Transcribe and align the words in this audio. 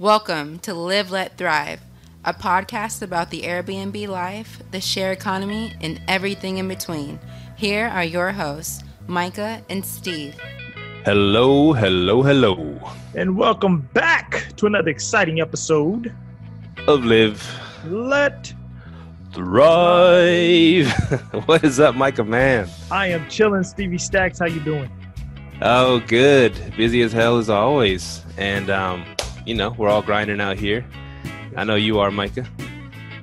Welcome 0.00 0.60
to 0.60 0.72
Live 0.72 1.10
Let 1.10 1.36
Thrive, 1.36 1.82
a 2.24 2.32
podcast 2.32 3.02
about 3.02 3.28
the 3.28 3.42
Airbnb 3.42 4.08
life, 4.08 4.62
the 4.70 4.80
share 4.80 5.12
economy, 5.12 5.74
and 5.82 6.00
everything 6.08 6.56
in 6.56 6.68
between. 6.68 7.20
Here 7.54 7.86
are 7.86 8.02
your 8.02 8.32
hosts, 8.32 8.82
Micah 9.06 9.62
and 9.68 9.84
Steve. 9.84 10.40
Hello, 11.04 11.74
hello, 11.74 12.22
hello. 12.22 12.80
And 13.14 13.36
welcome 13.36 13.82
back 13.92 14.46
to 14.56 14.64
another 14.64 14.88
exciting 14.88 15.42
episode 15.42 16.14
of 16.88 17.04
Live 17.04 17.46
Let 17.84 18.54
Thrive. 19.34 20.90
what 21.44 21.62
is 21.62 21.78
up, 21.78 21.94
Micah 21.94 22.24
man? 22.24 22.70
I 22.90 23.08
am 23.08 23.28
chilling, 23.28 23.64
Stevie 23.64 23.98
Stacks. 23.98 24.38
How 24.38 24.46
you 24.46 24.60
doing? 24.60 24.90
Oh, 25.60 26.00
good. 26.06 26.54
Busy 26.74 27.02
as 27.02 27.12
hell 27.12 27.36
as 27.36 27.50
always. 27.50 28.24
And 28.38 28.70
um, 28.70 29.04
you 29.50 29.56
know, 29.56 29.74
we're 29.76 29.88
all 29.88 30.00
grinding 30.00 30.40
out 30.40 30.56
here. 30.56 30.86
I 31.56 31.64
know 31.64 31.74
you 31.74 31.98
are, 31.98 32.12
Micah. 32.12 32.48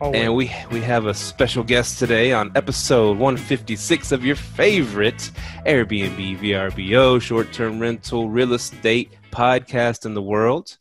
Always. 0.02 0.22
And 0.22 0.35
we 0.35 0.52
we 0.72 0.81
have 0.81 1.05
a 1.05 1.13
special 1.13 1.63
guest 1.63 1.99
today 1.99 2.34
on 2.34 2.52
episode 2.54 3.18
156 3.18 4.12
of 4.12 4.26
your 4.26 4.35
favorite 4.35 5.32
Airbnb 5.66 6.40
VRBO 6.40 7.21
short-term 7.21 7.80
rental 7.80 8.30
real 8.30 8.52
estate 8.52 9.13
podcast 9.32 10.05
in 10.05 10.16
the 10.16 10.21
world, 10.21 10.77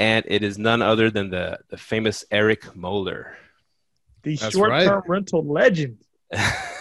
and 0.00 0.24
it 0.26 0.42
is 0.42 0.56
none 0.56 0.80
other 0.80 1.10
than 1.10 1.28
the 1.28 1.58
the 1.68 1.76
famous 1.76 2.24
Eric 2.30 2.74
Moeller. 2.74 3.36
the 4.22 4.36
That's 4.36 4.54
short-term 4.54 4.94
right. 4.94 5.02
rental 5.06 5.44
legend. 5.44 5.98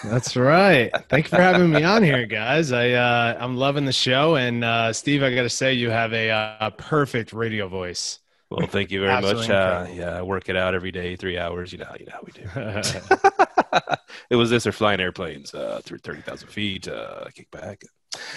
That's 0.03 0.35
right. 0.35 0.91
Thank 1.09 1.25
you 1.25 1.29
for 1.29 1.41
having 1.41 1.71
me 1.71 1.83
on 1.83 2.03
here, 2.03 2.25
guys. 2.25 2.71
I 2.71 2.91
uh, 2.91 3.37
I'm 3.39 3.57
loving 3.57 3.85
the 3.85 3.93
show, 3.93 4.35
and 4.35 4.63
uh, 4.63 4.91
Steve, 4.91 5.23
I 5.23 5.33
got 5.33 5.43
to 5.43 5.49
say, 5.49 5.73
you 5.73 5.89
have 5.89 6.13
a, 6.13 6.29
uh 6.31 6.69
perfect 6.71 7.33
radio 7.33 7.67
voice. 7.67 8.19
Well, 8.49 8.67
thank 8.67 8.91
you 8.91 9.01
very 9.01 9.21
much. 9.21 9.49
Uh, 9.49 9.87
yeah, 9.91 10.17
I 10.17 10.21
work 10.21 10.49
it 10.49 10.55
out 10.55 10.75
every 10.75 10.91
day, 10.91 11.15
three 11.15 11.37
hours. 11.37 11.71
You 11.71 11.79
know, 11.79 11.91
you 11.99 12.05
know 12.05 12.13
how 12.13 12.21
we 12.23 12.31
do. 12.31 13.95
it 14.29 14.35
was 14.35 14.49
this 14.49 14.67
or 14.67 14.71
flying 14.71 14.99
airplanes 14.99 15.53
uh, 15.53 15.81
through 15.83 15.99
thirty 15.99 16.21
thousand 16.21 16.49
feet. 16.49 16.87
Uh, 16.87 17.25
kick 17.33 17.49
back. 17.51 17.83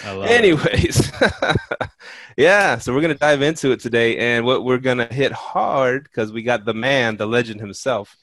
I 0.05 0.13
love 0.13 0.25
it. 0.25 0.31
Anyways, 0.31 1.13
yeah, 2.37 2.79
so 2.79 2.95
we're 2.95 3.01
gonna 3.01 3.15
dive 3.15 3.43
into 3.43 3.71
it 3.71 3.81
today, 3.81 4.17
and 4.17 4.45
what 4.45 4.65
we're 4.65 4.79
gonna 4.79 5.13
hit 5.13 5.33
hard 5.33 6.05
because 6.05 6.33
we 6.33 6.43
got 6.43 6.65
the 6.65 6.75
man, 6.75 7.17
the 7.17 7.27
legend 7.27 7.61
himself, 7.61 8.17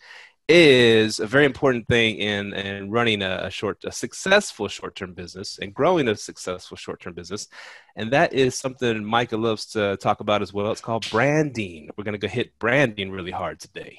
is 0.47 1.19
a 1.19 1.25
very 1.25 1.45
important 1.45 1.88
thing 1.88 2.17
in 2.17 2.53
in 2.53 2.91
running 2.91 3.21
a, 3.21 3.41
a 3.43 3.49
short, 3.49 3.83
a 3.83 3.91
successful 3.91 4.67
short 4.67 4.95
term 4.95 5.13
business 5.13 5.59
and 5.59 5.73
growing 5.73 6.07
a 6.07 6.15
successful 6.15 6.77
short 6.77 7.01
term 7.01 7.13
business, 7.13 7.47
and 7.95 8.11
that 8.11 8.33
is 8.33 8.55
something 8.55 9.03
Micah 9.03 9.38
loves 9.38 9.66
to 9.67 9.97
talk 9.97 10.19
about 10.19 10.41
as 10.41 10.53
well. 10.53 10.71
It's 10.71 10.81
called 10.81 11.09
branding. 11.09 11.89
We're 11.97 12.03
gonna 12.03 12.17
go 12.17 12.27
hit 12.27 12.57
branding 12.59 13.11
really 13.11 13.31
hard 13.31 13.59
today. 13.59 13.97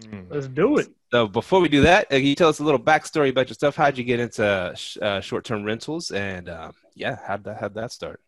Mm. 0.00 0.26
Let's 0.28 0.48
do 0.48 0.78
it. 0.78 0.88
So 1.12 1.28
before 1.28 1.60
we 1.60 1.68
do 1.68 1.82
that, 1.82 2.06
uh, 2.06 2.16
can 2.16 2.24
you 2.24 2.34
tell 2.34 2.48
us 2.48 2.58
a 2.58 2.64
little 2.64 2.80
backstory 2.80 3.30
about 3.30 3.48
yourself? 3.48 3.76
How'd 3.76 3.96
you 3.96 4.04
get 4.04 4.18
into 4.18 4.72
sh- 4.76 4.98
uh, 5.00 5.20
short-term 5.20 5.64
rentals, 5.64 6.10
and 6.10 6.48
um, 6.48 6.72
yeah, 6.94 7.18
how'd 7.26 7.44
that 7.44 7.60
how'd 7.60 7.74
that 7.74 7.92
start? 7.92 8.20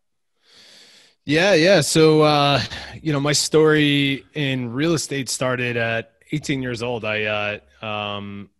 Yeah, 1.24 1.54
yeah. 1.54 1.80
So, 1.80 2.22
uh, 2.22 2.62
you 3.02 3.12
know, 3.12 3.18
my 3.18 3.32
story 3.32 4.24
in 4.34 4.72
real 4.72 4.94
estate 4.94 5.28
started 5.28 5.76
at 5.76 6.12
18 6.32 6.62
years 6.62 6.82
old. 6.82 7.04
I 7.04 7.60
uh, 7.82 7.86
um, 7.86 8.50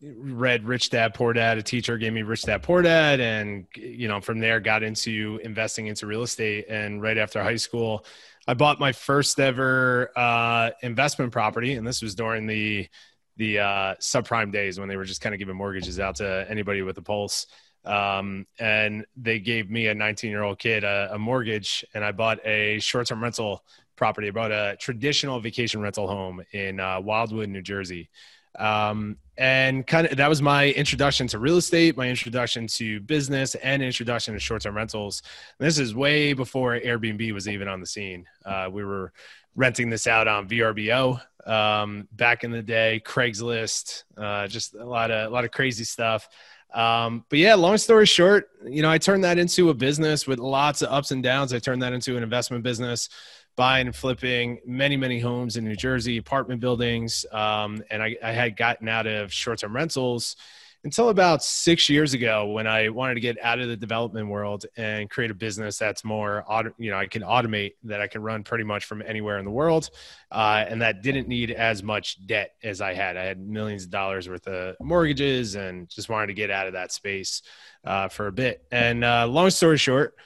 read 0.00 0.64
Rich 0.64 0.90
Dad 0.90 1.14
Poor 1.14 1.32
Dad. 1.32 1.58
A 1.58 1.62
teacher 1.62 1.98
gave 1.98 2.12
me 2.12 2.22
Rich 2.22 2.42
Dad 2.42 2.62
Poor 2.62 2.82
Dad, 2.82 3.20
and 3.20 3.66
you 3.74 4.08
know, 4.08 4.20
from 4.20 4.38
there, 4.38 4.60
got 4.60 4.82
into 4.82 5.40
investing 5.42 5.86
into 5.86 6.06
real 6.06 6.22
estate. 6.22 6.66
And 6.68 7.02
right 7.02 7.18
after 7.18 7.42
high 7.42 7.56
school, 7.56 8.04
I 8.46 8.54
bought 8.54 8.80
my 8.80 8.92
first 8.92 9.38
ever 9.40 10.10
uh, 10.16 10.70
investment 10.82 11.32
property, 11.32 11.74
and 11.74 11.86
this 11.86 12.02
was 12.02 12.14
during 12.14 12.46
the 12.46 12.88
the 13.36 13.58
uh, 13.58 13.94
subprime 13.96 14.52
days 14.52 14.78
when 14.78 14.88
they 14.88 14.96
were 14.96 15.04
just 15.04 15.20
kind 15.20 15.34
of 15.34 15.38
giving 15.38 15.56
mortgages 15.56 15.98
out 15.98 16.16
to 16.16 16.46
anybody 16.48 16.82
with 16.82 16.98
a 16.98 17.02
pulse 17.02 17.46
um, 17.84 18.46
and 18.58 19.04
they 19.16 19.40
gave 19.40 19.70
me 19.70 19.88
a 19.88 19.94
19 19.94 20.30
year 20.30 20.42
old 20.42 20.58
kid 20.58 20.84
a, 20.84 21.10
a 21.12 21.18
mortgage 21.18 21.84
and 21.94 22.04
i 22.04 22.12
bought 22.12 22.44
a 22.46 22.78
short-term 22.80 23.22
rental 23.22 23.64
property 24.02 24.26
I 24.26 24.30
bought 24.32 24.50
a 24.50 24.76
traditional 24.80 25.38
vacation 25.38 25.80
rental 25.80 26.08
home 26.08 26.42
in 26.50 26.80
uh, 26.80 27.00
wildwood 27.00 27.48
new 27.48 27.62
jersey. 27.62 28.10
Um, 28.58 29.16
and 29.38 29.86
kind 29.86 30.08
of 30.08 30.16
that 30.16 30.28
was 30.28 30.42
my 30.42 30.70
introduction 30.72 31.28
to 31.28 31.38
real 31.38 31.56
estate 31.56 31.96
my 31.96 32.08
introduction 32.08 32.66
to 32.78 32.98
business 32.98 33.54
and 33.54 33.80
introduction 33.80 34.34
to 34.34 34.40
short-term 34.40 34.76
rentals. 34.76 35.22
This 35.60 35.78
is 35.78 35.94
way 35.94 36.32
before 36.32 36.80
airbnb 36.80 37.32
was 37.32 37.46
even 37.46 37.68
on 37.68 37.78
the 37.78 37.86
scene. 37.86 38.26
Uh, 38.44 38.68
we 38.72 38.82
were 38.84 39.12
renting 39.54 39.88
this 39.88 40.08
out 40.08 40.26
on 40.26 40.48
vrbo 40.48 41.20
um, 41.46 42.08
back 42.10 42.42
in 42.42 42.50
the 42.50 42.62
day 42.62 43.00
craigslist 43.06 44.02
uh, 44.16 44.48
just 44.48 44.74
a 44.74 44.84
lot 44.84 45.12
of 45.12 45.30
a 45.30 45.32
lot 45.32 45.44
of 45.44 45.52
crazy 45.52 45.84
stuff. 45.84 46.28
Um, 46.74 47.24
but 47.28 47.38
yeah, 47.38 47.54
long 47.54 47.76
story 47.76 48.06
short, 48.06 48.48
you 48.64 48.82
know, 48.82 48.90
I 48.90 48.98
turned 48.98 49.24
that 49.24 49.38
into 49.38 49.68
a 49.68 49.74
business 49.74 50.26
with 50.26 50.38
lots 50.38 50.80
of 50.80 50.90
ups 50.90 51.10
and 51.10 51.22
downs. 51.22 51.52
I 51.52 51.58
turned 51.58 51.82
that 51.82 51.92
into 51.92 52.16
an 52.16 52.22
investment 52.22 52.64
business, 52.64 53.10
buying 53.56 53.86
and 53.86 53.96
flipping 53.96 54.60
many, 54.64 54.96
many 54.96 55.20
homes 55.20 55.56
in 55.56 55.64
New 55.64 55.76
Jersey, 55.76 56.16
apartment 56.16 56.60
buildings. 56.60 57.26
Um, 57.32 57.82
and 57.90 58.02
I, 58.02 58.16
I 58.22 58.32
had 58.32 58.56
gotten 58.56 58.88
out 58.88 59.06
of 59.06 59.32
short 59.32 59.58
term 59.60 59.74
rentals 59.74 60.36
until 60.84 61.10
about 61.10 61.44
six 61.44 61.88
years 61.88 62.12
ago 62.12 62.46
when 62.46 62.66
I 62.66 62.88
wanted 62.88 63.14
to 63.14 63.20
get 63.20 63.38
out 63.40 63.60
of 63.60 63.68
the 63.68 63.76
development 63.76 64.26
world 64.28 64.66
and 64.76 65.08
create 65.08 65.30
a 65.30 65.34
business 65.34 65.78
that's 65.78 66.02
more, 66.02 66.44
auto, 66.48 66.72
you 66.76 66.90
know, 66.90 66.96
I 66.96 67.06
can 67.06 67.22
automate 67.22 67.74
that 67.84 68.00
I 68.00 68.08
can 68.08 68.20
run 68.20 68.42
pretty 68.42 68.64
much 68.64 68.84
from 68.84 69.00
anywhere 69.00 69.38
in 69.38 69.44
the 69.44 69.50
world. 69.50 69.90
Uh, 70.30 70.64
and 70.66 70.82
that 70.82 71.02
didn't 71.02 71.28
need 71.28 71.52
as 71.52 71.84
much 71.84 72.26
debt 72.26 72.54
as 72.64 72.80
I 72.80 72.94
had. 72.94 73.16
I 73.16 73.24
had 73.24 73.38
millions 73.38 73.84
of 73.84 73.90
dollars 73.90 74.28
worth 74.28 74.48
of 74.48 74.74
mortgages 74.80 75.54
and 75.54 75.88
just 75.88 76.08
wanted 76.08 76.28
to 76.28 76.34
get 76.34 76.50
out 76.50 76.66
of 76.66 76.72
that 76.72 76.90
space 76.90 77.42
uh, 77.84 78.08
for 78.08 78.26
a 78.26 78.32
bit. 78.32 78.64
And 78.72 79.04
uh, 79.04 79.28
long 79.28 79.50
story 79.50 79.78
short, 79.78 80.16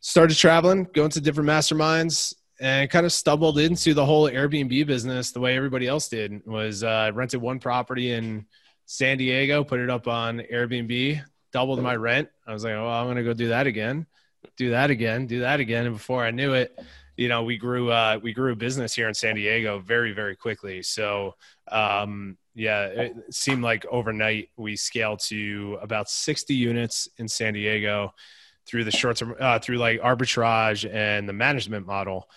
started 0.00 0.36
traveling, 0.36 0.86
going 0.94 1.10
to 1.10 1.20
different 1.20 1.50
masterminds, 1.50 2.34
and 2.60 2.90
kind 2.90 3.06
of 3.06 3.12
stumbled 3.12 3.58
into 3.58 3.94
the 3.94 4.04
whole 4.04 4.28
Airbnb 4.28 4.86
business 4.86 5.30
the 5.30 5.40
way 5.40 5.56
everybody 5.56 5.86
else 5.86 6.08
did. 6.08 6.44
Was 6.46 6.82
uh, 6.82 7.10
rented 7.14 7.40
one 7.40 7.58
property 7.58 8.12
in 8.12 8.46
San 8.86 9.18
Diego, 9.18 9.64
put 9.64 9.80
it 9.80 9.90
up 9.90 10.08
on 10.08 10.40
Airbnb, 10.52 11.22
doubled 11.52 11.82
my 11.82 11.94
rent. 11.94 12.28
I 12.46 12.52
was 12.52 12.64
like, 12.64 12.74
oh, 12.74 12.88
I'm 12.88 13.06
gonna 13.06 13.22
go 13.22 13.34
do 13.34 13.48
that 13.48 13.66
again, 13.66 14.06
do 14.56 14.70
that 14.70 14.90
again, 14.90 15.26
do 15.26 15.40
that 15.40 15.60
again, 15.60 15.86
and 15.86 15.94
before 15.94 16.24
I 16.24 16.30
knew 16.30 16.54
it, 16.54 16.78
you 17.16 17.28
know, 17.28 17.42
we 17.42 17.56
grew 17.56 17.90
uh, 17.90 18.18
we 18.22 18.32
grew 18.32 18.52
a 18.52 18.56
business 18.56 18.94
here 18.94 19.08
in 19.08 19.14
San 19.14 19.34
Diego 19.34 19.78
very 19.78 20.12
very 20.12 20.36
quickly. 20.36 20.82
So 20.82 21.34
um, 21.70 22.38
yeah, 22.54 22.86
it 22.86 23.14
seemed 23.30 23.62
like 23.62 23.86
overnight 23.86 24.50
we 24.56 24.74
scaled 24.74 25.20
to 25.26 25.78
about 25.80 26.10
60 26.10 26.54
units 26.54 27.08
in 27.18 27.28
San 27.28 27.54
Diego 27.54 28.14
through 28.68 28.84
the 28.84 28.90
short 28.90 29.16
term 29.16 29.34
uh, 29.40 29.58
through 29.58 29.78
like 29.78 30.00
arbitrage 30.00 30.88
and 30.92 31.28
the 31.28 31.32
management 31.32 31.86
model. 31.86 32.28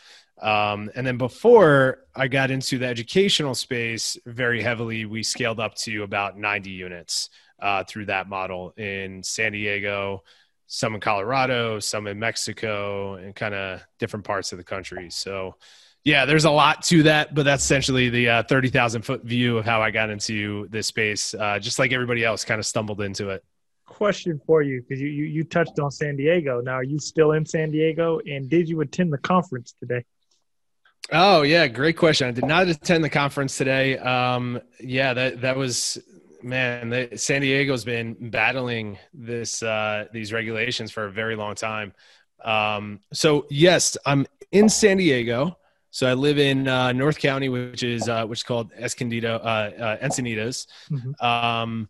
Um, 0.42 0.90
and 0.96 1.06
then 1.06 1.18
before 1.18 2.00
I 2.16 2.28
got 2.28 2.50
into 2.50 2.80
the 2.80 2.88
educational 2.88 3.53
space 3.53 4.18
very 4.25 4.62
heavily, 4.64 5.06
we 5.06 5.22
scaled 5.22 5.59
up 5.59 5.75
to 5.75 6.02
about 6.02 6.38
90 6.38 6.72
units 6.72 7.30
uh, 7.62 7.84
through 7.84 8.06
that 8.06 8.28
model 8.28 8.72
in 8.75 9.22
San 9.22 9.52
Diego, 9.52 10.24
some 10.66 10.96
in 10.96 11.02
Colorado, 11.02 11.80
some 11.80 12.08
in 12.08 12.18
Mexico, 12.18 13.16
and 13.16 13.36
kind 13.36 13.53
of 13.53 13.81
different 14.00 14.25
parts 14.25 14.52
of 14.52 14.58
the 14.58 14.63
country. 14.63 15.12
So, 15.12 15.58
yeah, 16.03 16.25
there's 16.25 16.46
a 16.46 16.52
lot 16.52 16.81
to 16.86 17.03
that, 17.03 17.36
but 17.36 17.44
that's 17.44 17.63
essentially 17.63 18.09
the 18.09 18.30
uh, 18.30 18.44
30,000 18.44 19.03
foot 19.03 19.24
view 19.24 19.59
of 19.59 19.66
how 19.66 19.84
I 19.84 19.92
got 19.92 20.09
into 20.09 20.68
this 20.69 20.88
space. 20.88 21.36
Uh, 21.36 21.59
just 21.59 21.78
like 21.78 21.92
everybody 21.92 22.25
else, 22.25 22.44
kind 22.46 22.58
of 22.58 22.66
stumbled 22.66 23.02
into 23.02 23.30
it. 23.30 23.44
Question 23.91 24.41
for 24.46 24.62
you 24.62 24.81
because 24.81 25.02
you, 25.02 25.09
you 25.09 25.25
you 25.25 25.44
touched 25.44 25.78
on 25.79 25.91
San 25.91 26.16
Diego. 26.16 26.62
Now, 26.62 26.74
are 26.74 26.84
you 26.84 26.97
still 26.97 27.34
in 27.34 27.46
San 27.46 27.72
Diego? 27.72 28.19
And 28.25 28.50
did 28.50 28.68
you 28.68 28.81
attend 28.81 29.12
the 29.13 29.18
conference 29.18 29.75
today? 29.79 30.06
Oh 31.12 31.41
yeah, 31.41 31.68
great 31.68 31.97
question. 31.97 32.28
I 32.28 32.31
did 32.31 32.45
not 32.45 32.68
attend 32.68 33.04
the 33.04 33.10
conference 33.10 33.57
today. 33.57 33.98
Um, 33.98 34.62
yeah, 34.80 35.13
that 35.13 35.42
that 35.42 35.57
was 35.57 35.98
man. 36.42 37.10
San 37.18 37.42
Diego's 37.42 37.83
been 37.83 38.16
battling 38.30 38.98
this 39.13 39.62
uh, 39.62 40.06
these 40.13 40.31
regulations 40.31 40.89
for 40.92 41.06
a 41.06 41.12
very 41.12 41.36
long 41.36 41.56
time. 41.56 41.94
Um, 42.44 43.01
so 43.12 43.45
yes, 43.50 43.98
I'm 44.06 44.25
in 44.51 44.69
San 44.69 44.98
Diego. 44.98 45.57
So 45.92 46.07
I 46.07 46.13
live 46.13 46.39
in 46.39 46.69
uh, 46.69 46.94
North 46.94 47.19
County, 47.19 47.50
which 47.50 47.83
is 47.83 48.07
uh, 48.07 48.25
which 48.25 48.39
is 48.39 48.44
called 48.44 48.71
Escondido, 48.80 49.36
uh, 49.36 49.71
uh, 49.77 49.98
Encinitas. 49.98 50.68
Mhm. 50.89 51.21
Um, 51.21 51.89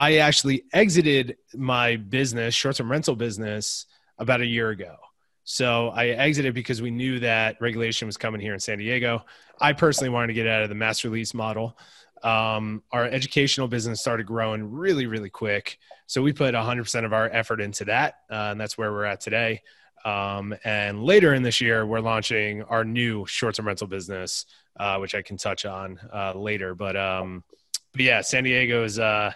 I 0.00 0.18
actually 0.18 0.64
exited 0.72 1.36
my 1.54 1.96
business, 1.96 2.54
short-term 2.54 2.90
rental 2.90 3.16
business, 3.16 3.86
about 4.18 4.40
a 4.40 4.46
year 4.46 4.70
ago. 4.70 4.96
So 5.44 5.88
I 5.88 6.08
exited 6.08 6.54
because 6.54 6.80
we 6.80 6.90
knew 6.90 7.18
that 7.20 7.56
regulation 7.60 8.06
was 8.06 8.16
coming 8.16 8.40
here 8.40 8.54
in 8.54 8.60
San 8.60 8.78
Diego. 8.78 9.24
I 9.60 9.72
personally 9.72 10.10
wanted 10.10 10.28
to 10.28 10.34
get 10.34 10.46
out 10.46 10.62
of 10.62 10.68
the 10.68 10.74
master 10.74 11.08
lease 11.08 11.34
model. 11.34 11.76
Um, 12.22 12.82
our 12.92 13.06
educational 13.06 13.66
business 13.66 14.00
started 14.00 14.26
growing 14.26 14.70
really, 14.70 15.06
really 15.06 15.30
quick. 15.30 15.78
So 16.06 16.22
we 16.22 16.32
put 16.32 16.54
100% 16.54 17.04
of 17.04 17.12
our 17.12 17.28
effort 17.30 17.60
into 17.60 17.86
that, 17.86 18.16
uh, 18.30 18.50
and 18.50 18.60
that's 18.60 18.76
where 18.76 18.92
we're 18.92 19.04
at 19.04 19.20
today. 19.20 19.62
Um, 20.04 20.54
and 20.64 21.02
later 21.02 21.34
in 21.34 21.42
this 21.42 21.60
year, 21.60 21.86
we're 21.86 22.00
launching 22.00 22.62
our 22.64 22.84
new 22.84 23.26
short-term 23.26 23.66
rental 23.66 23.86
business, 23.86 24.46
uh, 24.78 24.98
which 24.98 25.14
I 25.14 25.22
can 25.22 25.36
touch 25.36 25.64
on 25.64 25.98
uh, 26.12 26.34
later. 26.34 26.74
But 26.74 26.96
um, 26.96 27.44
but 27.92 28.02
yeah, 28.02 28.20
San 28.20 28.44
Diego 28.44 28.84
is 28.84 28.98
uh, 28.98 29.32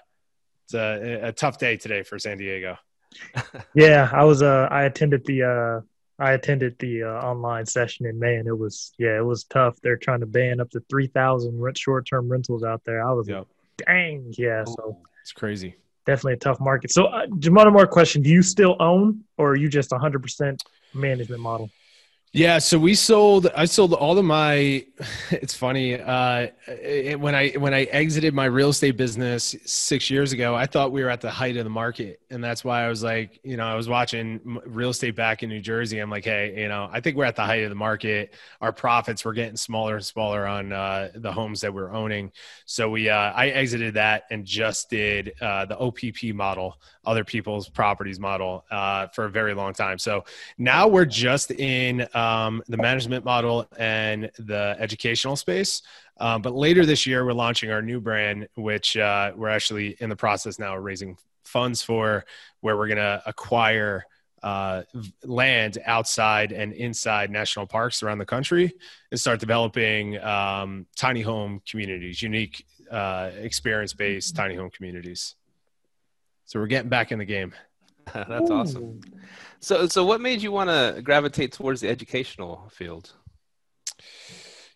it's 0.64 0.74
a, 0.74 1.28
a 1.28 1.32
tough 1.32 1.58
day 1.58 1.76
today 1.76 2.02
for 2.02 2.18
San 2.18 2.38
Diego. 2.38 2.76
Yeah, 3.74 4.08
I 4.12 4.24
was. 4.24 4.42
Uh, 4.42 4.66
I 4.70 4.84
attended 4.84 5.24
the. 5.24 5.42
Uh, 5.44 5.80
I 6.18 6.32
attended 6.32 6.76
the 6.78 7.04
uh, 7.04 7.06
online 7.08 7.66
session, 7.66 8.06
in 8.06 8.18
May 8.18 8.36
and 8.36 8.44
man, 8.44 8.52
it 8.54 8.58
was. 8.58 8.92
Yeah, 8.98 9.16
it 9.18 9.24
was 9.24 9.44
tough. 9.44 9.76
They're 9.82 9.96
trying 9.96 10.20
to 10.20 10.26
ban 10.26 10.60
up 10.60 10.70
to 10.70 10.80
three 10.88 11.06
thousand 11.06 11.60
short-term 11.76 12.28
rentals 12.28 12.64
out 12.64 12.82
there. 12.84 13.06
I 13.06 13.12
was. 13.12 13.28
Yep. 13.28 13.46
Dang. 13.86 14.32
Yeah. 14.36 14.64
So 14.64 14.98
It's 15.22 15.32
crazy. 15.32 15.76
definitely 16.06 16.34
a 16.34 16.36
tough 16.38 16.60
market. 16.60 16.92
So, 16.92 17.04
uh, 17.06 17.26
one 17.28 17.72
more 17.72 17.86
question: 17.86 18.22
Do 18.22 18.30
you 18.30 18.42
still 18.42 18.76
own, 18.80 19.22
or 19.38 19.50
are 19.52 19.56
you 19.56 19.68
just 19.68 19.92
one 19.92 20.00
hundred 20.00 20.22
percent 20.22 20.62
management 20.92 21.40
model? 21.40 21.70
Yeah, 22.36 22.58
so 22.58 22.80
we 22.80 22.94
sold. 22.94 23.46
I 23.54 23.64
sold 23.64 23.94
all 23.94 24.18
of 24.18 24.24
my. 24.24 24.84
It's 25.30 25.54
funny. 25.54 25.94
Uh, 26.00 26.48
it, 26.66 27.18
when 27.20 27.34
I 27.34 27.50
when 27.50 27.74
I 27.74 27.84
exited 27.84 28.34
my 28.34 28.46
real 28.46 28.70
estate 28.70 28.96
business 28.96 29.54
six 29.64 30.10
years 30.10 30.32
ago, 30.32 30.54
I 30.54 30.66
thought 30.66 30.90
we 30.90 31.02
were 31.02 31.10
at 31.10 31.20
the 31.20 31.30
height 31.30 31.56
of 31.56 31.64
the 31.64 31.70
market, 31.70 32.20
and 32.30 32.42
that's 32.42 32.64
why 32.64 32.84
I 32.84 32.88
was 32.88 33.02
like, 33.02 33.40
you 33.44 33.56
know, 33.56 33.64
I 33.64 33.74
was 33.74 33.88
watching 33.88 34.58
real 34.66 34.90
estate 34.90 35.14
back 35.16 35.42
in 35.42 35.48
New 35.48 35.60
Jersey. 35.60 35.98
I'm 35.98 36.10
like, 36.10 36.24
hey, 36.24 36.60
you 36.60 36.68
know, 36.68 36.88
I 36.90 37.00
think 37.00 37.16
we're 37.16 37.24
at 37.24 37.36
the 37.36 37.44
height 37.44 37.62
of 37.62 37.70
the 37.70 37.76
market. 37.76 38.34
Our 38.60 38.72
profits 38.72 39.24
were 39.24 39.32
getting 39.32 39.56
smaller 39.56 39.96
and 39.96 40.04
smaller 40.04 40.46
on 40.46 40.72
uh, 40.72 41.10
the 41.14 41.32
homes 41.32 41.60
that 41.60 41.72
we're 41.72 41.92
owning. 41.92 42.32
So 42.64 42.90
we, 42.90 43.08
uh, 43.08 43.32
I 43.32 43.48
exited 43.48 43.94
that 43.94 44.24
and 44.30 44.44
just 44.44 44.90
did 44.90 45.34
uh, 45.40 45.66
the 45.66 45.78
OPP 45.78 46.34
model, 46.34 46.80
other 47.04 47.24
people's 47.24 47.68
properties 47.68 48.18
model, 48.18 48.64
uh, 48.70 49.08
for 49.08 49.26
a 49.26 49.30
very 49.30 49.54
long 49.54 49.72
time. 49.72 49.98
So 49.98 50.24
now 50.58 50.88
we're 50.88 51.04
just 51.04 51.50
in 51.52 52.06
um, 52.24 52.62
the 52.68 52.76
management 52.76 53.24
model 53.24 53.66
and 53.78 54.30
the 54.38 54.76
educational 54.78 55.36
space. 55.36 55.82
Um, 56.18 56.42
but 56.42 56.54
later 56.54 56.86
this 56.86 57.06
year, 57.06 57.24
we're 57.26 57.32
launching 57.32 57.70
our 57.70 57.82
new 57.82 58.00
brand, 58.00 58.48
which 58.56 58.96
uh, 58.96 59.32
we're 59.36 59.48
actually 59.58 59.96
in 60.00 60.08
the 60.08 60.16
process 60.16 60.58
now 60.58 60.76
of 60.76 60.82
raising 60.82 61.16
funds 61.44 61.82
for, 61.82 62.24
where 62.60 62.76
we're 62.76 62.86
going 62.86 62.96
to 63.12 63.22
acquire 63.26 64.04
uh, 64.42 64.82
land 65.24 65.78
outside 65.86 66.52
and 66.52 66.72
inside 66.72 67.30
national 67.30 67.66
parks 67.66 68.02
around 68.02 68.18
the 68.18 68.26
country 68.26 68.72
and 69.10 69.18
start 69.18 69.40
developing 69.40 70.22
um, 70.22 70.86
tiny 70.96 71.22
home 71.22 71.62
communities, 71.68 72.22
unique 72.22 72.66
uh, 72.90 73.30
experience 73.38 73.94
based 73.94 74.36
tiny 74.36 74.54
home 74.54 74.70
communities. 74.70 75.34
So 76.44 76.60
we're 76.60 76.66
getting 76.66 76.90
back 76.90 77.10
in 77.10 77.18
the 77.18 77.24
game. 77.24 77.54
That's 78.14 78.50
awesome. 78.50 79.00
So, 79.60 79.86
so 79.86 80.04
what 80.04 80.20
made 80.20 80.42
you 80.42 80.52
want 80.52 80.70
to 80.70 81.00
gravitate 81.02 81.52
towards 81.52 81.80
the 81.80 81.88
educational 81.88 82.68
field? 82.70 83.12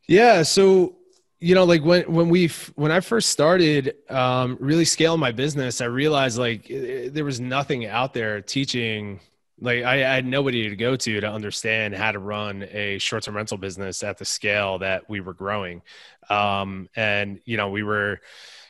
Yeah. 0.07 0.43
So, 0.43 0.97
you 1.41 1.55
know, 1.55 1.65
like 1.65 1.85
when, 1.85 2.11
when 2.13 2.31
we, 2.31 2.49
when 2.75 2.91
I 2.91 3.01
first 3.01 3.31
started 3.31 3.95
um, 4.09 4.57
really 4.61 4.85
scaling 4.85 5.21
my 5.21 5.33
business, 5.33 5.81
I 5.81 5.85
realized 5.85 6.39
like 6.39 6.71
eh, 6.71 7.11
there 7.13 7.25
was 7.25 7.39
nothing 7.39 7.87
out 7.87 8.15
there 8.15 8.41
teaching, 8.41 9.21
like 9.61 9.85
I, 9.85 9.97
I 9.97 10.15
had 10.15 10.25
nobody 10.25 10.71
to 10.71 10.77
go 10.77 10.97
to 10.97 11.21
to 11.21 11.31
understand 11.31 11.95
how 11.95 12.13
to 12.13 12.19
run 12.19 12.63
a 12.71 12.99
short-term 12.99 13.37
rental 13.37 13.59
business 13.59 14.03
at 14.03 14.19
the 14.19 14.25
scale 14.25 14.79
that 14.79 15.09
we 15.09 15.21
were 15.21 15.35
growing. 15.35 15.83
Um, 16.31 16.89
and, 16.97 17.41
you 17.45 17.57
know, 17.57 17.69
we 17.71 17.83
were, 17.83 18.21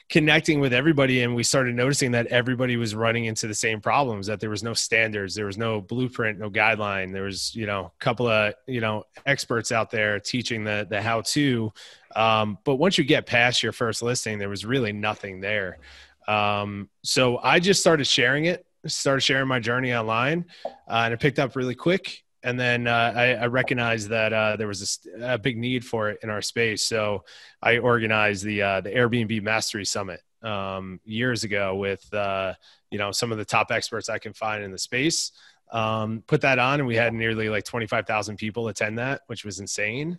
connecting 0.08 0.58
with 0.58 0.72
everybody 0.72 1.22
and 1.22 1.34
we 1.34 1.43
started 1.43 1.75
noticing 1.75 2.12
that 2.12 2.26
everybody 2.28 2.76
was 2.76 2.94
running 2.94 3.26
into 3.26 3.46
the 3.46 3.55
same 3.55 3.81
problems 3.81 4.26
that 4.26 4.40
there 4.40 4.49
was 4.49 4.62
no 4.62 4.72
standards 4.72 5.34
there 5.34 5.44
was 5.44 5.58
no 5.58 5.81
blueprint 5.81 6.38
no 6.38 6.49
guideline. 6.49 7.12
There 7.12 7.25
was 7.25 7.55
you 7.55 7.66
know 7.66 7.93
a 7.94 8.05
couple 8.05 8.26
of 8.26 8.55
you 8.66 8.81
know 8.81 9.05
experts 9.26 9.70
out 9.70 9.90
there 9.90 10.19
teaching 10.19 10.64
the 10.64 10.87
the 10.88 11.02
how 11.02 11.20
to 11.22 11.72
um, 12.16 12.58
but 12.64 12.76
once 12.76 12.96
you 12.96 13.05
get 13.05 13.26
past 13.26 13.62
your 13.62 13.72
first 13.72 14.02
listing 14.02 14.38
there 14.38 14.49
was 14.49 14.64
really 14.64 14.93
nothing 14.93 15.40
there. 15.40 15.78
Um, 16.26 16.90
so 17.02 17.38
i 17.43 17.58
just 17.58 17.81
started 17.81 18.06
sharing 18.06 18.44
it 18.46 18.66
started 18.87 19.22
sharing 19.22 19.49
my 19.49 19.58
journey 19.58 19.94
online 19.94 20.44
uh, 20.66 21.02
and 21.04 21.14
it 21.14 21.20
picked 21.20 21.38
up 21.38 21.56
really 21.56 21.75
quick 21.75 22.22
and 22.49 22.59
then 22.59 22.87
uh, 22.87 23.12
I, 23.15 23.35
I, 23.35 23.47
recognized 23.47 24.09
that 24.09 24.33
uh, 24.33 24.56
there 24.56 24.67
was 24.67 25.06
a, 25.21 25.35
a, 25.35 25.39
big 25.39 25.59
need 25.59 25.85
for 25.85 26.09
it 26.09 26.21
in 26.23 26.31
our 26.31 26.41
space. 26.41 26.83
So 26.83 27.25
I 27.62 27.77
organized 27.77 28.43
the 28.43 28.62
uh, 28.62 28.81
the 28.81 28.89
Airbnb 28.89 29.43
Mastery 29.43 29.85
Summit 29.85 30.23
um, 30.43 30.99
years 31.05 31.45
ago 31.45 31.77
with 31.77 32.12
uh, 32.15 32.55
you 32.91 32.97
know 32.97 33.12
some 33.12 33.33
of 33.33 33.39
the 33.39 33.45
top 33.45 33.71
experts 33.71 34.09
I 34.09 34.19
can 34.19 34.33
find 34.33 34.65
in 34.65 34.73
the 34.73 34.79
space. 34.79 35.33
Um, 35.71 36.25
put 36.27 36.41
that 36.41 36.59
on, 36.59 36.81
and 36.81 36.89
we 36.89 36.97
had 36.97 37.12
nearly 37.12 37.50
like 37.50 37.65
twenty 37.65 37.87
five 37.87 38.06
thousand 38.06 38.39
people 38.39 38.69
attend 38.69 38.99
that, 38.99 39.21
which 39.27 39.45
was 39.45 39.61
insane. 39.61 40.19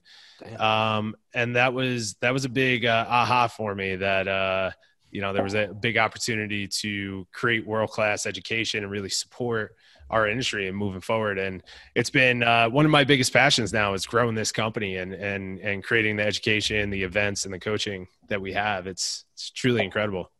Um, 0.59 1.15
and 1.33 1.55
that 1.55 1.73
was 1.73 2.13
that 2.21 2.31
was 2.31 2.45
a 2.45 2.49
big 2.49 2.85
uh, 2.85 3.07
aha 3.09 3.47
for 3.47 3.73
me 3.73 3.95
that 3.95 4.27
uh, 4.27 4.69
you 5.09 5.21
know 5.21 5.33
there 5.33 5.43
was 5.43 5.55
a 5.55 5.73
big 5.81 5.97
opportunity 5.97 6.67
to 6.67 7.25
create 7.33 7.65
world 7.65 7.89
class 7.89 8.27
education 8.27 8.83
and 8.83 8.91
really 8.91 9.09
support 9.09 9.75
our 10.09 10.27
industry 10.27 10.67
and 10.67 10.75
moving 10.75 11.01
forward. 11.01 11.37
And 11.37 11.63
it's 11.95 12.09
been 12.09 12.43
uh, 12.43 12.69
one 12.69 12.85
of 12.85 12.91
my 12.91 13.03
biggest 13.03 13.33
passions 13.33 13.71
now 13.73 13.93
is 13.93 14.05
growing 14.05 14.35
this 14.35 14.51
company 14.51 14.97
and 14.97 15.13
and 15.13 15.59
and 15.59 15.83
creating 15.83 16.17
the 16.17 16.23
education, 16.23 16.89
the 16.89 17.03
events, 17.03 17.45
and 17.45 17.53
the 17.53 17.59
coaching 17.59 18.07
that 18.27 18.41
we 18.41 18.53
have. 18.53 18.87
It's 18.87 19.25
it's 19.33 19.49
truly 19.51 19.83
incredible. 19.83 20.31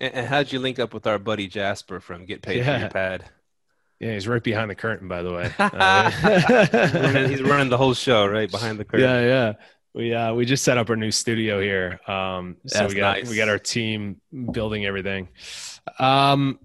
And, 0.00 0.26
how'd 0.26 0.52
you 0.52 0.60
link 0.60 0.78
up 0.78 0.94
with 0.94 1.06
our 1.06 1.18
buddy 1.18 1.48
Jasper 1.48 2.00
from 2.00 2.24
Get 2.24 2.42
Paid 2.42 2.58
yeah. 2.58 2.74
for 2.74 2.80
Your 2.80 2.90
Pad? 2.90 3.24
Yeah, 4.00 4.12
he's 4.12 4.28
right 4.28 4.42
behind 4.42 4.70
the 4.70 4.76
curtain, 4.76 5.08
by 5.08 5.22
the 5.22 5.32
way. 5.32 5.48
he's, 5.58 6.94
running, 6.94 7.30
he's, 7.30 7.42
running, 7.42 7.68
the 7.68 7.76
whole 7.76 7.94
show 7.94 8.28
right 8.28 8.48
behind 8.48 8.78
the 8.78 8.84
curtain. 8.84 9.08
Yeah, 9.08 9.20
yeah. 9.20 9.52
We 9.92 10.14
uh, 10.14 10.34
we 10.34 10.44
just 10.44 10.62
set 10.62 10.78
up 10.78 10.88
our 10.90 10.96
new 10.96 11.10
studio 11.10 11.60
here. 11.60 11.98
Um, 12.06 12.58
so 12.66 12.78
That's 12.78 12.94
we 12.94 13.00
got 13.00 13.18
nice. 13.18 13.30
we 13.30 13.36
got 13.36 13.48
our 13.48 13.58
team 13.58 14.20
building 14.52 14.86
everything. 14.86 15.28
Um, 15.98 16.60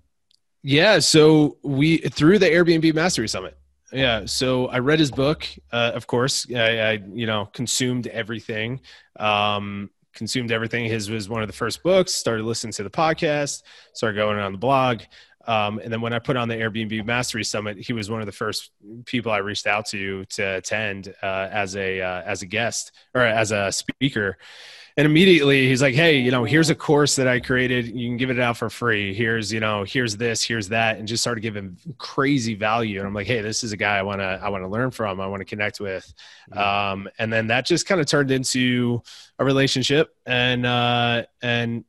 yeah, 0.64 1.00
so 1.00 1.58
we 1.62 1.98
through 1.98 2.40
the 2.40 2.48
Airbnb 2.48 2.94
Mastery 2.96 3.28
Summit. 3.28 3.58
Yeah, 3.92 4.26
so 4.26 4.68
I 4.68 4.80
read 4.80 5.00
his 5.00 5.12
book. 5.12 5.46
Uh, 5.72 5.92
of 5.94 6.08
course, 6.08 6.48
I, 6.54 6.80
I, 6.80 6.92
you 7.14 7.28
know 7.28 7.46
consumed 7.54 8.08
everything. 8.08 8.82
Um, 9.20 9.90
consumed 10.14 10.52
everything. 10.52 10.86
His 10.86 11.10
was 11.10 11.30
one 11.30 11.42
of 11.42 11.48
the 11.48 11.54
first 11.54 11.84
books. 11.84 12.16
Started 12.16 12.46
listening 12.46 12.74
to 12.74 12.84
the 12.84 12.90
podcast. 12.90 13.64
Started 13.94 14.16
going 14.16 14.40
on 14.40 14.54
the 14.54 14.58
blog. 14.58 15.02
Um, 15.46 15.80
and 15.80 15.92
then 15.92 16.00
when 16.00 16.14
I 16.14 16.20
put 16.20 16.38
on 16.38 16.48
the 16.48 16.56
Airbnb 16.56 17.06
Mastery 17.06 17.44
Summit, 17.44 17.78
he 17.78 17.92
was 17.92 18.10
one 18.10 18.22
of 18.22 18.26
the 18.26 18.32
first 18.32 18.72
people 19.06 19.32
I 19.32 19.40
reached 19.40 19.68
out 19.68 19.86
to 19.88 20.24
to 20.26 20.56
attend 20.56 21.14
uh, 21.22 21.50
as 21.52 21.76
a 21.76 22.02
uh, 22.02 22.22
as 22.22 22.42
a 22.42 22.46
guest 22.46 22.94
or 23.14 23.22
as 23.22 23.52
a 23.52 23.72
speaker 23.72 24.38
and 24.96 25.06
immediately 25.06 25.68
he's 25.68 25.82
like 25.82 25.96
hey 25.96 26.18
you 26.18 26.32
know 26.32 26.44
here's 26.44 26.70
a 26.70 26.76
course 26.76 27.16
that 27.16 27.28
i 27.28 27.40
created. 27.40 27.88
You 27.88 28.08
can 28.10 28.18
give 28.18 28.30
it 28.30 28.40
out 28.40 28.58
for 28.58 28.70
free. 28.70 29.14
Here's 29.14 29.52
you 29.52 29.60
know 29.60 29.84
here's 29.84 30.18
this 30.18 30.44
here's 30.44 30.70
that 30.70 30.98
and 30.98 31.08
just 31.08 31.24
started 31.24 31.42
giving 31.42 31.78
crazy 31.98 32.56
value. 32.56 33.00
And 33.00 33.08
i'm 33.08 33.14
like 33.14 33.28
hey 33.28 33.42
this 33.42 33.64
is 33.64 33.72
a 33.72 33.78
guy 33.78 33.98
i 33.98 34.02
want 34.02 34.22
to 34.22 34.40
i 34.42 34.50
want 34.50 34.64
to 34.64 34.68
learn 34.68 34.92
from 34.92 35.20
i 35.20 35.28
want 35.28 35.42
to 35.42 35.46
connect 35.46 35.80
with. 35.80 36.14
Um, 36.52 37.10
and 37.18 37.32
then 37.32 37.48
that 37.48 37.66
just 37.66 37.86
kind 37.88 38.00
of 38.00 38.08
turned 38.08 38.32
into 38.32 39.02
a 39.40 39.46
relationship. 39.46 40.16
And 40.26 40.66
uh, 40.66 41.24
and 41.42 41.86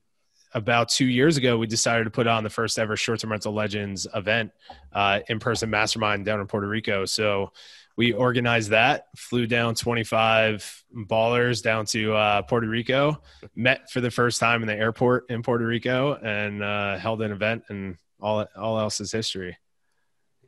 about 0.52 0.88
two 0.88 1.06
years 1.06 1.36
ago, 1.36 1.58
we 1.58 1.66
decided 1.66 2.04
to 2.04 2.10
put 2.10 2.26
on 2.26 2.44
the 2.44 2.50
first 2.50 2.78
ever 2.78 2.96
short 2.96 3.20
term 3.20 3.32
rental 3.32 3.52
legends 3.52 4.06
event, 4.14 4.52
uh, 4.92 5.20
in 5.28 5.40
person 5.40 5.68
mastermind 5.68 6.24
down 6.24 6.40
in 6.40 6.46
Puerto 6.46 6.68
Rico. 6.68 7.04
So 7.04 7.52
we 7.96 8.12
organized 8.12 8.70
that, 8.70 9.06
flew 9.16 9.46
down 9.46 9.74
25 9.74 10.84
ballers 10.94 11.62
down 11.62 11.86
to 11.86 12.14
uh, 12.14 12.42
Puerto 12.42 12.66
Rico, 12.66 13.22
met 13.54 13.90
for 13.90 14.00
the 14.00 14.10
first 14.10 14.40
time 14.40 14.62
in 14.62 14.68
the 14.68 14.74
airport 14.74 15.30
in 15.30 15.42
Puerto 15.42 15.66
Rico, 15.66 16.14
and 16.14 16.62
uh, 16.62 16.98
held 16.98 17.22
an 17.22 17.30
event, 17.32 17.64
and 17.68 17.96
all 18.20 18.46
all 18.56 18.78
else 18.78 19.00
is 19.00 19.12
history. 19.12 19.56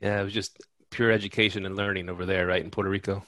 Yeah, 0.00 0.20
it 0.20 0.24
was 0.24 0.32
just 0.32 0.60
pure 0.90 1.10
education 1.10 1.66
and 1.66 1.76
learning 1.76 2.08
over 2.08 2.26
there, 2.26 2.46
right 2.46 2.62
in 2.62 2.70
Puerto 2.70 2.90
Rico. 2.90 3.24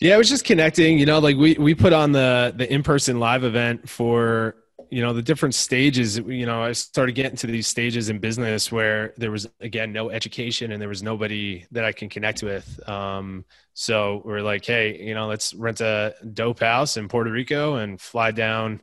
Yeah, 0.00 0.14
it 0.14 0.18
was 0.18 0.28
just 0.28 0.44
connecting. 0.44 0.98
You 0.98 1.06
know, 1.06 1.18
like 1.18 1.36
we 1.36 1.54
we 1.54 1.74
put 1.74 1.92
on 1.92 2.12
the 2.12 2.54
the 2.56 2.72
in 2.72 2.82
person 2.82 3.20
live 3.20 3.44
event 3.44 3.88
for 3.88 4.56
you 4.90 5.02
know 5.02 5.12
the 5.12 5.22
different 5.22 5.54
stages 5.54 6.18
you 6.18 6.46
know 6.46 6.62
i 6.62 6.72
started 6.72 7.14
getting 7.14 7.36
to 7.36 7.46
these 7.46 7.66
stages 7.66 8.08
in 8.08 8.18
business 8.18 8.70
where 8.70 9.12
there 9.16 9.30
was 9.30 9.48
again 9.60 9.92
no 9.92 10.10
education 10.10 10.72
and 10.72 10.80
there 10.80 10.88
was 10.88 11.02
nobody 11.02 11.64
that 11.72 11.84
i 11.84 11.92
can 11.92 12.08
connect 12.08 12.42
with. 12.42 12.88
Um, 12.88 13.44
so 13.72 14.22
we're 14.24 14.42
like 14.42 14.64
hey 14.64 15.00
you 15.02 15.14
know 15.14 15.26
let's 15.26 15.54
rent 15.54 15.80
a 15.80 16.14
dope 16.32 16.60
house 16.60 16.96
in 16.96 17.08
puerto 17.08 17.30
rico 17.30 17.76
and 17.76 18.00
fly 18.00 18.30
down 18.30 18.80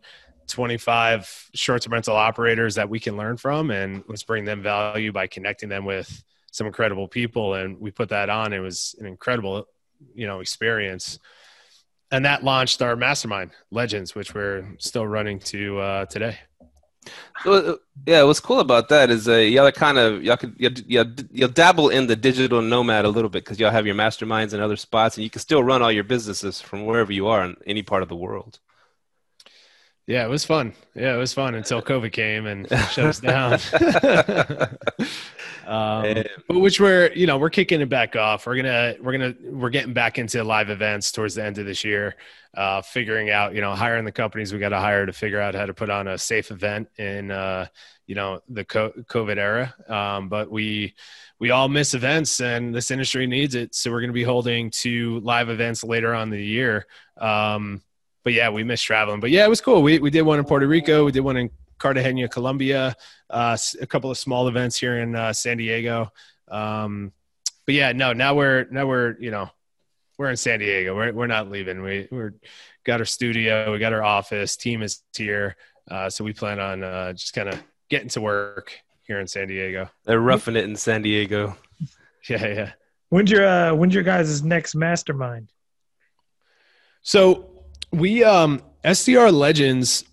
25 0.48 1.50
short-term 1.54 1.94
rental 1.94 2.16
operators 2.16 2.76
that 2.76 2.90
we 2.90 3.00
can 3.00 3.16
learn 3.16 3.38
from 3.38 3.72
and 3.72 4.04
let's 4.08 4.24
bring 4.24 4.44
them 4.44 4.62
value 4.62 5.12
by 5.12 5.26
connecting 5.26 5.70
them 5.70 5.86
with 5.86 6.24
some 6.52 6.68
incredible 6.68 7.08
people. 7.08 7.54
And 7.54 7.80
we 7.80 7.92
put 7.92 8.10
that 8.10 8.30
on. 8.30 8.52
It 8.52 8.60
was 8.60 8.96
an 9.00 9.06
incredible 9.06 9.68
you 10.16 10.28
know 10.28 10.40
experience 10.40 11.20
and 12.12 12.26
that 12.26 12.44
launched 12.44 12.82
our 12.82 12.96
mastermind 12.96 13.52
legends 13.72 14.16
which 14.16 14.34
we're 14.34 14.66
still 14.78 15.08
running 15.08 15.40
to 15.40 15.80
uh, 15.80 16.06
today 16.06 16.38
So, 17.44 17.54
uh, 17.54 17.76
yeah, 18.06 18.24
what's 18.24 18.40
cool 18.40 18.60
about 18.60 18.90
that 18.90 19.10
is 19.10 19.28
uh, 19.28 19.38
y'all 19.38 19.72
kind 19.72 19.98
of 19.98 20.24
y'all 20.24 20.38
could 20.38 20.56
you'll, 20.58 20.74
you'll, 20.86 21.14
you'll 21.32 21.50
dabble 21.50 21.90
in 21.90 22.08
the 22.08 22.16
digital 22.16 22.62
nomad 22.62 23.06
a 23.06 23.10
little 23.10 23.30
bit 23.30 23.44
because 23.44 23.60
y'all 23.60 23.72
have 23.72 23.88
your 23.88 23.96
masterminds 23.96 24.54
in 24.54 24.60
other 24.60 24.76
spots, 24.76 25.18
and 25.18 25.24
you 25.24 25.30
can 25.30 25.42
still 25.42 25.64
run 25.64 25.82
all 25.82 25.92
your 25.92 26.04
businesses 26.04 26.62
from 26.62 26.86
wherever 26.86 27.12
you 27.12 27.28
are 27.28 27.44
in 27.44 27.58
any 27.66 27.82
part 27.82 28.04
of 28.04 28.10
the 28.10 28.16
world. 28.16 28.60
Yeah, 30.08 30.26
it 30.26 30.30
was 30.30 30.44
fun. 30.44 30.74
Yeah, 30.96 31.16
it 31.16 31.18
was 31.18 31.34
fun 31.34 31.56
until 31.56 31.82
COVID 31.82 32.12
came 32.12 32.46
and 32.46 32.68
shut 32.92 33.06
us 33.06 33.20
down. 33.20 33.60
um, 35.66 36.24
but 36.48 36.60
which 36.60 36.80
we're, 36.80 37.12
you 37.14 37.28
know, 37.28 37.38
we're 37.38 37.50
kicking 37.50 37.82
it 37.82 37.90
back 37.90 38.16
off. 38.16 38.46
We're 38.46 38.56
gonna, 38.56 38.96
we're 39.02 39.12
gonna, 39.12 39.36
we're 39.44 39.70
getting 39.70 39.94
back 39.94 40.18
into 40.18 40.44
live 40.44 40.70
events 40.70 41.12
towards 41.12 41.36
the 41.36 41.44
end 41.44 41.58
of 41.58 41.66
this 41.66 41.84
year. 41.84 42.16
Uh, 42.54 42.82
figuring 42.82 43.30
out, 43.30 43.56
you 43.56 43.62
know, 43.62 43.74
hiring 43.74 44.04
the 44.04 44.12
companies 44.12 44.52
we 44.52 44.60
got 44.60 44.70
to 44.70 44.80
hire 44.80 45.06
to 45.06 45.14
figure 45.14 45.40
out 45.40 45.56
how 45.56 45.66
to 45.66 45.74
put 45.74 45.90
on 45.90 46.10
a 46.10 46.18
safe 46.18 46.52
event 46.52 46.90
in, 46.98 47.32
uh, 47.32 47.66
you 48.08 48.16
know, 48.16 48.42
the 48.50 48.66
COVID 48.66 49.38
era. 49.38 49.74
Um, 49.88 50.28
but 50.28 50.52
we, 50.52 50.94
we 51.40 51.50
all 51.50 51.70
miss 51.70 51.94
events, 51.94 52.42
and 52.42 52.76
this 52.76 52.92
industry 52.92 53.26
needs 53.26 53.56
it. 53.56 53.74
So 53.74 53.90
we're 53.90 54.02
to 54.06 54.14
be 54.14 54.24
holding 54.24 54.70
two 54.70 55.22
live 55.22 55.50
events 55.50 55.84
later 55.84 56.14
on 56.14 56.30
the 56.30 56.44
year. 56.44 56.86
Um, 57.18 57.82
but 58.24 58.34
yeah, 58.34 58.50
we 58.50 58.64
missed 58.64 58.86
traveling. 58.86 59.22
But 59.22 59.32
yeah, 59.32 59.46
it 59.46 59.50
was 59.50 59.62
cool. 59.62 59.82
We 59.82 60.00
we 60.00 60.12
did 60.12 60.22
one 60.22 60.38
in 60.38 60.46
Puerto 60.46 60.68
Rico. 60.68 61.06
We 61.06 61.12
did 61.12 61.22
one 61.22 61.38
in 61.38 61.50
Cartagena, 61.82 62.28
Colombia. 62.28 62.96
Uh, 63.30 63.58
a 63.82 63.88
couple 63.88 64.12
of 64.12 64.18
small 64.18 64.48
events 64.48 64.80
here 64.80 65.00
in 65.00 65.16
uh, 65.16 65.34
San 65.34 65.58
Diego. 65.58 66.12
Um, 66.48 67.12
but 67.66 67.76
yeah, 67.76 67.92
no, 67.92 68.14
now 68.14 68.36
we're 68.36 68.68
now 68.72 68.86
we're 68.86 69.18
you 69.20 69.32
know 69.32 69.50
we're 70.18 70.30
in 70.30 70.38
San 70.38 70.60
Diego. 70.60 70.96
We're 70.96 71.12
we're 71.12 71.28
not 71.28 71.50
leaving. 71.50 71.82
We 71.82 72.08
we're 72.12 72.34
got 72.84 73.00
our 73.00 73.06
studio. 73.06 73.72
We 73.72 73.80
got 73.80 73.94
our 73.94 74.04
office. 74.04 74.56
Team 74.56 74.82
is 74.84 75.02
here. 75.16 75.56
Uh, 75.90 76.10
so 76.10 76.24
we 76.24 76.34
plan 76.34 76.60
on 76.60 76.84
uh, 76.84 77.14
just 77.14 77.34
kind 77.34 77.50
of 77.50 77.62
getting 77.90 78.10
to 78.10 78.22
work 78.22 78.74
here 79.08 79.20
in 79.20 79.28
San 79.28 79.48
Diego. 79.48 79.90
They're 80.06 80.20
roughing 80.20 80.56
it 80.56 80.64
in 80.66 80.76
San 80.76 81.02
Diego. 81.02 81.58
Yeah, 82.30 82.46
yeah. 82.46 82.72
When's 83.10 83.32
your 83.32 83.48
uh, 83.48 83.74
when's 83.74 83.96
your 83.96 84.04
guys' 84.04 84.44
next 84.44 84.76
mastermind? 84.76 85.52
So 87.02 87.66
we 87.92 88.24
um 88.24 88.62
STR 88.86 89.30
Legends 89.30 90.04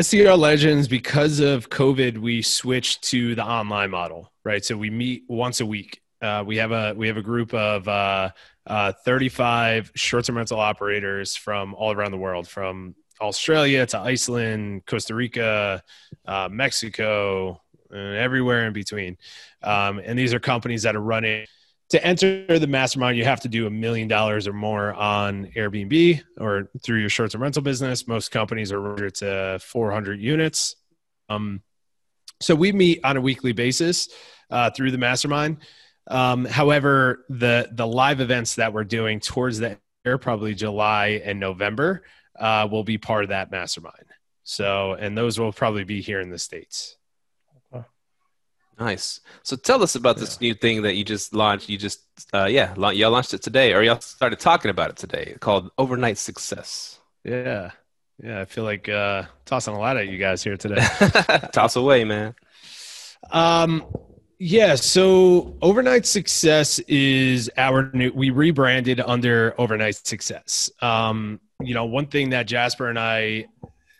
STR 0.00 0.32
Legends 0.32 0.88
because 0.88 1.40
of 1.40 1.70
COVID 1.70 2.18
we 2.18 2.42
switched 2.42 3.02
to 3.04 3.34
the 3.34 3.44
online 3.44 3.90
model, 3.90 4.32
right? 4.44 4.64
So 4.64 4.76
we 4.76 4.90
meet 4.90 5.24
once 5.28 5.60
a 5.60 5.66
week. 5.66 6.00
Uh, 6.20 6.44
we 6.46 6.56
have 6.56 6.72
a 6.72 6.94
we 6.96 7.08
have 7.08 7.16
a 7.16 7.22
group 7.22 7.52
of 7.52 7.88
uh, 7.88 8.30
uh, 8.66 8.92
35 9.04 9.90
short-term 9.94 10.36
rental 10.36 10.60
operators 10.60 11.34
from 11.34 11.74
all 11.74 11.92
around 11.92 12.12
the 12.12 12.18
world, 12.18 12.46
from 12.46 12.94
Australia 13.20 13.86
to 13.86 13.98
Iceland, 13.98 14.86
Costa 14.86 15.14
Rica, 15.14 15.82
uh, 16.26 16.48
Mexico, 16.50 17.60
and 17.90 18.16
everywhere 18.16 18.66
in 18.66 18.72
between. 18.72 19.16
Um, 19.62 20.00
and 20.04 20.18
these 20.18 20.32
are 20.32 20.40
companies 20.40 20.82
that 20.82 20.94
are 20.96 21.00
running 21.00 21.46
to 21.92 22.02
enter 22.06 22.58
the 22.58 22.66
mastermind, 22.66 23.18
you 23.18 23.24
have 23.24 23.40
to 23.40 23.48
do 23.48 23.66
a 23.66 23.70
million 23.70 24.08
dollars 24.08 24.48
or 24.48 24.54
more 24.54 24.94
on 24.94 25.46
Airbnb 25.54 26.22
or 26.40 26.70
through 26.82 27.00
your 27.00 27.10
short-term 27.10 27.42
rental 27.42 27.60
business. 27.60 28.08
Most 28.08 28.30
companies 28.30 28.72
are 28.72 29.10
to 29.10 29.58
400 29.62 30.18
units. 30.18 30.76
Um, 31.28 31.60
so 32.40 32.54
we 32.54 32.72
meet 32.72 33.00
on 33.04 33.18
a 33.18 33.20
weekly 33.20 33.52
basis 33.52 34.08
uh, 34.50 34.70
through 34.70 34.90
the 34.90 34.96
mastermind. 34.96 35.58
Um, 36.06 36.46
however, 36.46 37.26
the 37.28 37.68
the 37.70 37.86
live 37.86 38.20
events 38.20 38.54
that 38.54 38.72
we're 38.72 38.84
doing 38.84 39.20
towards 39.20 39.58
the 39.58 39.78
year, 40.06 40.16
probably 40.16 40.54
July 40.54 41.20
and 41.22 41.38
November, 41.38 42.04
uh, 42.40 42.66
will 42.70 42.84
be 42.84 42.96
part 42.96 43.22
of 43.22 43.28
that 43.28 43.50
mastermind. 43.50 44.06
So, 44.44 44.94
and 44.94 45.16
those 45.16 45.38
will 45.38 45.52
probably 45.52 45.84
be 45.84 46.00
here 46.00 46.20
in 46.20 46.30
the 46.30 46.38
states. 46.38 46.96
Nice. 48.78 49.20
So 49.42 49.56
tell 49.56 49.82
us 49.82 49.94
about 49.94 50.16
this 50.16 50.40
new 50.40 50.54
thing 50.54 50.82
that 50.82 50.94
you 50.94 51.04
just 51.04 51.34
launched. 51.34 51.68
You 51.68 51.78
just, 51.78 52.00
uh, 52.32 52.46
yeah, 52.46 52.74
y'all 52.90 53.10
launched 53.10 53.34
it 53.34 53.42
today, 53.42 53.74
or 53.74 53.82
y'all 53.82 54.00
started 54.00 54.40
talking 54.40 54.70
about 54.70 54.90
it 54.90 54.96
today, 54.96 55.36
called 55.40 55.70
Overnight 55.78 56.18
Success. 56.18 56.98
Yeah, 57.24 57.70
yeah. 58.22 58.40
I 58.40 58.44
feel 58.44 58.64
like 58.64 58.88
uh, 58.88 59.24
tossing 59.44 59.74
a 59.74 59.78
lot 59.78 59.96
at 59.96 60.08
you 60.08 60.18
guys 60.18 60.42
here 60.42 60.56
today. 60.56 60.84
Toss 61.52 61.76
away, 61.76 62.04
man. 62.04 62.34
Um, 63.30 63.84
yeah. 64.38 64.74
So 64.74 65.56
Overnight 65.62 66.06
Success 66.06 66.78
is 66.80 67.50
our 67.56 67.90
new. 67.92 68.10
We 68.12 68.30
rebranded 68.30 69.00
under 69.00 69.54
Overnight 69.58 69.94
Success. 69.96 70.70
Um, 70.80 71.40
you 71.60 71.74
know, 71.74 71.84
one 71.84 72.06
thing 72.06 72.30
that 72.30 72.46
Jasper 72.46 72.88
and 72.88 72.98
I 72.98 73.46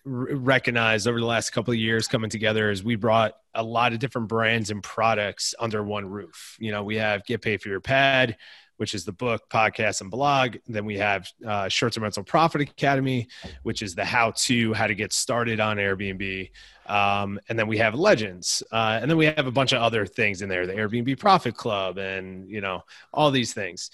recognized 0.05 1.07
over 1.07 1.21
the 1.21 1.27
last 1.27 1.51
couple 1.51 1.73
of 1.73 1.79
years 1.79 2.09
coming 2.09 2.31
together 2.31 2.71
is 2.71 2.83
we 2.83 2.97
brought 2.97 3.35
a 3.55 3.63
lot 3.63 3.93
of 3.93 3.99
different 3.99 4.29
brands 4.29 4.71
and 4.71 4.83
products 4.83 5.55
under 5.59 5.83
one 5.83 6.07
roof. 6.07 6.57
You 6.59 6.73
know, 6.73 6.83
we 6.83 6.97
have 6.97 7.25
Get 7.25 7.43
Paid 7.43 7.63
for 7.63 7.69
Your 7.69 7.81
Pad, 7.81 8.37
which 8.79 8.95
is 8.95 9.05
the 9.05 9.13
book, 9.13 9.49
podcast, 9.49 10.01
and 10.01 10.11
blog. 10.11 10.57
Then 10.67 10.85
we 10.85 10.99
have 10.99 11.29
uh, 11.47 11.69
Short 11.69 11.93
Term 11.93 12.03
Rental 12.03 12.25
Profit 12.25 12.63
Academy, 12.63 13.29
which 13.63 13.83
is 13.83 13.95
the 13.95 14.05
how 14.05 14.33
to, 14.33 14.73
how 14.73 14.89
to 14.89 14.95
get 14.95 15.13
started 15.13 15.61
on 15.61 15.77
Airbnb. 15.77 16.51
Um, 16.87 17.39
and 17.49 17.57
then 17.57 17.69
we 17.69 17.79
have 17.79 17.95
Legends. 17.95 18.63
Uh, 18.73 18.99
and 19.01 19.09
then 19.09 19.17
we 19.17 19.27
have 19.27 19.47
a 19.47 19.53
bunch 19.53 19.73
of 19.73 19.81
other 19.83 20.05
things 20.05 20.43
in 20.43 20.49
there, 20.49 20.67
the 20.67 20.73
Airbnb 20.73 21.19
Profit 21.19 21.55
Club, 21.55 21.99
and, 21.99 22.51
you 22.51 22.61
know, 22.61 22.83
all 23.13 23.31
these 23.31 23.53
things. 23.53 23.91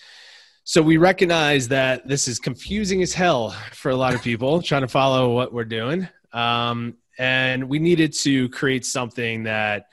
So 0.68 0.82
we 0.82 0.98
recognize 0.98 1.66
that 1.68 2.06
this 2.06 2.28
is 2.28 2.38
confusing 2.38 3.00
as 3.00 3.14
hell 3.14 3.56
for 3.72 3.88
a 3.90 3.96
lot 3.96 4.12
of 4.12 4.22
people 4.22 4.60
trying 4.60 4.82
to 4.82 4.88
follow 4.88 5.34
what 5.34 5.50
we're 5.50 5.64
doing. 5.64 6.06
Um, 6.34 6.98
and 7.18 7.70
we 7.70 7.78
needed 7.78 8.12
to 8.24 8.50
create 8.50 8.84
something 8.84 9.44
that 9.44 9.86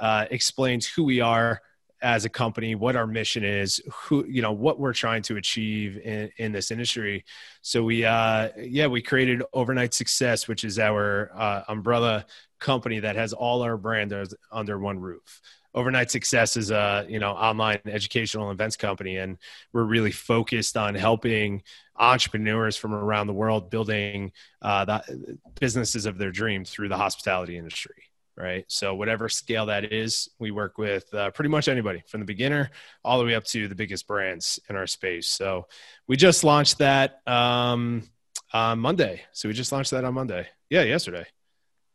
uh, 0.00 0.26
explains 0.32 0.84
who 0.84 1.04
we 1.04 1.20
are 1.20 1.62
as 2.02 2.24
a 2.24 2.28
company, 2.28 2.74
what 2.74 2.96
our 2.96 3.06
mission 3.06 3.44
is, 3.44 3.80
who 3.92 4.26
you 4.26 4.42
know 4.42 4.50
what 4.50 4.80
we're 4.80 4.92
trying 4.92 5.22
to 5.22 5.36
achieve 5.36 5.96
in, 5.98 6.28
in 6.38 6.50
this 6.50 6.72
industry. 6.72 7.24
So 7.62 7.84
we, 7.84 8.04
uh, 8.04 8.48
yeah, 8.58 8.88
we 8.88 9.02
created 9.02 9.44
Overnight 9.52 9.94
Success, 9.94 10.48
which 10.48 10.64
is 10.64 10.80
our 10.80 11.30
uh, 11.36 11.62
umbrella 11.68 12.26
company 12.58 12.98
that 12.98 13.14
has 13.14 13.32
all 13.32 13.62
our 13.62 13.76
brands 13.76 14.34
under 14.50 14.76
one 14.80 14.98
roof 14.98 15.40
overnight 15.76 16.10
success 16.10 16.56
is 16.56 16.70
a 16.70 17.06
you 17.08 17.20
know 17.20 17.30
online 17.32 17.78
educational 17.86 18.50
events 18.50 18.76
company. 18.76 19.18
And 19.18 19.38
we're 19.72 19.84
really 19.84 20.10
focused 20.10 20.76
on 20.76 20.94
helping 20.94 21.62
entrepreneurs 21.96 22.76
from 22.76 22.94
around 22.94 23.26
the 23.26 23.34
world 23.34 23.70
building 23.70 24.32
uh, 24.62 24.84
the 24.84 25.38
businesses 25.60 26.06
of 26.06 26.18
their 26.18 26.32
dream 26.32 26.64
through 26.64 26.88
the 26.88 26.96
hospitality 26.96 27.56
industry 27.56 27.94
right? 28.38 28.66
So 28.68 28.94
whatever 28.94 29.30
scale 29.30 29.64
that 29.66 29.94
is 29.94 30.28
we 30.38 30.50
work 30.50 30.76
with 30.76 31.12
uh, 31.14 31.30
pretty 31.30 31.48
much 31.48 31.68
anybody 31.68 32.02
from 32.06 32.20
the 32.20 32.26
beginner 32.26 32.70
all 33.02 33.18
the 33.18 33.24
way 33.24 33.34
up 33.34 33.44
to 33.44 33.66
the 33.66 33.74
biggest 33.74 34.06
brands 34.06 34.60
in 34.68 34.76
our 34.76 34.86
space. 34.86 35.28
So 35.28 35.68
we 36.06 36.16
just 36.16 36.44
launched 36.44 36.76
that 36.78 37.26
um, 37.26 38.02
on 38.52 38.78
monday. 38.78 39.22
So 39.32 39.48
we 39.48 39.54
just 39.54 39.72
launched 39.72 39.92
that 39.92 40.04
on 40.04 40.12
monday. 40.12 40.46
Yeah 40.68 40.82
yesterday. 40.82 41.26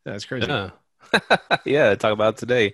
Yeah, 0.03 0.13
that's 0.13 0.25
crazy. 0.25 0.47
Yeah, 0.47 0.71
yeah 1.65 1.93
talk 1.93 2.11
about 2.11 2.37
today 2.37 2.73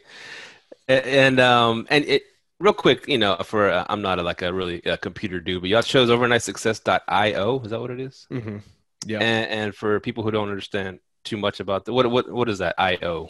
and 0.88 1.40
um 1.40 1.88
and 1.90 2.06
it 2.06 2.24
real 2.60 2.74
quick 2.74 3.08
you 3.08 3.18
know 3.18 3.38
for 3.44 3.70
uh, 3.70 3.86
i'm 3.90 4.02
not 4.02 4.20
a, 4.20 4.24
like 4.24 4.42
a 4.42 4.52
really 4.54 4.82
a 4.84 4.98
computer 4.98 5.40
dude 5.40 5.62
but 5.62 5.70
y'all 5.70 5.82
chose 5.82 6.10
overnightsuccess.io 6.10 7.60
is 7.62 7.70
that 7.72 7.80
what 7.80 7.92
it 7.92 8.00
is? 8.00 8.28
mm-hmm. 8.32 8.58
yeah 9.06 9.20
and, 9.20 9.52
and 9.52 9.76
for 9.76 10.00
people 10.00 10.24
who 10.24 10.32
don't 10.32 10.50
understand 10.50 11.00
too 11.24 11.38
much 11.38 11.60
about 11.60 11.86
the, 11.86 11.94
what 11.94 12.10
what 12.10 12.32
what 12.32 12.50
is 12.50 12.60
that 12.60 12.76
io 12.78 13.28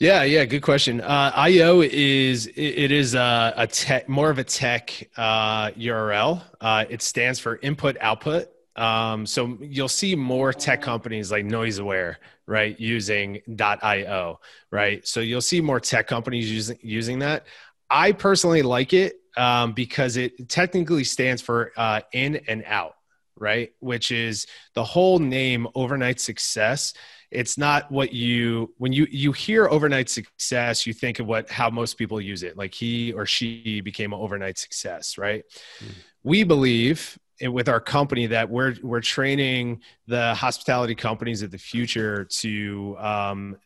yeah, 0.00 0.22
yeah, 0.22 0.44
good 0.44 0.62
question. 0.62 1.00
Uh, 1.00 1.32
IO 1.34 1.80
is 1.80 2.46
it 2.46 2.92
is 2.92 3.16
a, 3.16 3.52
a 3.56 3.66
tech, 3.66 4.08
more 4.08 4.30
of 4.30 4.38
a 4.38 4.44
tech 4.44 5.10
uh, 5.16 5.72
URL. 5.72 6.40
Uh, 6.60 6.84
it 6.88 7.02
stands 7.02 7.40
for 7.40 7.58
input 7.62 7.96
output. 8.00 8.48
Um, 8.76 9.26
so 9.26 9.58
you'll 9.60 9.88
see 9.88 10.14
more 10.14 10.52
tech 10.52 10.82
companies 10.82 11.32
like 11.32 11.44
NoiseAware, 11.46 12.14
right, 12.48 12.80
using 12.80 13.40
.io, 13.60 14.40
right. 14.70 15.06
So 15.06 15.20
you'll 15.20 15.40
see 15.42 15.60
more 15.60 15.78
tech 15.78 16.08
companies 16.08 16.50
using 16.50 16.78
using 16.82 17.18
that. 17.20 17.46
I 17.90 18.12
personally 18.12 18.62
like 18.62 18.92
it 18.92 19.16
um, 19.36 19.72
because 19.72 20.16
it 20.16 20.48
technically 20.48 21.04
stands 21.04 21.42
for 21.42 21.72
uh, 21.76 22.00
in 22.12 22.40
and 22.48 22.64
out, 22.66 22.94
right, 23.36 23.72
which 23.80 24.10
is 24.10 24.46
the 24.74 24.82
whole 24.82 25.18
name 25.18 25.68
overnight 25.74 26.20
success 26.20 26.94
it's 27.30 27.58
not 27.58 27.90
what 27.92 28.14
you 28.14 28.72
when 28.78 28.90
you 28.90 29.06
you 29.10 29.32
hear 29.32 29.68
overnight 29.68 30.08
success 30.08 30.86
you 30.86 30.94
think 30.94 31.18
of 31.18 31.26
what 31.26 31.50
how 31.50 31.68
most 31.68 31.98
people 31.98 32.18
use 32.18 32.42
it 32.42 32.56
like 32.56 32.72
he 32.72 33.12
or 33.12 33.26
she 33.26 33.82
became 33.82 34.14
an 34.14 34.18
overnight 34.18 34.56
success 34.56 35.18
right 35.18 35.44
mm. 35.78 35.90
we 36.22 36.42
believe 36.42 37.18
with 37.42 37.68
our 37.68 37.80
company 37.80 38.26
that 38.26 38.48
we're 38.48 38.74
we're 38.82 39.00
training 39.00 39.80
the 40.06 40.34
hospitality 40.34 40.94
companies 40.94 41.42
of 41.42 41.50
the 41.50 41.58
future 41.58 42.24
to 42.24 42.96
um, 42.98 43.56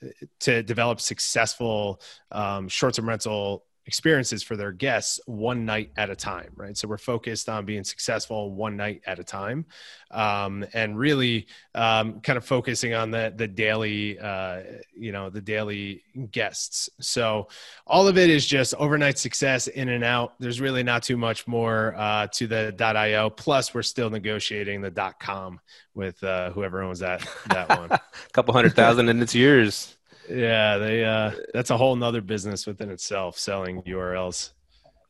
to 0.41 0.63
develop 0.63 1.01
successful 1.01 2.01
um, 2.31 2.69
short-term 2.69 3.09
rental 3.09 3.65
experiences 3.87 4.43
for 4.43 4.57
their 4.57 4.73
guests 4.73 5.21
one 5.27 5.65
night 5.65 5.91
at 5.97 6.11
a 6.11 6.17
time, 6.17 6.53
right? 6.57 6.77
So 6.77 6.87
we're 6.87 6.99
focused 6.99 7.49
on 7.49 7.65
being 7.65 7.85
successful 7.85 8.53
one 8.53 8.77
night 8.77 9.03
at 9.07 9.19
a 9.19 9.25
time, 9.25 9.67
um, 10.11 10.65
and 10.73 10.99
really 10.99 11.47
um, 11.75 12.21
kind 12.21 12.37
of 12.37 12.45
focusing 12.45 12.95
on 12.95 13.11
the 13.11 13.33
the 13.37 13.49
daily, 13.49 14.19
uh, 14.19 14.61
you 14.95 15.13
know, 15.13 15.31
the 15.31 15.41
daily 15.41 16.03
guests. 16.31 16.89
So 17.01 17.49
all 17.87 18.07
of 18.07 18.19
it 18.19 18.31
is 18.31 18.47
just 18.47 18.75
overnight 18.75 19.19
success 19.19 19.67
in 19.67 19.89
and 19.89 20.05
out. 20.05 20.35
There's 20.39 20.61
really 20.61 20.83
not 20.83 21.03
too 21.03 21.17
much 21.17 21.47
more 21.47 21.95
uh, 21.97 22.29
to 22.35 22.47
the 22.47 22.75
.io. 22.79 23.31
Plus, 23.31 23.75
we're 23.75 23.83
still 23.83 24.11
negotiating 24.11 24.81
the 24.81 25.15
.com 25.21 25.61
with 25.95 26.23
uh, 26.23 26.51
whoever 26.51 26.83
owns 26.83 27.01
that 27.01 27.27
that 27.49 27.69
one. 27.69 27.91
a 27.91 28.01
couple 28.33 28.55
hundred 28.55 28.75
thousand, 28.75 29.09
and 29.09 29.21
it's 29.23 29.35
yours. 29.35 29.97
Yeah, 30.29 30.79
they 30.79 31.05
uh 31.05 31.33
that's 31.53 31.71
a 31.71 31.77
whole 31.77 31.97
nother 31.97 32.21
business 32.21 32.67
within 32.67 32.91
itself, 32.91 33.39
selling 33.39 33.83
URLs. 33.83 34.51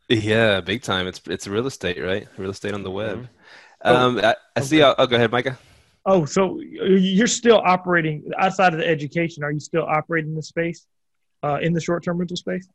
Yeah, 0.09 0.61
big 0.61 0.83
time. 0.83 1.07
It's 1.07 1.21
it's 1.28 1.47
real 1.47 1.66
estate, 1.66 2.02
right? 2.02 2.26
Real 2.37 2.50
estate 2.50 2.75
on 2.75 2.83
the 2.83 2.90
web. 2.90 3.28
Mm-hmm. 3.85 3.97
Um, 3.97 4.19
I, 4.19 4.35
I 4.57 4.61
see. 4.61 4.83
Oh, 4.83 4.95
go 5.07 5.16
ahead, 5.16 5.33
Micah. 5.33 5.59
Oh, 6.04 6.25
so 6.25 6.61
you're 6.61 7.26
still 7.26 7.62
operating 7.64 8.25
outside 8.38 8.73
of 8.73 8.81
the 8.81 8.87
education? 8.87 9.45
Are 9.45 9.52
you 9.52 9.61
still 9.61 9.85
operating 9.85 10.35
the 10.35 10.42
space 10.42 10.87
uh, 11.45 11.59
in 11.62 11.73
the 11.73 11.81
short-term 11.81 12.19
rental 12.19 12.37
space? 12.37 12.69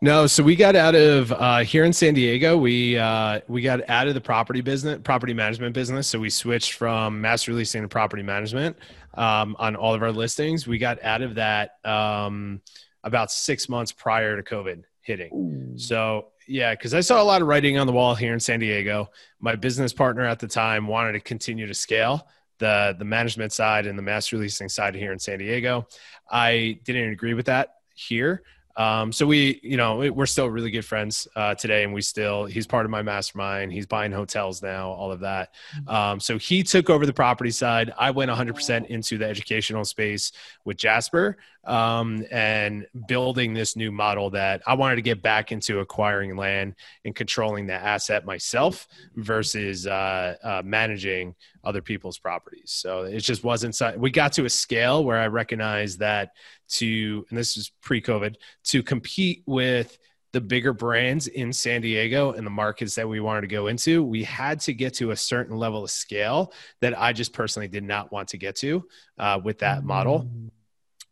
No, 0.00 0.28
so 0.28 0.44
we 0.44 0.54
got 0.54 0.76
out 0.76 0.94
of 0.94 1.32
uh, 1.32 1.58
here 1.58 1.84
in 1.84 1.92
San 1.92 2.14
Diego. 2.14 2.56
We 2.56 2.96
uh, 2.96 3.40
we 3.48 3.62
got 3.62 3.88
out 3.90 4.06
of 4.06 4.14
the 4.14 4.20
property 4.20 4.60
business, 4.60 5.00
property 5.02 5.34
management 5.34 5.74
business. 5.74 6.06
So 6.06 6.20
we 6.20 6.30
switched 6.30 6.74
from 6.74 7.20
master 7.20 7.52
leasing 7.52 7.82
to 7.82 7.88
property 7.88 8.22
management 8.22 8.76
um, 9.14 9.56
on 9.58 9.74
all 9.74 9.94
of 9.94 10.02
our 10.02 10.12
listings. 10.12 10.68
We 10.68 10.78
got 10.78 11.02
out 11.02 11.22
of 11.22 11.34
that 11.34 11.84
um, 11.84 12.60
about 13.02 13.32
six 13.32 13.68
months 13.68 13.90
prior 13.90 14.40
to 14.40 14.42
COVID 14.42 14.84
hitting. 15.02 15.30
Ooh. 15.34 15.76
So 15.76 16.28
yeah, 16.46 16.74
because 16.74 16.94
I 16.94 17.00
saw 17.00 17.20
a 17.20 17.24
lot 17.24 17.42
of 17.42 17.48
writing 17.48 17.76
on 17.76 17.88
the 17.88 17.92
wall 17.92 18.14
here 18.14 18.32
in 18.32 18.38
San 18.38 18.60
Diego. 18.60 19.10
My 19.40 19.56
business 19.56 19.92
partner 19.92 20.24
at 20.24 20.38
the 20.38 20.48
time 20.48 20.86
wanted 20.86 21.12
to 21.12 21.20
continue 21.20 21.66
to 21.66 21.74
scale 21.74 22.28
the 22.58 22.94
the 22.96 23.04
management 23.04 23.52
side 23.52 23.86
and 23.86 23.98
the 23.98 24.02
master 24.02 24.36
leasing 24.36 24.68
side 24.68 24.94
here 24.94 25.12
in 25.12 25.18
San 25.18 25.40
Diego. 25.40 25.88
I 26.30 26.78
didn't 26.84 27.10
agree 27.10 27.34
with 27.34 27.46
that 27.46 27.74
here. 27.96 28.44
Um, 28.78 29.12
so 29.12 29.26
we, 29.26 29.58
you 29.64 29.76
know, 29.76 30.10
we're 30.12 30.24
still 30.24 30.48
really 30.48 30.70
good 30.70 30.84
friends 30.84 31.26
uh, 31.34 31.56
today, 31.56 31.82
and 31.82 31.92
we 31.92 32.00
still 32.00 32.46
he's 32.46 32.66
part 32.66 32.84
of 32.84 32.90
my 32.90 33.02
mastermind. 33.02 33.72
He's 33.72 33.86
buying 33.86 34.12
hotels 34.12 34.62
now, 34.62 34.90
all 34.90 35.10
of 35.10 35.20
that. 35.20 35.52
Um, 35.88 36.20
so 36.20 36.38
he 36.38 36.62
took 36.62 36.88
over 36.88 37.04
the 37.04 37.12
property 37.12 37.50
side. 37.50 37.92
I 37.98 38.12
went 38.12 38.30
100% 38.30 38.86
into 38.86 39.18
the 39.18 39.26
educational 39.26 39.84
space 39.84 40.30
with 40.64 40.76
Jasper 40.76 41.38
um, 41.64 42.24
and 42.30 42.86
building 43.08 43.52
this 43.52 43.74
new 43.74 43.90
model 43.90 44.30
that 44.30 44.62
I 44.66 44.74
wanted 44.74 44.96
to 44.96 45.02
get 45.02 45.22
back 45.22 45.50
into 45.50 45.80
acquiring 45.80 46.36
land 46.36 46.76
and 47.04 47.14
controlling 47.14 47.66
the 47.66 47.74
asset 47.74 48.24
myself 48.24 48.86
versus 49.16 49.88
uh, 49.88 50.36
uh, 50.42 50.62
managing 50.64 51.34
other 51.64 51.82
people's 51.82 52.18
properties. 52.18 52.70
So 52.70 53.02
it 53.02 53.20
just 53.20 53.42
wasn't. 53.42 53.76
We 53.98 54.10
got 54.10 54.32
to 54.34 54.44
a 54.44 54.50
scale 54.50 55.04
where 55.04 55.18
I 55.18 55.26
recognized 55.26 55.98
that 55.98 56.30
to, 56.68 57.26
and 57.28 57.38
this 57.38 57.56
is 57.56 57.70
pre-COVID, 57.82 58.36
to 58.64 58.82
compete 58.82 59.42
with 59.46 59.98
the 60.32 60.40
bigger 60.40 60.72
brands 60.72 61.26
in 61.26 61.52
San 61.52 61.80
Diego 61.80 62.32
and 62.32 62.46
the 62.46 62.50
markets 62.50 62.94
that 62.96 63.08
we 63.08 63.18
wanted 63.20 63.42
to 63.42 63.46
go 63.46 63.66
into, 63.68 64.02
we 64.02 64.22
had 64.24 64.60
to 64.60 64.74
get 64.74 64.94
to 64.94 65.10
a 65.10 65.16
certain 65.16 65.56
level 65.56 65.84
of 65.84 65.90
scale 65.90 66.52
that 66.80 66.98
I 66.98 67.12
just 67.12 67.32
personally 67.32 67.68
did 67.68 67.84
not 67.84 68.12
want 68.12 68.28
to 68.28 68.36
get 68.36 68.56
to 68.56 68.86
uh, 69.18 69.40
with 69.42 69.58
that 69.60 69.84
model. 69.84 70.28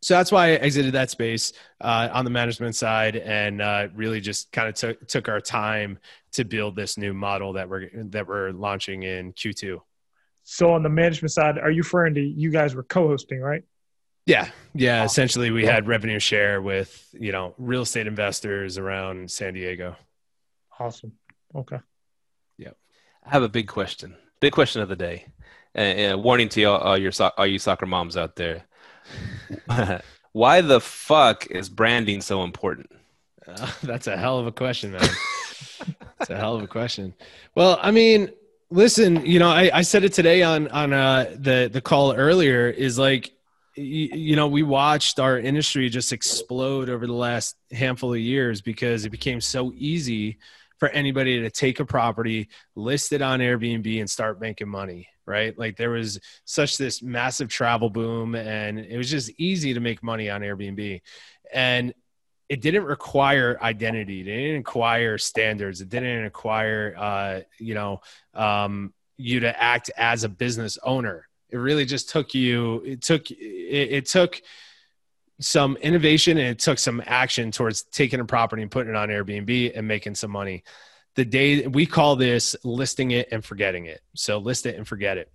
So 0.03 0.13
that's 0.13 0.31
why 0.31 0.49
I 0.49 0.51
exited 0.51 0.93
that 0.93 1.09
space 1.09 1.53
uh, 1.81 2.09
on 2.13 2.23
the 2.23 2.29
management 2.31 2.75
side 2.75 3.15
and 3.15 3.61
uh, 3.61 3.87
really 3.95 4.21
just 4.21 4.51
kind 4.51 4.69
of 4.69 4.75
took 4.75 5.07
took 5.07 5.27
our 5.27 5.41
time 5.41 5.97
to 6.33 6.45
build 6.45 6.75
this 6.75 6.99
new 6.99 7.15
model 7.15 7.53
that 7.53 7.67
we're 7.67 7.89
that 8.09 8.27
we're 8.27 8.51
launching 8.51 9.03
in 9.03 9.33
Q2. 9.33 9.79
So 10.43 10.71
on 10.71 10.83
the 10.83 10.89
management 10.89 11.31
side, 11.31 11.57
are 11.57 11.71
you 11.71 11.81
referring 11.81 12.13
to 12.13 12.21
you 12.21 12.51
guys 12.51 12.75
were 12.75 12.83
co-hosting, 12.83 13.41
right? 13.41 13.63
Yeah, 14.27 14.49
yeah. 14.75 15.05
Essentially, 15.05 15.51
we 15.51 15.65
had 15.65 15.87
revenue 15.87 16.19
share 16.19 16.61
with 16.61 17.09
you 17.13 17.31
know 17.31 17.55
real 17.57 17.81
estate 17.81 18.07
investors 18.07 18.77
around 18.77 19.31
San 19.31 19.53
Diego. 19.53 19.95
Awesome. 20.79 21.13
Okay. 21.55 21.79
Yeah. 22.57 22.71
I 23.25 23.29
have 23.29 23.43
a 23.43 23.49
big 23.49 23.67
question. 23.67 24.15
Big 24.39 24.51
question 24.53 24.81
of 24.81 24.89
the 24.89 24.95
day. 24.95 25.25
And, 25.73 25.99
and 25.99 26.23
warning 26.23 26.49
to 26.49 26.63
all, 26.65 26.77
all 26.77 26.97
your 26.97 27.11
so- 27.11 27.31
all 27.37 27.47
you 27.47 27.57
soccer 27.57 27.85
moms 27.85 28.17
out 28.17 28.35
there. 28.35 28.65
Why 30.33 30.61
the 30.61 30.81
fuck 30.81 31.47
is 31.49 31.69
branding 31.69 32.21
so 32.21 32.43
important? 32.43 32.91
Uh, 33.47 33.71
that's 33.83 34.07
a 34.07 34.17
hell 34.17 34.39
of 34.39 34.45
a 34.45 34.51
question, 34.51 34.91
man. 34.91 35.09
It's 36.19 36.29
a 36.29 36.35
hell 36.35 36.55
of 36.55 36.63
a 36.63 36.67
question. 36.67 37.13
Well, 37.55 37.79
I 37.81 37.91
mean, 37.91 38.31
listen, 38.69 39.25
you 39.25 39.39
know, 39.39 39.49
I, 39.49 39.71
I 39.73 39.81
said 39.83 40.03
it 40.03 40.13
today 40.13 40.43
on 40.43 40.67
on 40.67 40.91
uh, 40.91 41.33
the 41.33 41.69
the 41.71 41.81
call 41.81 42.13
earlier. 42.13 42.67
Is 42.67 42.99
like, 42.99 43.31
you, 43.77 44.35
know, 44.35 44.47
we 44.47 44.63
watched 44.63 45.19
our 45.19 45.37
industry 45.37 45.89
just 45.89 46.11
explode 46.11 46.89
over 46.89 47.05
the 47.05 47.13
last 47.13 47.55
handful 47.71 48.13
of 48.13 48.19
years 48.19 48.61
because 48.61 49.05
it 49.05 49.09
became 49.09 49.39
so 49.39 49.71
easy 49.75 50.37
for 50.77 50.89
anybody 50.89 51.41
to 51.41 51.49
take 51.49 51.79
a 51.79 51.85
property, 51.85 52.49
list 52.75 53.13
it 53.13 53.21
on 53.21 53.39
Airbnb, 53.39 53.99
and 53.99 54.09
start 54.09 54.39
making 54.39 54.69
money. 54.69 55.07
Right? 55.25 55.57
Like 55.57 55.75
there 55.75 55.89
was 55.89 56.19
such 56.45 56.77
this 56.77 57.01
massive 57.01 57.49
travel 57.49 57.89
boom, 57.89 58.35
and 58.35 58.79
it 58.79 58.97
was 58.97 59.11
just 59.11 59.29
easy 59.37 59.73
to 59.73 59.79
make 59.79 60.01
money 60.01 60.29
on 60.29 60.41
Airbnb, 60.41 61.01
and 61.53 61.93
it 62.49 62.61
didn't 62.61 62.85
require 62.85 63.57
identity. 63.61 64.21
It 64.21 64.25
didn't 64.25 64.57
require 64.59 65.17
standards. 65.17 65.81
It 65.81 65.89
didn't 65.89 66.23
require, 66.23 66.95
uh, 66.97 67.41
you 67.59 67.73
know, 67.73 68.01
um, 68.33 68.93
you 69.17 69.41
to 69.41 69.61
act 69.61 69.91
as 69.97 70.23
a 70.23 70.29
business 70.29 70.77
owner. 70.83 71.26
It 71.49 71.57
really 71.57 71.85
just 71.85 72.09
took 72.09 72.33
you. 72.33 72.81
It 72.85 73.01
took. 73.01 73.29
It, 73.31 73.35
it 73.37 74.05
took 74.05 74.41
some 75.39 75.77
innovation 75.77 76.37
and 76.37 76.47
it 76.47 76.59
took 76.59 76.79
some 76.79 77.01
action 77.05 77.51
towards 77.51 77.83
taking 77.83 78.19
a 78.19 78.25
property 78.25 78.61
and 78.63 78.71
putting 78.71 78.93
it 78.93 78.95
on 78.95 79.09
Airbnb 79.09 79.71
and 79.75 79.87
making 79.87 80.15
some 80.15 80.31
money. 80.31 80.63
The 81.15 81.25
day 81.25 81.67
we 81.67 81.85
call 81.85 82.15
this 82.15 82.55
listing 82.63 83.11
it 83.11 83.29
and 83.31 83.43
forgetting 83.43 83.85
it. 83.85 84.01
So 84.15 84.37
list 84.37 84.65
it 84.65 84.75
and 84.75 84.87
forget 84.87 85.17
it. 85.17 85.31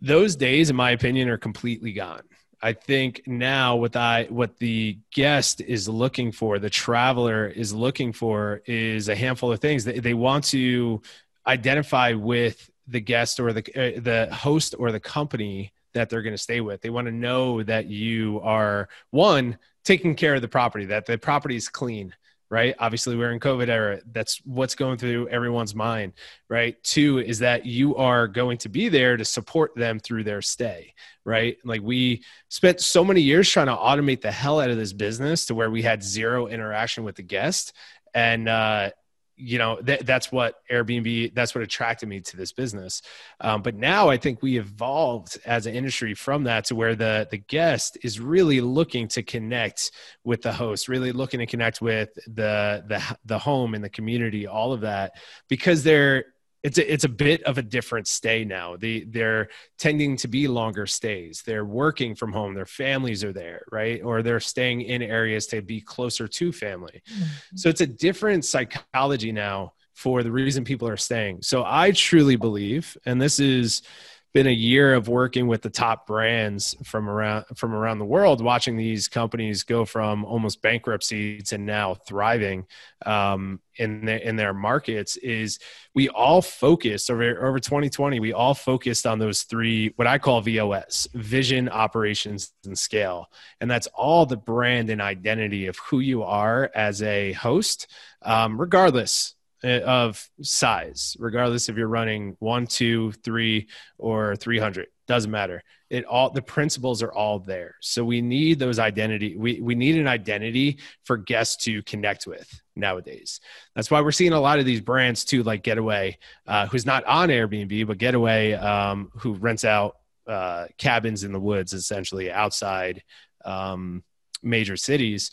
Those 0.00 0.36
days, 0.36 0.70
in 0.70 0.76
my 0.76 0.90
opinion, 0.90 1.28
are 1.28 1.38
completely 1.38 1.92
gone. 1.92 2.22
I 2.60 2.72
think 2.72 3.22
now 3.26 3.76
what 3.76 3.96
I 3.96 4.26
what 4.28 4.58
the 4.58 4.98
guest 5.12 5.60
is 5.60 5.88
looking 5.88 6.32
for, 6.32 6.58
the 6.58 6.70
traveler 6.70 7.46
is 7.46 7.72
looking 7.72 8.12
for, 8.12 8.62
is 8.66 9.08
a 9.08 9.14
handful 9.14 9.52
of 9.52 9.60
things. 9.60 9.84
They, 9.84 10.00
they 10.00 10.14
want 10.14 10.44
to 10.46 11.02
identify 11.46 12.12
with 12.12 12.70
the 12.86 13.00
guest 13.00 13.40
or 13.40 13.52
the 13.52 13.60
uh, 13.74 14.00
the 14.00 14.34
host 14.34 14.74
or 14.78 14.92
the 14.92 15.00
company 15.00 15.72
that 15.94 16.10
they're 16.10 16.22
going 16.22 16.34
to 16.34 16.38
stay 16.38 16.60
with. 16.60 16.82
They 16.82 16.90
want 16.90 17.06
to 17.06 17.12
know 17.12 17.62
that 17.62 17.86
you 17.86 18.40
are 18.42 18.88
one 19.10 19.58
taking 19.84 20.14
care 20.14 20.34
of 20.34 20.42
the 20.42 20.48
property, 20.48 20.84
that 20.86 21.06
the 21.06 21.16
property 21.16 21.56
is 21.56 21.68
clean, 21.68 22.14
right? 22.50 22.74
Obviously, 22.78 23.16
we're 23.16 23.32
in 23.32 23.40
COVID 23.40 23.68
era. 23.68 24.00
That's 24.12 24.40
what's 24.44 24.74
going 24.74 24.98
through 24.98 25.28
everyone's 25.28 25.74
mind, 25.74 26.12
right? 26.48 26.76
Two 26.82 27.18
is 27.18 27.38
that 27.38 27.64
you 27.64 27.96
are 27.96 28.28
going 28.28 28.58
to 28.58 28.68
be 28.68 28.88
there 28.88 29.16
to 29.16 29.24
support 29.24 29.74
them 29.74 29.98
through 29.98 30.24
their 30.24 30.42
stay, 30.42 30.94
right? 31.24 31.56
Like 31.64 31.80
we 31.82 32.22
spent 32.48 32.80
so 32.80 33.04
many 33.04 33.22
years 33.22 33.48
trying 33.48 33.66
to 33.66 33.74
automate 33.74 34.20
the 34.20 34.30
hell 34.30 34.60
out 34.60 34.70
of 34.70 34.76
this 34.76 34.92
business 34.92 35.46
to 35.46 35.54
where 35.54 35.70
we 35.70 35.82
had 35.82 36.02
zero 36.02 36.46
interaction 36.46 37.04
with 37.04 37.16
the 37.16 37.22
guest. 37.22 37.72
And, 38.14 38.48
uh, 38.48 38.90
you 39.36 39.58
know 39.58 39.76
th- 39.76 40.00
that's 40.00 40.32
what 40.32 40.56
airbnb 40.70 41.34
that's 41.34 41.54
what 41.54 41.62
attracted 41.62 42.08
me 42.08 42.20
to 42.20 42.36
this 42.36 42.52
business. 42.52 43.02
Um, 43.40 43.62
but 43.62 43.74
now 43.74 44.08
i 44.08 44.16
think 44.16 44.42
we 44.42 44.58
evolved 44.58 45.38
as 45.44 45.66
an 45.66 45.74
industry 45.74 46.14
from 46.14 46.44
that 46.44 46.64
to 46.66 46.74
where 46.74 46.94
the 46.94 47.28
the 47.30 47.38
guest 47.38 47.98
is 48.02 48.18
really 48.18 48.60
looking 48.60 49.08
to 49.08 49.22
connect 49.22 49.90
with 50.24 50.42
the 50.42 50.52
host 50.52 50.88
really 50.88 51.12
looking 51.12 51.40
to 51.40 51.46
connect 51.46 51.80
with 51.80 52.14
the 52.26 52.84
the 52.88 53.16
the 53.24 53.38
home 53.38 53.74
and 53.74 53.84
the 53.84 53.90
community 53.90 54.46
all 54.46 54.72
of 54.72 54.80
that 54.80 55.12
because 55.48 55.82
they're 55.82 56.24
it's 56.66 56.78
a, 56.78 56.92
it's 56.92 57.04
a 57.04 57.08
bit 57.08 57.44
of 57.44 57.58
a 57.58 57.62
different 57.62 58.08
stay 58.08 58.44
now. 58.44 58.76
The, 58.76 59.04
they're 59.08 59.50
tending 59.78 60.16
to 60.16 60.26
be 60.26 60.48
longer 60.48 60.84
stays. 60.84 61.44
They're 61.46 61.64
working 61.64 62.16
from 62.16 62.32
home. 62.32 62.54
Their 62.54 62.66
families 62.66 63.22
are 63.22 63.32
there, 63.32 63.62
right? 63.70 64.02
Or 64.02 64.20
they're 64.20 64.40
staying 64.40 64.80
in 64.82 65.00
areas 65.00 65.46
to 65.48 65.62
be 65.62 65.80
closer 65.80 66.26
to 66.26 66.50
family. 66.50 67.02
Mm-hmm. 67.08 67.56
So 67.56 67.68
it's 67.68 67.82
a 67.82 67.86
different 67.86 68.44
psychology 68.44 69.30
now 69.30 69.74
for 69.94 70.24
the 70.24 70.32
reason 70.32 70.64
people 70.64 70.88
are 70.88 70.96
staying. 70.96 71.42
So 71.42 71.62
I 71.64 71.92
truly 71.92 72.34
believe, 72.34 72.96
and 73.06 73.22
this 73.22 73.38
is 73.38 73.82
been 74.32 74.46
a 74.46 74.50
year 74.50 74.94
of 74.94 75.08
working 75.08 75.46
with 75.46 75.62
the 75.62 75.70
top 75.70 76.06
brands 76.06 76.76
from 76.84 77.08
around 77.08 77.44
from 77.54 77.72
around 77.72 77.98
the 77.98 78.04
world, 78.04 78.42
watching 78.42 78.76
these 78.76 79.08
companies 79.08 79.62
go 79.62 79.84
from 79.84 80.24
almost 80.24 80.60
bankruptcy 80.60 81.40
to 81.40 81.56
now 81.56 81.94
thriving 81.94 82.66
um, 83.06 83.60
in 83.76 84.04
the, 84.04 84.28
in 84.28 84.36
their 84.36 84.52
markets. 84.52 85.16
Is 85.16 85.58
we 85.94 86.08
all 86.08 86.42
focused 86.42 87.10
over 87.10 87.46
over 87.46 87.58
2020. 87.58 88.20
We 88.20 88.32
all 88.32 88.54
focused 88.54 89.06
on 89.06 89.18
those 89.18 89.44
three, 89.44 89.92
what 89.96 90.06
I 90.06 90.18
call 90.18 90.40
VOS: 90.40 91.08
vision, 91.14 91.68
operations, 91.68 92.52
and 92.64 92.78
scale. 92.78 93.30
And 93.60 93.70
that's 93.70 93.86
all 93.94 94.26
the 94.26 94.36
brand 94.36 94.90
and 94.90 95.00
identity 95.00 95.66
of 95.66 95.78
who 95.78 96.00
you 96.00 96.24
are 96.24 96.70
as 96.74 97.00
a 97.00 97.32
host, 97.32 97.86
um, 98.22 98.60
regardless 98.60 99.35
of 99.66 100.28
size, 100.42 101.16
regardless 101.18 101.68
if 101.68 101.76
you're 101.76 101.88
running 101.88 102.36
one, 102.38 102.66
two, 102.66 103.12
three, 103.24 103.68
or 103.98 104.36
300. 104.36 104.86
Doesn't 105.06 105.30
matter. 105.30 105.62
It 105.88 106.04
all 106.04 106.30
the 106.30 106.42
principles 106.42 107.00
are 107.02 107.12
all 107.12 107.38
there. 107.38 107.76
So 107.80 108.04
we 108.04 108.20
need 108.20 108.58
those 108.58 108.80
identity. 108.80 109.36
We 109.36 109.60
we 109.60 109.76
need 109.76 109.96
an 109.96 110.08
identity 110.08 110.78
for 111.04 111.16
guests 111.16 111.64
to 111.64 111.82
connect 111.84 112.26
with 112.26 112.48
nowadays. 112.74 113.40
That's 113.76 113.88
why 113.90 114.00
we're 114.00 114.10
seeing 114.10 114.32
a 114.32 114.40
lot 114.40 114.58
of 114.58 114.64
these 114.64 114.80
brands 114.80 115.24
too, 115.24 115.44
like 115.44 115.62
Getaway, 115.62 116.18
uh, 116.46 116.66
who's 116.66 116.86
not 116.86 117.04
on 117.04 117.28
Airbnb, 117.28 117.86
but 117.86 117.98
Getaway, 117.98 118.54
um, 118.54 119.12
who 119.14 119.34
rents 119.34 119.64
out 119.64 119.98
uh, 120.26 120.66
cabins 120.76 121.22
in 121.22 121.32
the 121.32 121.40
woods, 121.40 121.72
essentially 121.72 122.32
outside 122.32 123.04
um, 123.44 124.02
major 124.42 124.76
cities 124.76 125.30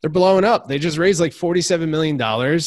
they're 0.00 0.10
blowing 0.10 0.44
up. 0.44 0.68
They 0.68 0.78
just 0.78 0.98
raised 0.98 1.20
like 1.20 1.32
$47 1.32 1.88
million. 1.88 2.16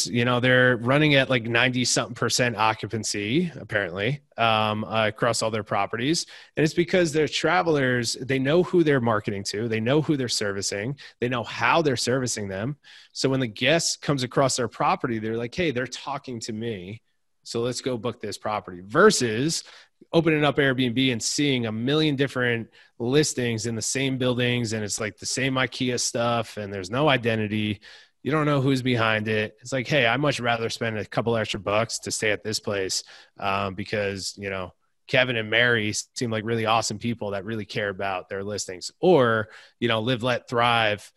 You 0.04 0.24
know, 0.24 0.40
they're 0.40 0.76
running 0.78 1.14
at 1.14 1.30
like 1.30 1.44
90 1.44 1.84
something 1.84 2.14
percent 2.14 2.56
occupancy, 2.56 3.52
apparently, 3.58 4.20
um, 4.36 4.84
uh, 4.84 5.08
across 5.08 5.40
all 5.40 5.50
their 5.50 5.62
properties. 5.62 6.26
And 6.56 6.64
it's 6.64 6.74
because 6.74 7.12
their 7.12 7.28
travelers, 7.28 8.14
they 8.20 8.38
know 8.38 8.62
who 8.62 8.82
they're 8.82 9.00
marketing 9.00 9.44
to, 9.44 9.68
they 9.68 9.80
know 9.80 10.02
who 10.02 10.16
they're 10.16 10.28
servicing, 10.28 10.98
they 11.20 11.28
know 11.28 11.44
how 11.44 11.82
they're 11.82 11.96
servicing 11.96 12.48
them. 12.48 12.76
So 13.12 13.28
when 13.28 13.40
the 13.40 13.46
guest 13.46 14.02
comes 14.02 14.22
across 14.22 14.56
their 14.56 14.68
property, 14.68 15.18
they're 15.18 15.36
like, 15.36 15.54
hey, 15.54 15.70
they're 15.70 15.86
talking 15.86 16.40
to 16.40 16.52
me. 16.52 17.02
So 17.44 17.60
let's 17.60 17.80
go 17.80 17.96
book 17.96 18.20
this 18.20 18.38
property 18.38 18.82
versus 18.84 19.64
opening 20.12 20.44
up 20.44 20.56
Airbnb 20.56 21.12
and 21.12 21.22
seeing 21.22 21.66
a 21.66 21.72
million 21.72 22.16
different 22.16 22.68
listings 22.98 23.66
in 23.66 23.74
the 23.74 23.82
same 23.82 24.18
buildings 24.18 24.72
and 24.72 24.84
it's 24.84 25.00
like 25.00 25.16
the 25.16 25.26
same 25.26 25.54
IKEA 25.54 25.98
stuff 25.98 26.56
and 26.56 26.72
there's 26.72 26.90
no 26.90 27.08
identity. 27.08 27.80
You 28.22 28.30
don't 28.30 28.46
know 28.46 28.60
who's 28.60 28.82
behind 28.82 29.28
it. 29.28 29.56
It's 29.60 29.72
like, 29.72 29.86
hey, 29.86 30.06
I 30.06 30.16
much 30.16 30.40
rather 30.40 30.68
spend 30.68 30.98
a 30.98 31.04
couple 31.04 31.36
extra 31.36 31.60
bucks 31.60 32.00
to 32.00 32.10
stay 32.10 32.30
at 32.30 32.44
this 32.44 32.60
place 32.60 33.02
um, 33.38 33.74
because 33.74 34.34
you 34.36 34.50
know 34.50 34.74
Kevin 35.06 35.36
and 35.36 35.48
Mary 35.48 35.92
seem 36.14 36.30
like 36.30 36.44
really 36.44 36.66
awesome 36.66 36.98
people 36.98 37.30
that 37.30 37.44
really 37.44 37.64
care 37.64 37.88
about 37.88 38.28
their 38.28 38.44
listings. 38.44 38.90
Or 39.00 39.48
you 39.78 39.88
know, 39.88 40.00
live, 40.00 40.22
let, 40.22 40.48
thrive 40.48 41.10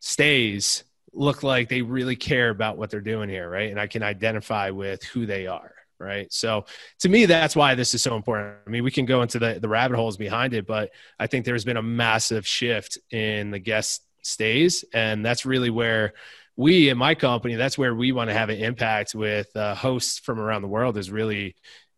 stays 0.00 0.84
look 1.12 1.42
like 1.42 1.68
they 1.68 1.82
really 1.82 2.14
care 2.14 2.50
about 2.50 2.78
what 2.78 2.90
they're 2.90 3.00
doing 3.00 3.28
here, 3.28 3.48
right? 3.48 3.70
And 3.70 3.80
I 3.80 3.88
can 3.88 4.02
identify 4.02 4.70
with 4.70 5.02
who 5.02 5.26
they 5.26 5.46
are 5.48 5.72
right? 5.98 6.32
So 6.32 6.64
to 7.00 7.08
me 7.08 7.26
that's 7.26 7.56
why 7.56 7.74
this 7.74 7.94
is 7.94 8.02
so 8.02 8.16
important. 8.16 8.56
I 8.66 8.70
mean 8.70 8.84
we 8.84 8.90
can 8.90 9.06
go 9.06 9.22
into 9.22 9.38
the, 9.38 9.58
the 9.60 9.68
rabbit 9.68 9.96
holes 9.96 10.16
behind 10.16 10.54
it 10.54 10.66
but 10.66 10.90
i 11.18 11.26
think 11.26 11.44
there's 11.44 11.64
been 11.64 11.76
a 11.76 11.82
massive 11.82 12.46
shift 12.46 12.98
in 13.10 13.50
the 13.50 13.58
guest 13.58 14.02
stays 14.22 14.84
and 14.92 15.24
that's 15.24 15.46
really 15.46 15.70
where 15.70 16.12
we 16.56 16.88
in 16.88 16.98
my 16.98 17.14
company 17.14 17.54
that's 17.54 17.78
where 17.78 17.94
we 17.94 18.12
want 18.12 18.28
to 18.28 18.34
have 18.34 18.50
an 18.50 18.58
impact 18.58 19.14
with 19.14 19.54
uh, 19.56 19.74
hosts 19.74 20.18
from 20.18 20.38
around 20.38 20.62
the 20.62 20.68
world 20.68 20.96
is 20.96 21.10
really 21.10 21.54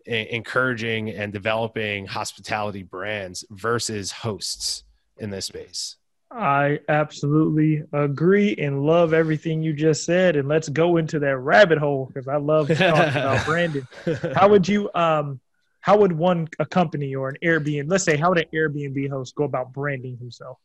encouraging 0.06 1.10
and 1.10 1.32
developing 1.32 2.06
hospitality 2.06 2.82
brands 2.82 3.44
versus 3.50 4.10
hosts 4.10 4.84
in 5.18 5.30
this 5.30 5.46
space 5.46 5.96
I 6.30 6.78
absolutely 6.88 7.82
agree 7.92 8.54
and 8.56 8.84
love 8.84 9.12
everything 9.12 9.62
you 9.62 9.72
just 9.72 10.04
said. 10.04 10.36
And 10.36 10.48
let's 10.48 10.68
go 10.68 10.96
into 10.96 11.18
that 11.20 11.36
rabbit 11.38 11.78
hole 11.78 12.06
because 12.06 12.28
I 12.28 12.36
love 12.36 12.68
talking 12.76 12.82
about 12.82 13.44
branding. 13.44 13.86
How 14.34 14.48
would 14.48 14.68
you 14.68 14.90
um 14.94 15.40
how 15.80 15.98
would 15.98 16.12
one 16.12 16.46
a 16.58 16.66
company 16.66 17.14
or 17.14 17.30
an 17.30 17.36
Airbnb 17.42 17.90
let's 17.90 18.04
say 18.04 18.16
how 18.16 18.28
would 18.28 18.38
an 18.38 18.44
Airbnb 18.54 19.10
host 19.10 19.34
go 19.34 19.44
about 19.44 19.72
branding 19.72 20.18
himself? 20.18 20.58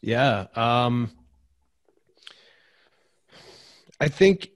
Yeah. 0.00 0.46
Um 0.54 1.10
I 4.00 4.08
think 4.08 4.48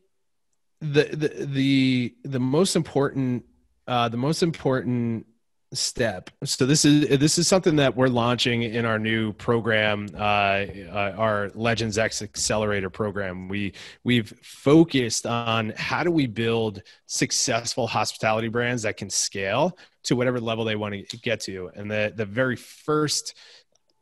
the 0.80 1.04
the 1.04 1.46
the 1.46 2.14
the 2.24 2.40
most 2.40 2.74
important 2.74 3.44
uh 3.86 4.08
the 4.08 4.16
most 4.16 4.42
important 4.42 5.26
step. 5.72 6.30
So 6.44 6.66
this 6.66 6.84
is 6.84 7.18
this 7.18 7.38
is 7.38 7.48
something 7.48 7.76
that 7.76 7.96
we're 7.96 8.08
launching 8.08 8.62
in 8.62 8.84
our 8.84 8.98
new 8.98 9.32
program 9.32 10.08
uh, 10.14 10.18
uh, 10.18 11.14
our 11.16 11.50
legends 11.54 11.98
x 11.98 12.22
accelerator 12.22 12.90
program. 12.90 13.48
We 13.48 13.72
we've 14.04 14.32
focused 14.42 15.26
on 15.26 15.72
how 15.76 16.02
do 16.02 16.10
we 16.10 16.26
build 16.26 16.82
successful 17.06 17.86
hospitality 17.86 18.48
brands 18.48 18.82
that 18.82 18.96
can 18.96 19.10
scale 19.10 19.78
to 20.04 20.16
whatever 20.16 20.40
level 20.40 20.64
they 20.64 20.76
want 20.76 21.08
to 21.08 21.16
get 21.18 21.40
to. 21.40 21.70
And 21.74 21.90
the 21.90 22.12
the 22.14 22.26
very 22.26 22.56
first 22.56 23.34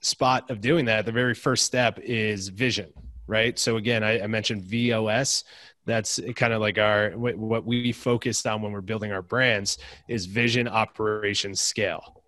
spot 0.00 0.50
of 0.50 0.61
doing 0.61 0.87
that 0.87 1.04
the 1.04 1.12
very 1.12 1.35
first 1.35 1.66
step 1.66 1.98
is 2.00 2.48
vision 2.48 2.92
right? 3.26 3.61
So 3.61 3.76
again 3.76 4.02
i, 4.02 4.22
I 4.22 4.26
mentioned 4.26 4.64
vos 4.64 5.44
that's 5.86 6.20
kind 6.36 6.52
of 6.52 6.60
like 6.60 6.78
our 6.78 7.10
what 7.12 7.64
we 7.64 7.92
focused 7.92 8.46
on 8.46 8.62
when 8.62 8.72
we're 8.72 8.80
building 8.80 9.12
our 9.12 9.22
brands 9.22 9.78
is 10.08 10.26
vision 10.26 10.68
operations 10.68 11.60
scale. 11.60 12.22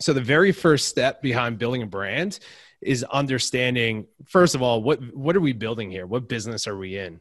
So 0.00 0.12
the 0.12 0.20
very 0.20 0.52
first 0.52 0.88
step 0.88 1.20
behind 1.22 1.58
building 1.58 1.82
a 1.82 1.86
brand 1.86 2.38
is 2.80 3.04
understanding 3.04 4.06
first 4.26 4.54
of 4.54 4.62
all 4.62 4.82
what 4.82 5.00
what 5.14 5.36
are 5.36 5.40
we 5.40 5.52
building 5.52 5.90
here? 5.90 6.06
What 6.06 6.28
business 6.28 6.66
are 6.66 6.76
we 6.76 6.96
in? 6.96 7.20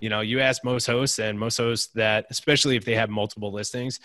You 0.00 0.08
know 0.08 0.20
you 0.20 0.40
ask 0.40 0.64
most 0.64 0.86
hosts 0.86 1.18
and 1.18 1.38
most 1.38 1.56
hosts 1.56 1.92
that 1.94 2.26
especially 2.30 2.76
if 2.76 2.84
they 2.84 2.94
have 2.94 3.08
multiple 3.08 3.52
listings 3.52 4.00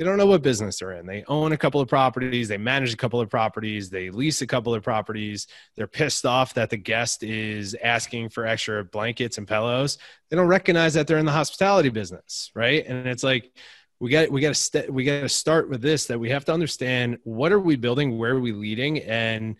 they 0.00 0.06
don't 0.06 0.16
know 0.16 0.24
what 0.24 0.40
business 0.40 0.78
they're 0.78 0.92
in. 0.92 1.04
They 1.04 1.24
own 1.28 1.52
a 1.52 1.58
couple 1.58 1.78
of 1.78 1.86
properties, 1.86 2.48
they 2.48 2.56
manage 2.56 2.94
a 2.94 2.96
couple 2.96 3.20
of 3.20 3.28
properties, 3.28 3.90
they 3.90 4.08
lease 4.08 4.40
a 4.40 4.46
couple 4.46 4.74
of 4.74 4.82
properties. 4.82 5.46
They're 5.76 5.86
pissed 5.86 6.24
off 6.24 6.54
that 6.54 6.70
the 6.70 6.78
guest 6.78 7.22
is 7.22 7.76
asking 7.84 8.30
for 8.30 8.46
extra 8.46 8.82
blankets 8.82 9.36
and 9.36 9.46
pillows. 9.46 9.98
They 10.30 10.38
don't 10.38 10.46
recognize 10.46 10.94
that 10.94 11.06
they're 11.06 11.18
in 11.18 11.26
the 11.26 11.32
hospitality 11.32 11.90
business, 11.90 12.50
right? 12.54 12.82
And 12.86 13.06
it's 13.06 13.22
like 13.22 13.52
we 13.98 14.10
got 14.10 14.30
we 14.30 14.40
got 14.40 14.48
to 14.48 14.54
st- 14.54 14.90
we 14.90 15.04
got 15.04 15.20
to 15.20 15.28
start 15.28 15.68
with 15.68 15.82
this 15.82 16.06
that 16.06 16.18
we 16.18 16.30
have 16.30 16.46
to 16.46 16.52
understand 16.54 17.18
what 17.24 17.52
are 17.52 17.60
we 17.60 17.76
building, 17.76 18.16
where 18.16 18.36
are 18.36 18.40
we 18.40 18.52
leading, 18.52 19.00
and 19.00 19.56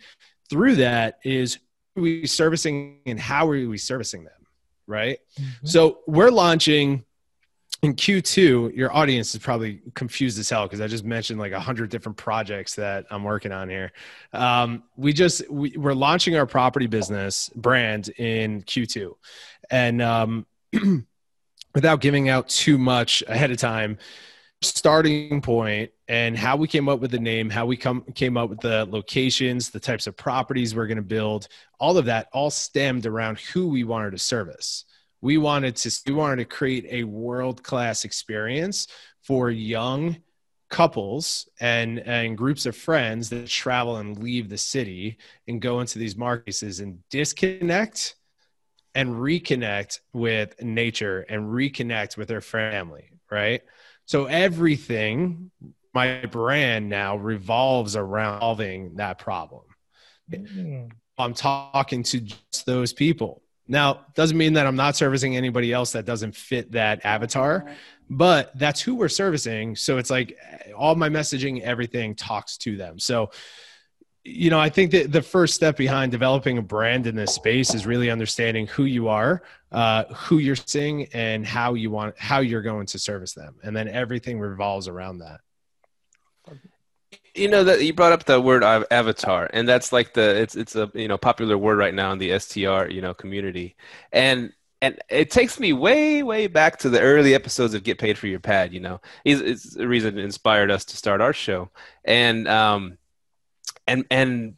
through 0.48 0.76
that 0.76 1.18
is 1.22 1.58
we 1.96 2.26
servicing 2.26 3.00
and 3.04 3.20
how 3.20 3.46
are 3.46 3.68
we 3.68 3.76
servicing 3.76 4.24
them, 4.24 4.46
right? 4.86 5.18
Mm-hmm. 5.38 5.66
So 5.66 5.98
we're 6.06 6.30
launching 6.30 7.04
in 7.82 7.94
Q2, 7.94 8.76
your 8.76 8.94
audience 8.94 9.34
is 9.34 9.40
probably 9.40 9.80
confused 9.94 10.38
as 10.38 10.50
hell 10.50 10.66
because 10.66 10.82
I 10.82 10.86
just 10.86 11.04
mentioned 11.04 11.40
like 11.40 11.52
a 11.52 11.60
hundred 11.60 11.88
different 11.90 12.18
projects 12.18 12.74
that 12.74 13.06
I'm 13.10 13.24
working 13.24 13.52
on 13.52 13.70
here. 13.70 13.92
Um, 14.32 14.82
we 14.96 15.12
just 15.12 15.48
we, 15.50 15.74
are 15.76 15.94
launching 15.94 16.36
our 16.36 16.46
property 16.46 16.86
business 16.86 17.48
brand 17.56 18.10
in 18.10 18.62
Q2, 18.62 19.14
and 19.70 20.02
um, 20.02 20.46
without 21.74 22.00
giving 22.02 22.28
out 22.28 22.48
too 22.50 22.76
much 22.76 23.22
ahead 23.26 23.50
of 23.50 23.56
time, 23.56 23.96
starting 24.60 25.40
point 25.40 25.90
and 26.06 26.36
how 26.36 26.56
we 26.56 26.68
came 26.68 26.86
up 26.86 27.00
with 27.00 27.12
the 27.12 27.18
name, 27.18 27.48
how 27.48 27.64
we 27.64 27.78
come 27.78 28.02
came 28.14 28.36
up 28.36 28.50
with 28.50 28.60
the 28.60 28.86
locations, 28.90 29.70
the 29.70 29.80
types 29.80 30.06
of 30.06 30.14
properties 30.18 30.74
we're 30.74 30.86
going 30.86 30.96
to 30.96 31.02
build, 31.02 31.48
all 31.78 31.96
of 31.96 32.04
that 32.04 32.28
all 32.34 32.50
stemmed 32.50 33.06
around 33.06 33.38
who 33.38 33.68
we 33.68 33.84
wanted 33.84 34.10
to 34.10 34.18
service 34.18 34.84
we 35.20 35.38
wanted 35.38 35.76
to 35.76 35.90
we 36.06 36.12
wanted 36.12 36.36
to 36.36 36.44
create 36.44 36.86
a 36.90 37.04
world 37.04 37.62
class 37.62 38.04
experience 38.04 38.86
for 39.22 39.50
young 39.50 40.16
couples 40.68 41.48
and 41.60 41.98
and 42.00 42.38
groups 42.38 42.64
of 42.66 42.76
friends 42.76 43.28
that 43.28 43.46
travel 43.46 43.96
and 43.96 44.22
leave 44.22 44.48
the 44.48 44.58
city 44.58 45.18
and 45.48 45.60
go 45.60 45.80
into 45.80 45.98
these 45.98 46.16
markets 46.16 46.62
and 46.62 46.98
disconnect 47.10 48.14
and 48.94 49.10
reconnect 49.14 50.00
with 50.12 50.60
nature 50.62 51.20
and 51.28 51.44
reconnect 51.46 52.16
with 52.16 52.28
their 52.28 52.40
family 52.40 53.10
right? 53.30 53.62
So 54.06 54.26
everything 54.26 55.50
my 55.94 56.24
brand 56.26 56.88
now 56.88 57.16
revolves 57.16 57.96
around 57.96 58.40
solving 58.40 58.96
that 58.96 59.18
problem. 59.18 59.62
Mm-hmm. 60.30 60.86
i'm 61.18 61.34
talking 61.34 62.04
to 62.04 62.20
just 62.20 62.64
those 62.64 62.92
people 62.92 63.42
now, 63.70 64.04
doesn't 64.14 64.36
mean 64.36 64.54
that 64.54 64.66
I'm 64.66 64.74
not 64.74 64.96
servicing 64.96 65.36
anybody 65.36 65.72
else 65.72 65.92
that 65.92 66.04
doesn't 66.04 66.34
fit 66.34 66.72
that 66.72 67.04
avatar, 67.04 67.70
but 68.10 68.50
that's 68.58 68.80
who 68.80 68.96
we're 68.96 69.08
servicing. 69.08 69.76
So 69.76 69.96
it's 69.98 70.10
like 70.10 70.36
all 70.76 70.96
my 70.96 71.08
messaging, 71.08 71.62
everything 71.62 72.16
talks 72.16 72.56
to 72.58 72.76
them. 72.76 72.98
So, 72.98 73.30
you 74.24 74.50
know, 74.50 74.58
I 74.58 74.70
think 74.70 74.90
that 74.90 75.12
the 75.12 75.22
first 75.22 75.54
step 75.54 75.76
behind 75.76 76.10
developing 76.10 76.58
a 76.58 76.62
brand 76.62 77.06
in 77.06 77.14
this 77.14 77.32
space 77.32 77.72
is 77.72 77.86
really 77.86 78.10
understanding 78.10 78.66
who 78.66 78.86
you 78.86 79.06
are, 79.06 79.42
uh, 79.70 80.04
who 80.14 80.38
you're 80.38 80.56
seeing, 80.56 81.06
and 81.14 81.46
how 81.46 81.74
you 81.74 81.92
want 81.92 82.18
how 82.18 82.40
you're 82.40 82.62
going 82.62 82.86
to 82.86 82.98
service 82.98 83.34
them, 83.34 83.54
and 83.62 83.74
then 83.74 83.86
everything 83.86 84.40
revolves 84.40 84.88
around 84.88 85.18
that. 85.18 85.40
You 87.34 87.48
know 87.48 87.64
that 87.64 87.82
you 87.82 87.92
brought 87.92 88.12
up 88.12 88.24
the 88.24 88.40
word 88.40 88.64
avatar, 88.64 89.48
and 89.52 89.68
that's 89.68 89.92
like 89.92 90.14
the 90.14 90.40
it's 90.42 90.56
it's 90.56 90.74
a 90.74 90.90
you 90.94 91.08
know 91.08 91.16
popular 91.16 91.56
word 91.56 91.78
right 91.78 91.94
now 91.94 92.12
in 92.12 92.18
the 92.18 92.38
STR 92.38 92.86
you 92.90 93.00
know 93.00 93.14
community, 93.14 93.76
and 94.12 94.52
and 94.82 94.98
it 95.08 95.30
takes 95.30 95.60
me 95.60 95.72
way 95.72 96.22
way 96.22 96.46
back 96.46 96.78
to 96.78 96.88
the 96.88 97.00
early 97.00 97.34
episodes 97.34 97.74
of 97.74 97.84
Get 97.84 97.98
Paid 97.98 98.18
for 98.18 98.26
Your 98.26 98.40
Pad. 98.40 98.72
You 98.72 98.80
know, 98.80 99.00
it's, 99.24 99.40
it's 99.40 99.74
the 99.74 99.86
reason 99.86 100.18
it 100.18 100.24
inspired 100.24 100.70
us 100.70 100.84
to 100.86 100.96
start 100.96 101.20
our 101.20 101.32
show, 101.32 101.70
and 102.04 102.48
um, 102.48 102.98
and 103.86 104.04
and 104.10 104.56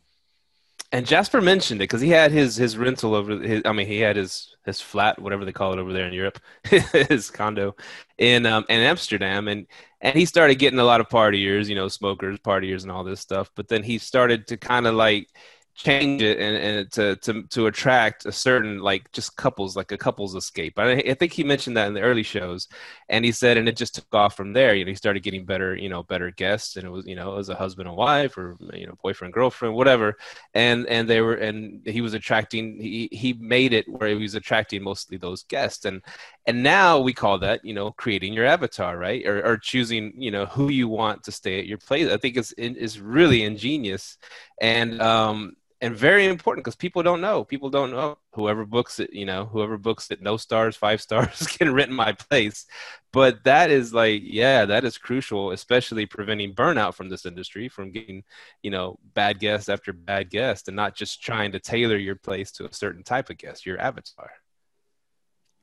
and 0.92 1.06
Jasper 1.06 1.40
mentioned 1.40 1.80
it 1.80 1.84
because 1.84 2.00
he 2.00 2.10
had 2.10 2.30
his 2.30 2.56
his 2.56 2.78
rental 2.78 3.14
over 3.14 3.38
his. 3.38 3.62
I 3.64 3.72
mean, 3.72 3.86
he 3.86 3.98
had 3.98 4.16
his 4.16 4.51
his 4.64 4.80
flat, 4.80 5.20
whatever 5.20 5.44
they 5.44 5.52
call 5.52 5.72
it 5.72 5.78
over 5.78 5.92
there 5.92 6.06
in 6.06 6.12
Europe, 6.12 6.38
his 6.64 7.30
condo 7.30 7.74
in 8.18 8.46
um, 8.46 8.64
in 8.68 8.80
Amsterdam, 8.80 9.48
and 9.48 9.66
and 10.00 10.16
he 10.16 10.24
started 10.24 10.56
getting 10.56 10.78
a 10.78 10.84
lot 10.84 11.00
of 11.00 11.08
partiers, 11.08 11.68
you 11.68 11.74
know, 11.74 11.88
smokers, 11.88 12.38
partiers, 12.38 12.82
and 12.82 12.92
all 12.92 13.04
this 13.04 13.20
stuff. 13.20 13.50
But 13.54 13.68
then 13.68 13.82
he 13.82 13.98
started 13.98 14.46
to 14.48 14.56
kind 14.56 14.86
of 14.86 14.94
like 14.94 15.28
change 15.74 16.20
it 16.20 16.38
and, 16.38 16.56
and 16.56 16.92
to, 16.92 17.16
to 17.16 17.42
to 17.44 17.66
attract 17.66 18.26
a 18.26 18.32
certain 18.32 18.78
like 18.80 19.10
just 19.12 19.36
couples 19.36 19.74
like 19.74 19.90
a 19.90 19.96
couples 19.96 20.34
escape. 20.34 20.78
I, 20.78 20.92
I 20.92 21.14
think 21.14 21.32
he 21.32 21.44
mentioned 21.44 21.76
that 21.78 21.88
in 21.88 21.94
the 21.94 22.02
early 22.02 22.22
shows 22.22 22.68
and 23.08 23.24
he 23.24 23.32
said 23.32 23.56
and 23.56 23.66
it 23.68 23.76
just 23.76 23.94
took 23.94 24.14
off 24.14 24.36
from 24.36 24.52
there. 24.52 24.74
You 24.74 24.84
know 24.84 24.90
he 24.90 24.94
started 24.96 25.22
getting 25.22 25.46
better 25.46 25.74
you 25.74 25.88
know 25.88 26.02
better 26.02 26.30
guests 26.30 26.76
and 26.76 26.84
it 26.86 26.90
was 26.90 27.06
you 27.06 27.16
know 27.16 27.32
it 27.32 27.36
was 27.36 27.48
a 27.48 27.54
husband 27.54 27.88
and 27.88 27.96
wife 27.96 28.36
or 28.36 28.56
you 28.74 28.86
know 28.86 28.98
boyfriend 29.02 29.32
girlfriend 29.32 29.74
whatever. 29.74 30.16
And 30.52 30.86
and 30.88 31.08
they 31.08 31.22
were 31.22 31.34
and 31.34 31.80
he 31.86 32.02
was 32.02 32.12
attracting 32.12 32.78
he 32.78 33.08
he 33.10 33.32
made 33.32 33.72
it 33.72 33.88
where 33.88 34.10
he 34.10 34.14
was 34.16 34.34
attracting 34.34 34.82
mostly 34.82 35.16
those 35.16 35.42
guests. 35.44 35.86
And 35.86 36.02
and 36.46 36.62
now 36.62 37.00
we 37.00 37.14
call 37.14 37.38
that 37.38 37.64
you 37.64 37.72
know 37.72 37.92
creating 37.92 38.34
your 38.34 38.44
avatar 38.46 38.98
right? 38.98 39.26
Or, 39.26 39.42
or 39.44 39.56
choosing 39.56 40.12
you 40.16 40.30
know 40.30 40.44
who 40.46 40.68
you 40.68 40.86
want 40.88 41.24
to 41.24 41.32
stay 41.32 41.58
at 41.58 41.66
your 41.66 41.78
place. 41.78 42.10
I 42.12 42.18
think 42.18 42.36
it's 42.36 42.52
is 42.52 43.00
really 43.00 43.42
ingenious. 43.42 44.18
And 44.60 45.00
um 45.00 45.56
and 45.82 45.96
very 45.96 46.26
important 46.26 46.64
because 46.64 46.76
people 46.76 47.02
don't 47.02 47.20
know. 47.20 47.42
People 47.42 47.68
don't 47.68 47.90
know. 47.90 48.16
Whoever 48.34 48.64
books 48.64 49.00
it, 49.00 49.12
you 49.12 49.26
know, 49.26 49.46
whoever 49.46 49.76
books 49.76 50.12
it, 50.12 50.22
no 50.22 50.36
stars, 50.36 50.76
five 50.76 51.02
stars, 51.06 51.44
can 51.58 51.74
rent 51.74 51.90
my 51.90 52.12
place. 52.12 52.66
But 53.12 53.42
that 53.44 53.70
is 53.70 53.92
like, 53.92 54.22
yeah, 54.24 54.64
that 54.64 54.84
is 54.84 54.96
crucial, 54.96 55.50
especially 55.50 56.06
preventing 56.06 56.54
burnout 56.54 56.94
from 56.94 57.08
this 57.08 57.26
industry, 57.26 57.68
from 57.68 57.90
getting, 57.90 58.22
you 58.62 58.70
know, 58.70 59.00
bad 59.12 59.40
guest 59.40 59.68
after 59.68 59.92
bad 59.92 60.30
guest, 60.30 60.68
and 60.68 60.76
not 60.76 60.94
just 60.94 61.20
trying 61.20 61.50
to 61.52 61.58
tailor 61.58 61.96
your 61.96 62.16
place 62.16 62.52
to 62.52 62.64
a 62.64 62.72
certain 62.72 63.02
type 63.02 63.28
of 63.28 63.36
guest, 63.36 63.66
your 63.66 63.80
avatar. 63.80 64.30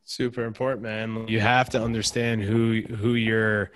Super 0.03 0.43
important, 0.43 0.81
man. 0.81 1.29
You 1.29 1.39
have 1.39 1.69
to 1.69 1.81
understand 1.81 2.41
who 2.41 2.81
who 2.81 3.13
you're 3.13 3.71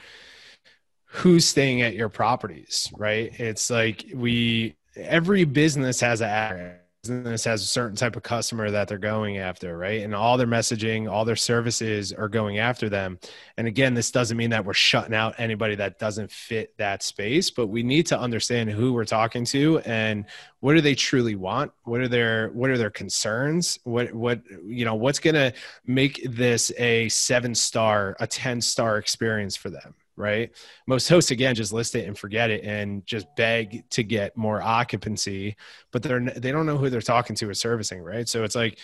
who's 1.06 1.45
staying 1.45 1.84
at 1.84 1.93
your 1.93 2.10
properties, 2.10 2.91
right? 2.97 3.32
It's 3.39 3.69
like 3.69 4.06
we 4.13 4.75
every 4.95 5.43
business 5.43 5.99
has 6.01 6.21
a 6.21 6.79
business 7.03 7.43
has 7.43 7.62
a 7.62 7.65
certain 7.65 7.97
type 7.97 8.15
of 8.15 8.23
customer 8.23 8.71
that 8.71 8.88
they're 8.88 8.97
going 8.97 9.38
after, 9.38 9.77
right? 9.77 10.03
And 10.03 10.15
all 10.15 10.38
their 10.38 10.47
messaging, 10.47 11.12
all 11.12 11.25
their 11.25 11.36
services 11.36 12.13
are 12.13 12.29
going 12.29 12.60
after 12.60 12.88
them. 12.88 13.19
And 13.58 13.67
again, 13.67 13.93
this 13.93 14.10
doesn't 14.10 14.38
mean 14.38 14.51
that 14.51 14.63
we're 14.63 14.73
shutting 14.73 15.13
out 15.13 15.36
anybody 15.38 15.75
that 15.75 15.99
doesn't 15.99 16.32
fit 16.32 16.77
that 16.77 17.03
space, 17.03 17.49
but 17.49 17.67
we 17.67 17.84
need 17.84 18.06
to 18.08 18.17
understand 18.17 18.69
who 18.69 18.93
we're 18.93 19.03
talking 19.03 19.43
to 19.45 19.79
and 19.79 20.25
what 20.62 20.75
do 20.75 20.82
they 20.82 20.95
truly 20.95 21.36
want? 21.36 21.73
What 21.84 21.99
are 21.99 22.08
their 22.08 22.47
what 22.51 22.69
are 22.69 22.77
their 22.77 22.89
concerns? 22.89 23.77
What 23.84 24.13
what 24.13 24.41
you 24.65 24.86
know, 24.86 24.95
what's 24.95 25.19
going 25.19 25.36
to 25.36 25.51
make 25.86 26.25
this 26.29 26.71
a 26.77 27.08
7-star, 27.08 28.15
a 28.21 28.27
10-star 28.27 28.97
experience 28.97 29.58
for 29.58 29.69
them? 29.69 29.93
Right? 30.15 30.52
Most 30.88 31.08
hosts 31.10 31.32
again 31.32 31.56
just 31.56 31.73
list 31.73 31.95
it 31.95 32.08
and 32.08 32.17
forget 32.17 32.49
it 32.49 32.63
and 32.63 33.06
just 33.06 33.28
beg 33.36 33.89
to 33.91 34.04
get 34.04 34.38
more 34.38 34.62
occupancy, 34.62 35.56
but 35.91 36.04
they're 36.04 36.19
they 36.19 36.52
don't 36.52 36.65
know 36.65 36.78
who 36.78 36.89
they're 36.89 37.02
talking 37.02 37.36
to 37.38 37.49
or 37.49 37.54
servicing, 37.54 38.02
right? 38.02 38.28
So 38.28 38.43
it's 38.43 38.56
like 38.56 38.80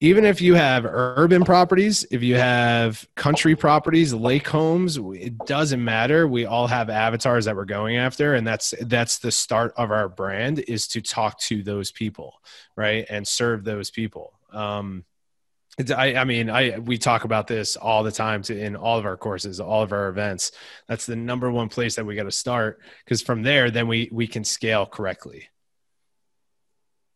even 0.00 0.24
if 0.24 0.40
you 0.40 0.54
have 0.54 0.84
urban 0.84 1.44
properties, 1.44 2.04
if 2.10 2.22
you 2.22 2.34
have 2.34 3.06
country 3.14 3.56
properties, 3.56 4.12
lake 4.12 4.46
homes, 4.46 4.98
it 4.98 5.38
doesn't 5.46 5.82
matter. 5.82 6.26
We 6.26 6.46
all 6.46 6.66
have 6.66 6.90
avatars 6.90 7.44
that 7.46 7.56
we're 7.56 7.64
going 7.64 7.96
after, 7.96 8.34
and 8.34 8.46
that's 8.46 8.74
that's 8.82 9.18
the 9.18 9.30
start 9.30 9.72
of 9.76 9.90
our 9.90 10.08
brand 10.08 10.58
is 10.60 10.88
to 10.88 11.00
talk 11.00 11.38
to 11.42 11.62
those 11.62 11.90
people, 11.90 12.34
right, 12.76 13.06
and 13.08 13.26
serve 13.26 13.64
those 13.64 13.90
people. 13.90 14.34
Um, 14.52 15.04
I, 15.96 16.14
I 16.14 16.24
mean, 16.24 16.50
I 16.50 16.78
we 16.78 16.98
talk 16.98 17.24
about 17.24 17.46
this 17.46 17.76
all 17.76 18.02
the 18.04 18.12
time 18.12 18.42
to, 18.42 18.58
in 18.58 18.76
all 18.76 18.98
of 18.98 19.06
our 19.06 19.16
courses, 19.16 19.58
all 19.58 19.82
of 19.82 19.92
our 19.92 20.08
events. 20.08 20.52
That's 20.88 21.06
the 21.06 21.16
number 21.16 21.50
one 21.50 21.68
place 21.68 21.96
that 21.96 22.06
we 22.06 22.14
got 22.14 22.24
to 22.24 22.30
start 22.30 22.80
because 23.04 23.22
from 23.22 23.42
there, 23.42 23.70
then 23.70 23.88
we 23.88 24.08
we 24.12 24.26
can 24.26 24.44
scale 24.44 24.86
correctly. 24.86 25.48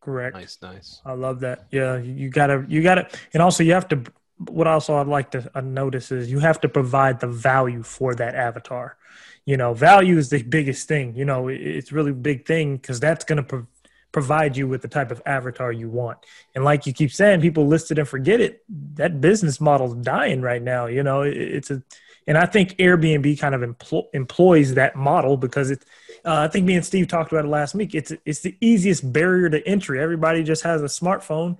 Correct. 0.00 0.34
Nice, 0.34 0.58
nice. 0.62 1.00
I 1.04 1.12
love 1.12 1.40
that. 1.40 1.66
Yeah, 1.70 1.98
you 1.98 2.30
gotta, 2.30 2.64
you 2.68 2.82
gotta, 2.82 3.08
and 3.32 3.42
also 3.42 3.62
you 3.62 3.74
have 3.74 3.88
to. 3.88 4.02
What 4.38 4.66
also 4.66 4.96
I'd 4.96 5.08
like 5.08 5.32
to 5.32 5.50
uh, 5.54 5.60
notice 5.60 6.12
is 6.12 6.30
you 6.30 6.38
have 6.38 6.60
to 6.60 6.68
provide 6.68 7.20
the 7.20 7.26
value 7.26 7.82
for 7.82 8.14
that 8.14 8.34
avatar. 8.34 8.96
You 9.44 9.56
know, 9.56 9.74
value 9.74 10.16
is 10.16 10.30
the 10.30 10.42
biggest 10.42 10.86
thing. 10.86 11.16
You 11.16 11.24
know, 11.24 11.48
it's 11.48 11.90
really 11.90 12.12
big 12.12 12.46
thing 12.46 12.76
because 12.76 13.00
that's 13.00 13.24
going 13.24 13.44
to 13.44 13.66
provide 14.12 14.56
you 14.56 14.66
with 14.66 14.82
the 14.82 14.88
type 14.88 15.10
of 15.10 15.22
avatar 15.26 15.72
you 15.72 15.88
want. 15.88 16.18
And 16.54 16.64
like 16.64 16.86
you 16.86 16.92
keep 16.92 17.12
saying, 17.12 17.40
people 17.40 17.66
list 17.66 17.90
it 17.90 17.98
and 17.98 18.08
forget 18.08 18.40
it. 18.40 18.62
That 18.94 19.20
business 19.20 19.60
model's 19.60 19.94
dying 19.96 20.40
right 20.40 20.62
now. 20.62 20.86
You 20.86 21.02
know, 21.02 21.22
it's 21.22 21.70
a, 21.70 21.82
and 22.26 22.36
I 22.36 22.46
think 22.46 22.72
Airbnb 22.76 23.38
kind 23.38 23.54
of 23.54 23.62
empl- 23.62 24.08
employs 24.12 24.74
that 24.74 24.96
model 24.96 25.36
because 25.36 25.70
it. 25.70 25.84
Uh, 26.24 26.40
I 26.40 26.48
think 26.48 26.66
me 26.66 26.74
and 26.74 26.84
Steve 26.84 27.08
talked 27.08 27.32
about 27.32 27.44
it 27.44 27.48
last 27.48 27.74
week. 27.74 27.94
It's 27.94 28.12
it's 28.24 28.40
the 28.40 28.56
easiest 28.60 29.10
barrier 29.12 29.48
to 29.48 29.66
entry. 29.66 30.00
Everybody 30.00 30.42
just 30.42 30.62
has 30.62 30.82
a 30.82 30.86
smartphone. 30.86 31.58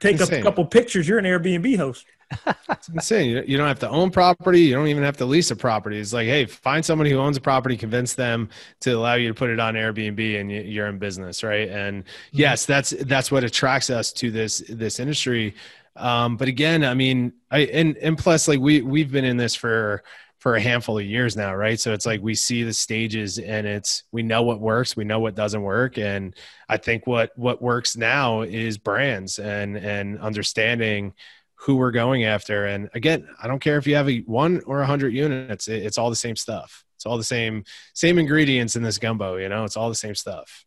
Take 0.00 0.20
a 0.20 0.42
couple 0.42 0.66
pictures. 0.66 1.08
You're 1.08 1.18
an 1.18 1.24
Airbnb 1.24 1.76
host 1.78 2.04
it's 2.70 2.88
insane. 2.88 3.44
You 3.46 3.56
don't 3.56 3.66
have 3.66 3.78
to 3.80 3.88
own 3.88 4.10
property. 4.10 4.62
You 4.62 4.74
don't 4.74 4.86
even 4.86 5.02
have 5.02 5.16
to 5.18 5.24
lease 5.24 5.50
a 5.50 5.56
property. 5.56 5.98
It's 5.98 6.12
like, 6.12 6.26
hey, 6.26 6.46
find 6.46 6.84
somebody 6.84 7.10
who 7.10 7.18
owns 7.18 7.36
a 7.36 7.40
property, 7.40 7.76
convince 7.76 8.14
them 8.14 8.48
to 8.80 8.92
allow 8.92 9.14
you 9.14 9.28
to 9.28 9.34
put 9.34 9.50
it 9.50 9.58
on 9.58 9.74
Airbnb, 9.74 10.40
and 10.40 10.50
you're 10.50 10.86
in 10.86 10.98
business, 10.98 11.42
right? 11.42 11.68
And 11.68 12.04
mm-hmm. 12.04 12.38
yes, 12.38 12.66
that's 12.66 12.90
that's 12.90 13.30
what 13.30 13.44
attracts 13.44 13.90
us 13.90 14.12
to 14.14 14.30
this 14.30 14.62
this 14.68 15.00
industry. 15.00 15.54
Um, 15.96 16.36
but 16.36 16.48
again, 16.48 16.84
I 16.84 16.94
mean, 16.94 17.32
I 17.50 17.60
and 17.60 17.96
and 17.96 18.16
plus, 18.16 18.48
like 18.48 18.60
we 18.60 18.82
we've 18.82 19.10
been 19.10 19.24
in 19.24 19.36
this 19.36 19.54
for 19.54 20.02
for 20.38 20.54
a 20.54 20.60
handful 20.60 20.98
of 20.98 21.04
years 21.04 21.36
now, 21.36 21.54
right? 21.54 21.78
So 21.78 21.92
it's 21.92 22.06
like 22.06 22.22
we 22.22 22.34
see 22.34 22.62
the 22.62 22.72
stages 22.72 23.38
and 23.38 23.66
it's 23.66 24.04
we 24.10 24.22
know 24.22 24.42
what 24.42 24.58
works, 24.58 24.96
we 24.96 25.04
know 25.04 25.20
what 25.20 25.34
doesn't 25.34 25.62
work, 25.62 25.98
and 25.98 26.34
I 26.68 26.76
think 26.76 27.06
what 27.06 27.36
what 27.36 27.60
works 27.60 27.96
now 27.96 28.42
is 28.42 28.78
brands 28.78 29.38
and 29.38 29.76
and 29.76 30.18
understanding 30.20 31.12
who 31.60 31.76
we're 31.76 31.90
going 31.90 32.24
after. 32.24 32.66
And 32.66 32.88
again, 32.94 33.28
I 33.42 33.46
don't 33.46 33.60
care 33.60 33.76
if 33.76 33.86
you 33.86 33.94
have 33.94 34.08
a 34.08 34.20
one 34.20 34.62
or 34.66 34.80
a 34.80 34.86
hundred 34.86 35.12
units, 35.12 35.68
it's 35.68 35.98
all 35.98 36.08
the 36.08 36.16
same 36.16 36.36
stuff. 36.36 36.84
It's 36.96 37.04
all 37.04 37.18
the 37.18 37.24
same, 37.24 37.64
same 37.92 38.18
ingredients 38.18 38.76
in 38.76 38.82
this 38.82 38.98
gumbo, 38.98 39.36
you 39.36 39.48
know, 39.48 39.64
it's 39.64 39.76
all 39.76 39.88
the 39.88 39.94
same 39.94 40.14
stuff. 40.14 40.64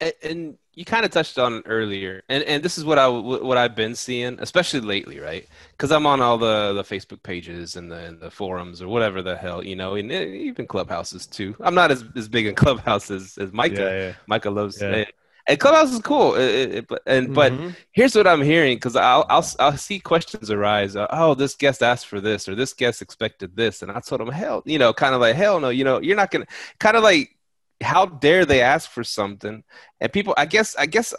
And, 0.00 0.12
and 0.22 0.58
you 0.74 0.84
kind 0.84 1.04
of 1.04 1.10
touched 1.10 1.38
on 1.38 1.62
earlier, 1.66 2.22
and, 2.28 2.44
and 2.44 2.62
this 2.62 2.76
is 2.76 2.84
what 2.84 2.98
I 2.98 3.08
what 3.08 3.56
I've 3.56 3.74
been 3.74 3.94
seeing, 3.94 4.38
especially 4.40 4.80
lately, 4.80 5.20
right? 5.20 5.48
Because 5.70 5.90
I'm 5.90 6.04
on 6.04 6.20
all 6.20 6.36
the, 6.36 6.74
the 6.74 6.82
Facebook 6.82 7.22
pages 7.22 7.76
and 7.76 7.90
the 7.90 7.96
and 7.96 8.20
the 8.20 8.30
forums 8.30 8.82
or 8.82 8.88
whatever 8.88 9.22
the 9.22 9.36
hell, 9.36 9.64
you 9.64 9.74
know, 9.74 9.94
and 9.94 10.12
even 10.12 10.66
clubhouses 10.66 11.26
too. 11.26 11.56
I'm 11.60 11.74
not 11.74 11.90
as, 11.90 12.04
as 12.14 12.28
big 12.28 12.46
in 12.46 12.54
clubhouses 12.64 13.38
as, 13.38 13.52
Micah. 13.54 13.74
Yeah, 13.74 13.98
yeah. 13.98 14.12
Micah 14.26 14.50
loves 14.50 14.82
yeah. 14.82 15.06
And 15.48 15.60
Clubhouse 15.60 15.92
is 15.92 16.00
cool, 16.00 16.34
it, 16.34 16.40
it, 16.40 16.90
it, 16.90 16.98
and 17.06 17.32
but 17.32 17.52
mm-hmm. 17.52 17.68
here's 17.92 18.16
what 18.16 18.26
I'm 18.26 18.42
hearing 18.42 18.76
because 18.76 18.96
I'll, 18.96 19.24
I'll 19.28 19.46
I'll 19.60 19.76
see 19.76 20.00
questions 20.00 20.50
arise. 20.50 20.96
Uh, 20.96 21.06
oh, 21.10 21.34
this 21.34 21.54
guest 21.54 21.84
asked 21.84 22.08
for 22.08 22.20
this, 22.20 22.48
or 22.48 22.56
this 22.56 22.72
guest 22.72 23.00
expected 23.00 23.54
this, 23.54 23.82
and 23.82 23.92
I 23.92 24.00
told 24.00 24.22
them, 24.22 24.28
hell, 24.28 24.62
you 24.66 24.78
know, 24.78 24.92
kind 24.92 25.14
of 25.14 25.20
like 25.20 25.36
hell 25.36 25.60
no, 25.60 25.68
you 25.68 25.84
know, 25.84 26.00
you're 26.00 26.16
not 26.16 26.32
gonna, 26.32 26.46
kind 26.80 26.96
of 26.96 27.04
like, 27.04 27.36
how 27.80 28.06
dare 28.06 28.44
they 28.44 28.60
ask 28.60 28.90
for 28.90 29.04
something? 29.04 29.62
And 30.00 30.12
people, 30.12 30.34
I 30.36 30.46
guess, 30.46 30.74
I 30.74 30.86
guess, 30.86 31.14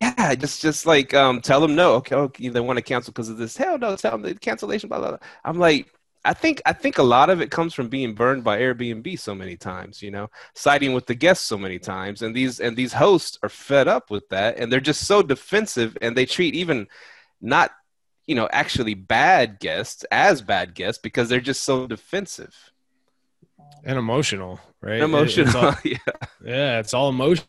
yeah, 0.00 0.34
just 0.34 0.60
just 0.60 0.86
like 0.86 1.14
um, 1.14 1.40
tell 1.40 1.60
them 1.60 1.76
no. 1.76 1.94
Okay, 1.94 2.16
okay, 2.16 2.48
they 2.48 2.60
want 2.60 2.78
to 2.78 2.82
cancel 2.82 3.12
because 3.12 3.28
of 3.28 3.36
this. 3.36 3.56
Hell 3.56 3.78
no, 3.78 3.94
tell 3.94 4.12
them 4.12 4.22
the 4.22 4.34
cancellation. 4.34 4.88
Blah, 4.88 4.98
blah, 4.98 5.08
blah. 5.10 5.18
I'm 5.44 5.58
like, 5.58 5.92
I 6.28 6.34
think 6.34 6.60
I 6.66 6.74
think 6.74 6.98
a 6.98 7.02
lot 7.02 7.30
of 7.30 7.40
it 7.40 7.50
comes 7.50 7.72
from 7.72 7.88
being 7.88 8.12
burned 8.12 8.44
by 8.44 8.58
Airbnb 8.58 9.18
so 9.18 9.34
many 9.34 9.56
times, 9.56 10.02
you 10.02 10.10
know, 10.10 10.28
siding 10.54 10.92
with 10.92 11.06
the 11.06 11.14
guests 11.14 11.46
so 11.46 11.56
many 11.56 11.78
times, 11.78 12.20
and 12.20 12.36
these 12.36 12.60
and 12.60 12.76
these 12.76 12.92
hosts 12.92 13.38
are 13.42 13.48
fed 13.48 13.88
up 13.88 14.10
with 14.10 14.28
that, 14.28 14.58
and 14.58 14.70
they're 14.70 14.78
just 14.78 15.06
so 15.06 15.22
defensive, 15.22 15.96
and 16.02 16.14
they 16.14 16.26
treat 16.26 16.54
even 16.54 16.86
not 17.40 17.70
you 18.26 18.34
know 18.34 18.46
actually 18.52 18.92
bad 18.92 19.58
guests 19.58 20.04
as 20.12 20.42
bad 20.42 20.74
guests 20.74 21.00
because 21.00 21.30
they're 21.30 21.40
just 21.40 21.64
so 21.64 21.86
defensive 21.86 22.54
and 23.82 23.98
emotional, 23.98 24.60
right? 24.82 25.00
emotional, 25.00 25.56
all, 25.56 25.74
yeah, 25.82 25.96
yeah, 26.44 26.78
it's 26.78 26.92
all 26.92 27.08
emotion, 27.08 27.46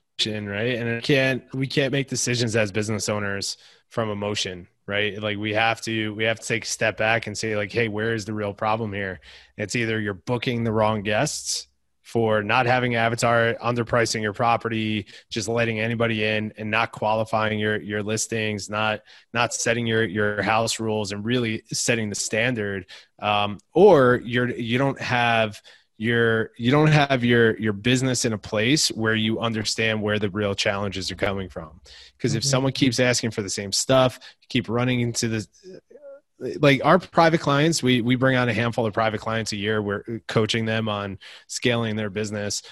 right? 0.48 0.76
And 0.76 0.88
it 0.88 1.04
can't 1.04 1.44
we 1.54 1.68
can't 1.68 1.92
make 1.92 2.08
decisions 2.08 2.56
as 2.56 2.72
business 2.72 3.10
owners 3.10 3.58
from 3.90 4.10
emotion 4.10 4.70
right? 4.90 5.22
Like 5.22 5.38
we 5.38 5.54
have 5.54 5.80
to 5.82 6.14
we 6.16 6.24
have 6.24 6.40
to 6.40 6.48
take 6.48 6.64
a 6.64 6.68
step 6.68 6.98
back 6.98 7.28
and 7.28 7.38
say 7.38 7.56
like 7.56 7.72
hey 7.72 7.88
where 7.88 8.14
is 8.14 8.26
the 8.26 8.34
real 8.34 8.54
problem 8.54 8.92
here? 8.92 9.20
It's 9.56 9.76
either 9.76 10.00
you're 10.00 10.16
booking 10.16 10.64
the 10.64 10.72
wrong 10.72 11.04
guests 11.04 11.68
for 12.02 12.42
not 12.42 12.66
having 12.66 12.96
avatar 12.96 13.56
underpricing 13.64 14.24
your 14.24 14.34
property 14.34 15.06
just 15.30 15.48
letting 15.48 15.80
anybody 15.80 16.24
in 16.24 16.52
and 16.58 16.72
not 16.72 16.92
qualifying 16.92 17.60
your 17.60 17.80
your 17.80 18.02
listings 18.02 18.68
not 18.68 19.02
not 19.32 19.54
setting 19.54 19.86
your 19.86 20.04
your 20.06 20.42
house 20.42 20.80
rules 20.80 21.12
and 21.12 21.24
really 21.24 21.62
setting 21.72 22.10
the 22.10 22.16
standard 22.16 22.88
um, 23.20 23.60
or 23.74 24.22
you're 24.26 24.50
you 24.50 24.80
don't 24.80 25.00
have 25.00 25.62
your 26.00 26.52
you 26.56 26.72
don't 26.72 26.88
have 26.88 27.26
your 27.26 27.60
your 27.60 27.74
business 27.74 28.24
in 28.24 28.32
a 28.32 28.38
place 28.38 28.88
where 28.88 29.16
you 29.16 29.42
understand 29.42 30.02
where 30.02 30.18
the 30.18 30.30
real 30.30 30.56
challenges 30.56 31.12
are 31.12 31.16
coming 31.16 31.50
from. 31.50 31.82
Because 32.16 32.36
if 32.36 32.42
mm-hmm. 32.42 32.50
someone 32.50 32.72
keeps 32.72 33.02
asking 33.02 33.32
for 33.32 33.42
the 33.42 33.50
same 33.50 33.74
stuff 33.74 34.18
keep 34.48 34.70
running 34.70 35.02
into 35.02 35.28
the 35.28 35.48
like 36.62 36.84
our 36.86 37.00
private 37.00 37.42
clients 37.42 37.84
we 37.84 38.00
we 38.00 38.16
bring 38.16 38.38
on 38.38 38.48
a 38.48 38.54
handful 38.54 38.86
of 38.86 38.94
private 38.94 39.20
clients 39.20 39.52
a 39.52 39.58
year. 39.58 39.82
We're 39.82 40.22
coaching 40.28 40.64
them 40.64 40.88
on 40.88 41.20
scaling 41.48 41.98
their 41.98 42.10
business. 42.10 42.64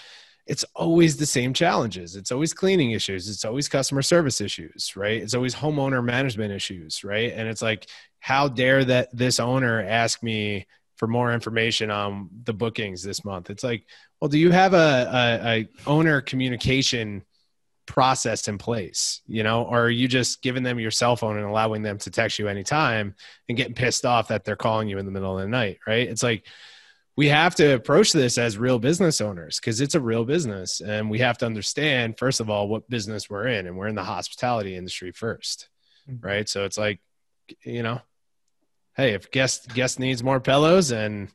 It's 0.45 0.63
always 0.73 1.17
the 1.17 1.25
same 1.25 1.53
challenges. 1.53 2.15
It's 2.15 2.31
always 2.31 2.53
cleaning 2.53 2.91
issues. 2.91 3.27
It's 3.27 3.43
always 3.43 3.67
customer 3.67 4.03
service 4.03 4.39
issues 4.39 4.95
right? 4.95 5.21
It's 5.21 5.33
always 5.33 5.53
homeowner 5.53 6.01
management 6.01 6.53
issues 6.53 7.03
right? 7.03 7.33
And 7.33 7.49
it's 7.49 7.61
like 7.61 7.89
how 8.21 8.47
dare 8.47 8.85
that 8.85 9.09
this 9.11 9.41
owner 9.41 9.83
ask 9.83 10.23
me 10.23 10.65
for 10.97 11.07
more 11.07 11.33
information 11.33 11.89
on 11.89 12.29
the 12.43 12.53
bookings 12.53 13.03
this 13.03 13.23
month. 13.23 13.49
It's 13.49 13.63
like 13.63 13.85
well 14.19 14.29
do 14.29 14.37
you 14.37 14.51
have 14.51 14.73
a, 14.73 14.77
a, 15.47 15.49
a 15.49 15.67
owner 15.89 16.21
communication 16.21 17.23
process 17.85 18.49
in 18.49 18.57
place 18.57 19.21
you 19.27 19.43
know 19.43 19.63
or 19.63 19.85
are 19.85 19.89
you 19.89 20.09
just 20.09 20.41
giving 20.41 20.61
them 20.61 20.77
your 20.77 20.91
cell 20.91 21.15
phone 21.15 21.37
and 21.37 21.45
allowing 21.45 21.81
them 21.81 21.97
to 21.97 22.11
text 22.11 22.37
you 22.37 22.49
anytime 22.49 23.15
and 23.47 23.57
getting 23.57 23.73
pissed 23.73 24.05
off 24.05 24.27
that 24.27 24.43
they're 24.43 24.57
calling 24.57 24.89
you 24.89 24.97
in 24.97 25.05
the 25.05 25.11
middle 25.11 25.37
of 25.37 25.41
the 25.41 25.47
night 25.47 25.77
right? 25.87 26.07
It's 26.07 26.23
like 26.23 26.45
we 27.15 27.29
have 27.29 27.55
to 27.55 27.73
approach 27.73 28.11
this 28.11 28.37
as 28.37 28.57
real 28.57 28.77
business 28.77 29.21
owners 29.21 29.59
because 29.59 29.81
it's 29.81 29.95
a 29.95 30.01
real 30.01 30.25
business 30.25 30.81
and 30.81 31.09
we 31.09 31.19
have 31.19 31.37
to 31.37 31.45
understand 31.45 32.17
first 32.17 32.39
of 32.39 32.49
all 32.49 32.67
what 32.67 32.89
business 32.89 33.29
we're 33.29 33.47
in 33.47 33.67
and 33.67 33.77
we're 33.77 33.87
in 33.87 33.95
the 33.95 34.03
hospitality 34.03 34.75
industry 34.75 35.11
1st 35.11 35.67
mm-hmm. 36.09 36.25
right? 36.25 36.49
So 36.49 36.65
it's 36.65 36.77
like 36.77 36.99
you 37.63 37.83
know 37.83 38.01
hey 38.97 39.13
if 39.13 39.31
guest 39.31 39.73
guest 39.73 39.99
needs 39.99 40.23
more 40.23 40.39
pillows 40.39 40.91
and 40.91 41.29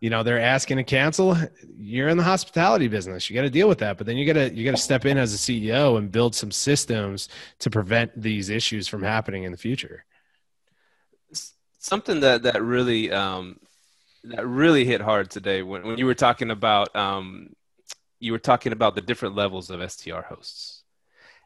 you 0.00 0.10
know 0.10 0.22
they're 0.22 0.40
asking 0.40 0.76
to 0.76 0.84
cancel 0.84 1.36
you're 1.82 2.08
in 2.08 2.16
the 2.16 2.22
hospitality 2.22 2.88
business. 2.88 3.28
You 3.28 3.34
got 3.34 3.42
to 3.42 3.50
deal 3.50 3.68
with 3.68 3.78
that. 3.78 3.98
But 3.98 4.06
then 4.06 4.16
you 4.16 4.24
got 4.24 4.34
to 4.34 4.54
you 4.54 4.64
got 4.64 4.76
to 4.76 4.82
step 4.82 5.04
in 5.04 5.18
as 5.18 5.34
a 5.34 5.36
ceo 5.36 5.98
and 5.98 6.10
build 6.10 6.34
some 6.34 6.50
systems 6.50 7.28
to 7.58 7.70
prevent 7.70 8.20
these 8.20 8.48
issues 8.48 8.88
from 8.88 9.02
happening 9.02 9.44
in 9.44 9.52
the 9.52 9.58
future. 9.58 10.04
Something 11.78 12.20
that 12.20 12.44
that 12.44 12.62
really 12.62 13.10
um 13.10 13.58
that 14.24 14.46
really 14.46 14.84
hit 14.84 15.00
hard 15.00 15.30
today 15.30 15.62
when, 15.62 15.82
when 15.82 15.98
you 15.98 16.06
were 16.06 16.14
talking 16.14 16.50
about 16.50 16.94
um 16.94 17.54
you 18.20 18.30
were 18.30 18.38
talking 18.38 18.72
about 18.72 18.94
the 18.94 19.00
different 19.00 19.34
levels 19.34 19.68
of 19.68 19.90
str 19.90 20.20
hosts 20.28 20.81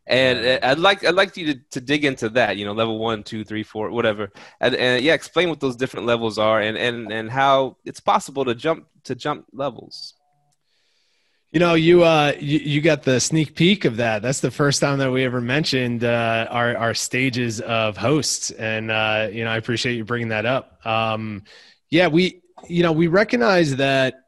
and 0.06 0.64
I'd 0.64 0.78
like 0.78 1.04
I'd 1.04 1.14
like 1.14 1.36
you 1.36 1.54
to, 1.54 1.60
to 1.72 1.80
dig 1.80 2.04
into 2.04 2.28
that. 2.30 2.56
You 2.56 2.64
know, 2.64 2.72
level 2.72 2.98
one, 2.98 3.22
two, 3.22 3.44
three, 3.44 3.62
four, 3.62 3.90
whatever. 3.90 4.30
And, 4.60 4.74
and 4.74 5.04
yeah, 5.04 5.14
explain 5.14 5.48
what 5.48 5.60
those 5.60 5.76
different 5.76 6.06
levels 6.06 6.38
are, 6.38 6.60
and 6.60 6.76
and 6.76 7.12
and 7.12 7.30
how 7.30 7.76
it's 7.84 8.00
possible 8.00 8.44
to 8.44 8.54
jump 8.54 8.86
to 9.04 9.14
jump 9.14 9.46
levels. 9.52 10.14
You 11.50 11.60
know, 11.60 11.74
you 11.74 12.04
uh, 12.04 12.34
you, 12.38 12.58
you 12.58 12.80
got 12.80 13.02
the 13.02 13.18
sneak 13.18 13.54
peek 13.54 13.84
of 13.84 13.96
that. 13.96 14.22
That's 14.22 14.40
the 14.40 14.50
first 14.50 14.80
time 14.80 14.98
that 14.98 15.10
we 15.10 15.24
ever 15.24 15.40
mentioned 15.40 16.04
uh, 16.04 16.46
our 16.50 16.76
our 16.76 16.94
stages 16.94 17.60
of 17.60 17.96
hosts, 17.96 18.50
and 18.50 18.90
uh, 18.90 19.28
you 19.32 19.44
know, 19.44 19.50
I 19.50 19.56
appreciate 19.56 19.94
you 19.94 20.04
bringing 20.04 20.28
that 20.28 20.46
up. 20.46 20.86
Um, 20.86 21.44
yeah, 21.90 22.08
we 22.08 22.42
you 22.68 22.82
know 22.82 22.92
we 22.92 23.06
recognize 23.06 23.76
that 23.76 24.25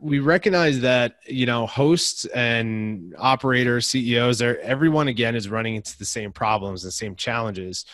we 0.00 0.18
recognize 0.18 0.80
that 0.80 1.16
you 1.26 1.46
know 1.46 1.66
hosts 1.66 2.24
and 2.26 3.14
operators 3.18 3.86
ceos 3.86 4.40
everyone 4.40 5.08
again 5.08 5.34
is 5.34 5.48
running 5.48 5.74
into 5.74 5.96
the 5.98 6.04
same 6.04 6.32
problems 6.32 6.84
and 6.84 6.92
same 6.92 7.14
challenges 7.16 7.84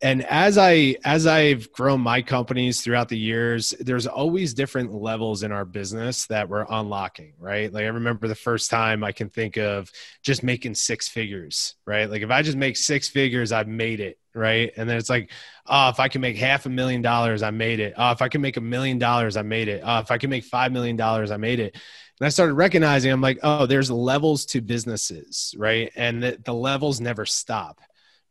and 0.00 0.24
as 0.26 0.56
i 0.58 0.94
as 1.04 1.26
i've 1.26 1.70
grown 1.72 2.00
my 2.00 2.22
companies 2.22 2.80
throughout 2.80 3.08
the 3.08 3.18
years 3.18 3.74
there's 3.80 4.06
always 4.06 4.54
different 4.54 4.92
levels 4.92 5.42
in 5.42 5.50
our 5.50 5.64
business 5.64 6.26
that 6.26 6.48
we're 6.48 6.66
unlocking 6.70 7.32
right? 7.38 7.72
Like 7.72 7.84
i 7.84 7.88
remember 7.88 8.28
the 8.28 8.34
first 8.34 8.70
time 8.70 9.02
i 9.02 9.12
can 9.12 9.28
think 9.28 9.56
of 9.56 9.90
just 10.22 10.42
making 10.42 10.74
six 10.74 11.08
figures 11.08 11.74
right? 11.86 12.08
Like 12.08 12.22
if 12.22 12.30
i 12.30 12.42
just 12.42 12.56
make 12.56 12.76
six 12.76 13.08
figures 13.08 13.52
i've 13.52 13.68
made 13.68 14.00
it 14.00 14.18
right? 14.34 14.72
And 14.76 14.88
then 14.88 14.96
it's 14.96 15.10
like 15.10 15.30
oh 15.66 15.88
if 15.88 15.98
i 16.00 16.08
can 16.08 16.20
make 16.20 16.36
half 16.36 16.66
a 16.66 16.70
million 16.70 17.02
dollars 17.02 17.42
i 17.42 17.50
made 17.50 17.80
it. 17.80 17.94
Oh 17.96 18.12
if 18.12 18.22
i 18.22 18.28
can 18.28 18.40
make 18.40 18.56
a 18.56 18.62
million 18.62 18.98
dollars 18.98 19.36
i 19.36 19.42
made 19.42 19.68
it. 19.68 19.82
Oh 19.84 19.98
if 19.98 20.10
i 20.10 20.18
can 20.18 20.30
make 20.30 20.44
five 20.44 20.70
million 20.72 20.96
dollars 20.96 21.30
i 21.30 21.36
made 21.36 21.60
it. 21.60 21.74
And 22.20 22.26
i 22.26 22.28
started 22.28 22.54
recognizing 22.54 23.10
i'm 23.10 23.20
like 23.20 23.40
oh 23.42 23.66
there's 23.66 23.90
levels 23.90 24.46
to 24.46 24.60
businesses 24.60 25.54
right? 25.58 25.90
And 25.96 26.22
the, 26.22 26.38
the 26.44 26.54
levels 26.54 27.00
never 27.00 27.26
stop 27.26 27.80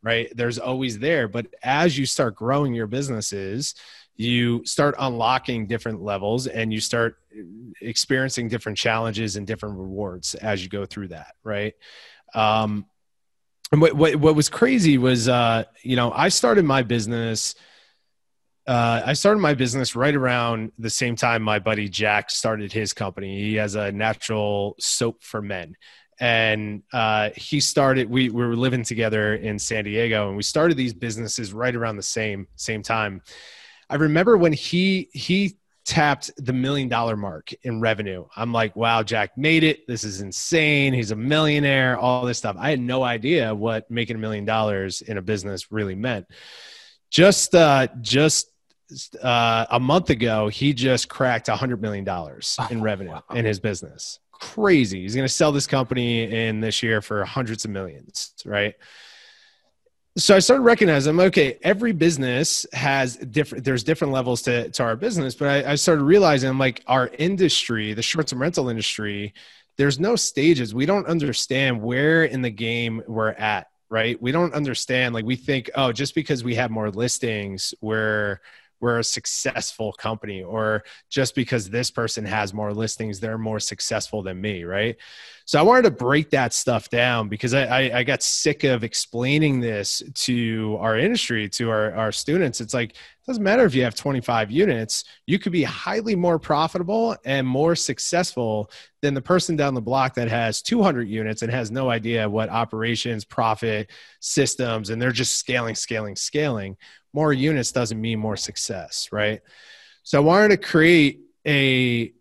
right? 0.08 0.32
There's 0.34 0.58
always 0.58 1.00
there. 1.00 1.28
But 1.28 1.48
as 1.62 1.98
you 1.98 2.06
start 2.06 2.38
growing 2.38 2.74
your 2.74 2.88
businesses, 2.88 3.76
you 4.16 4.66
start 4.66 4.96
unlocking 4.98 5.68
different 5.68 6.02
levels 6.02 6.48
and 6.48 6.72
you 6.72 6.80
start 6.80 7.18
experiencing 7.82 8.48
different 8.48 8.78
challenges 8.78 9.36
and 9.36 9.46
different 9.46 9.78
rewards 9.78 10.34
as 10.36 10.64
you 10.64 10.70
go 10.70 10.86
through 10.86 11.10
that, 11.10 11.34
right? 11.44 11.74
Um, 12.34 12.86
and 13.74 13.82
what, 13.82 13.96
what, 13.96 14.16
what 14.16 14.34
was 14.34 14.48
crazy 14.48 14.98
was, 14.98 15.28
uh, 15.28 15.66
you 15.84 15.98
know, 15.98 16.14
I 16.14 16.30
started 16.30 16.64
my 16.64 16.84
business. 16.84 17.56
Uh, 18.66 19.02
I 19.06 19.12
started 19.12 19.42
my 19.42 19.56
business 19.56 19.94
right 19.94 20.16
around 20.16 20.72
the 20.80 20.90
same 20.90 21.18
time 21.18 21.42
my 21.44 21.60
buddy 21.60 21.90
Jack 21.90 22.30
started 22.30 22.72
his 22.72 22.94
company. 22.94 23.42
He 23.42 23.56
has 23.56 23.76
a 23.76 23.92
natural 23.92 24.78
soap 24.80 25.22
for 25.22 25.42
men 25.42 25.76
and 26.20 26.82
uh, 26.94 27.30
he 27.36 27.60
started 27.60 28.10
we, 28.10 28.30
we 28.30 28.46
were 28.46 28.56
living 28.56 28.84
together 28.84 29.36
in 29.36 29.60
san 29.60 29.84
diego 29.84 30.28
and 30.28 30.38
we 30.38 30.44
started 30.44 30.76
these 30.76 30.94
businesses 30.94 31.54
right 31.54 31.76
around 31.76 31.98
the 31.98 32.04
same 32.04 32.48
same 32.56 32.82
time. 32.82 33.22
I 33.90 33.96
remember 33.96 34.38
when 34.38 34.54
he 34.54 35.10
he 35.14 35.58
tapped 35.86 36.32
the 36.38 36.52
million 36.52 36.90
dollar 36.90 37.16
mark 37.16 37.54
in 37.64 37.80
revenue. 37.80 38.26
I'm 38.36 38.52
like 38.52 38.76
wow 38.76 39.04
jack 39.04 39.38
made 39.38 39.64
it. 39.64 39.88
This 39.88 40.04
is 40.04 40.22
insane. 40.22 40.94
He's 40.94 41.12
a 41.12 41.16
millionaire 41.16 41.98
all 41.98 42.26
this 42.26 42.38
stuff. 42.38 42.56
I 42.60 42.70
had 42.70 42.80
no 42.80 43.04
idea 43.04 43.54
what 43.54 43.90
making 43.90 44.16
a 44.16 44.20
million 44.20 44.46
dollars 44.46 45.02
in 45.02 45.18
a 45.18 45.22
business 45.22 45.72
really 45.72 45.96
meant. 45.96 46.28
Just 47.10 47.56
uh 47.56 47.88
just 48.02 48.52
uh, 49.22 49.66
a 49.70 49.82
month 49.82 50.10
ago, 50.10 50.48
he 50.48 50.74
just 50.74 51.10
cracked 51.10 51.50
a 51.50 51.56
hundred 51.58 51.82
million 51.82 52.06
dollars 52.06 52.58
in 52.70 52.82
revenue 52.82 53.12
oh, 53.12 53.22
wow. 53.30 53.36
in 53.36 53.44
his 53.44 53.60
business 53.60 54.20
crazy. 54.40 55.02
He's 55.02 55.16
going 55.16 55.28
to 55.28 55.34
sell 55.34 55.52
this 55.52 55.68
company 55.68 56.32
in 56.32 56.62
this 56.62 56.82
year 56.84 57.02
for 57.02 57.26
hundreds 57.26 57.66
of 57.66 57.72
millions, 57.72 58.34
right? 58.46 58.76
So 60.18 60.36
I 60.36 60.40
started 60.40 60.64
recognizing, 60.64 61.20
okay, 61.20 61.60
every 61.62 61.92
business 61.92 62.66
has 62.74 63.18
different, 63.18 63.64
there's 63.64 63.84
different 63.84 64.14
levels 64.14 64.42
to, 64.44 64.70
to 64.72 64.84
our 64.84 64.96
business, 64.96 65.36
but 65.36 65.48
I, 65.48 65.74
I 65.74 65.76
started 65.76 66.04
realizing 66.04 66.58
like 66.58 66.84
our 66.88 67.10
industry, 67.20 67.94
the 67.94 68.02
short 68.02 68.28
term 68.28 68.42
rental 68.42 68.70
industry, 68.70 69.34
there's 69.78 70.00
no 70.00 70.16
stages. 70.16 70.74
We 70.74 70.88
don't 70.88 71.06
understand 71.06 71.82
where 71.82 72.24
in 72.24 72.42
the 72.42 72.50
game 72.50 73.04
we're 73.08 73.30
at, 73.30 73.68
right? 73.90 74.20
We 74.20 74.32
don't 74.32 74.56
understand, 74.56 75.14
like 75.14 75.26
we 75.26 75.36
think, 75.36 75.70
oh, 75.76 75.92
just 75.92 76.16
because 76.16 76.44
we 76.44 76.56
have 76.56 76.72
more 76.72 76.90
listings, 76.90 77.76
we're, 77.80 78.40
we're 78.80 79.00
a 79.00 79.04
successful 79.04 79.92
company 79.94 80.44
or 80.44 80.84
just 81.10 81.36
because 81.36 81.70
this 81.70 81.90
person 81.92 82.26
has 82.26 82.54
more 82.54 82.74
listings 82.74 83.20
they're 83.20 83.38
more 83.38 83.60
successful 83.60 84.24
than 84.24 84.40
me 84.40 84.64
right? 84.64 84.98
So 85.46 85.60
i 85.60 85.62
wanted 85.62 85.84
to 85.84 85.92
break 85.92 86.30
that 86.32 86.54
stuff 86.54 86.90
down 86.90 87.30
because 87.30 87.54
i, 87.54 87.64
I, 87.64 88.00
I 88.00 88.04
got 88.04 88.22
sick 88.24 88.64
of 88.64 88.84
explaining 88.84 89.60
this 89.60 90.04
to 90.14 90.78
our 90.80 90.98
industry 90.98 91.50
to 91.50 91.70
our, 91.70 91.94
our 91.94 92.12
students. 92.12 92.62
It's 92.62 92.74
like 92.74 92.92
it 92.92 92.98
doesn't 93.26 93.44
matter 93.44 93.66
if 93.66 93.76
you 93.76 93.84
have 93.84 93.96
25 93.96 94.52
units 94.52 95.04
you 95.26 95.38
could 95.38 95.52
be 95.52 95.64
highly 95.64 96.16
more 96.16 96.40
profitable 96.40 97.16
and 97.26 97.46
more 97.46 97.76
successful 97.76 98.72
than 99.02 99.14
the 99.14 99.22
person 99.22 99.56
down 99.56 99.74
the 99.74 99.82
block 99.82 100.14
that 100.16 100.30
has 100.30 100.62
200 100.62 101.08
units 101.10 101.42
and 101.42 101.52
has 101.52 101.70
no 101.70 101.90
idea 101.90 102.30
what 102.30 102.50
operations 102.50 103.26
profit 103.26 103.90
systems 104.22 104.90
and 104.90 105.02
they're 105.02 105.12
just 105.12 105.38
scaling 105.38 105.76
scaling 105.76 106.16
scaling 106.16 106.78
more 107.18 107.34
units 107.34 107.72
doesn't 107.72 108.00
mean 108.00 108.20
more 108.20 108.38
success, 108.38 109.10
right? 109.12 109.42
So 110.04 110.20
I 110.20 110.24
wanted 110.24 110.50
to 110.50 110.58
create 110.58 111.22
a 111.48 112.14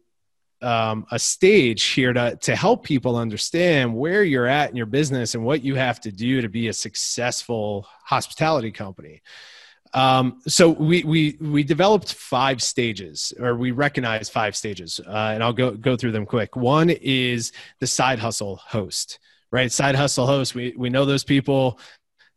um, 0.62 1.06
a 1.11 1.18
stage 1.18 1.82
here 1.96 2.14
to 2.14 2.37
to 2.37 2.56
help 2.56 2.82
people 2.82 3.14
understand 3.14 3.94
where 3.94 4.24
you're 4.24 4.46
at 4.46 4.70
in 4.70 4.76
your 4.76 4.87
business 4.87 5.35
and 5.35 5.44
what 5.44 5.62
you 5.62 5.74
have 5.74 6.00
to 6.00 6.11
do 6.11 6.40
to 6.40 6.48
be 6.48 6.68
a 6.68 6.72
successful 6.72 7.87
hospitality 8.04 8.72
company. 8.72 9.20
Um, 9.92 10.40
so 10.48 10.70
we 10.70 11.04
we 11.04 11.37
we 11.40 11.62
developed 11.62 12.14
five 12.14 12.62
stages, 12.62 13.35
or 13.38 13.54
we 13.54 13.72
recognize 13.72 14.30
five 14.30 14.56
stages, 14.56 14.98
uh, 15.06 15.32
and 15.35 15.42
I'll 15.44 15.52
go 15.52 15.72
go 15.72 15.94
through 15.96 16.12
them 16.12 16.24
quick. 16.24 16.56
One 16.56 16.88
is 16.88 17.52
the 17.80 17.87
side 17.87 18.18
hustle 18.18 18.56
host, 18.56 19.18
right? 19.52 19.70
Side 19.70 19.94
hustle 19.94 20.26
host. 20.26 20.54
We 20.54 20.74
we 20.74 20.88
know 20.88 21.04
those 21.04 21.24
people 21.24 21.78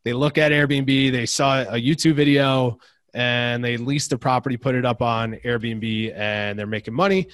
they 0.03 0.13
look 0.13 0.37
at 0.37 0.51
Airbnb, 0.51 1.11
they 1.11 1.25
saw 1.25 1.61
a 1.61 1.81
YouTube 1.81 2.15
video, 2.15 2.79
and 3.13 3.63
they 3.63 3.77
lease 3.77 4.07
the 4.07 4.17
property, 4.17 4.55
put 4.55 4.75
it 4.75 4.85
up 4.85 5.01
on 5.01 5.33
Airbnb, 5.43 6.13
and 6.15 6.57
they're 6.57 6.67
making 6.67 6.93
money. 6.93 7.27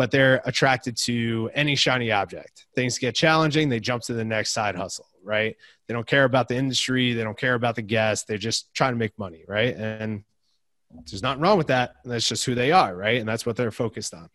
but 0.00 0.10
they're 0.10 0.40
attracted 0.44 0.96
to 0.96 1.50
any 1.54 1.74
shiny 1.74 2.10
object. 2.10 2.66
Things 2.74 2.98
get 2.98 3.14
challenging, 3.14 3.68
they 3.68 3.80
jump 3.80 4.02
to 4.04 4.14
the 4.14 4.24
next 4.24 4.52
side 4.52 4.74
hustle, 4.74 5.06
right? 5.22 5.56
They 5.86 5.94
don't 5.94 6.06
care 6.06 6.24
about 6.24 6.48
the 6.48 6.56
industry, 6.56 7.12
they 7.12 7.22
don't 7.22 7.36
care 7.36 7.52
about 7.54 7.74
the 7.74 7.82
guests, 7.82 8.24
they're 8.24 8.38
just 8.38 8.72
trying 8.72 8.92
to 8.92 8.98
make 8.98 9.18
money, 9.18 9.44
right? 9.46 9.76
And 9.76 10.24
there's 11.06 11.22
nothing 11.22 11.42
wrong 11.42 11.58
with 11.58 11.66
that. 11.66 11.96
That's 12.04 12.26
just 12.26 12.44
who 12.44 12.54
they 12.54 12.72
are, 12.72 12.96
right? 12.96 13.20
And 13.20 13.28
that's 13.28 13.44
what 13.44 13.56
they're 13.56 13.70
focused 13.70 14.14
on. 14.14 14.30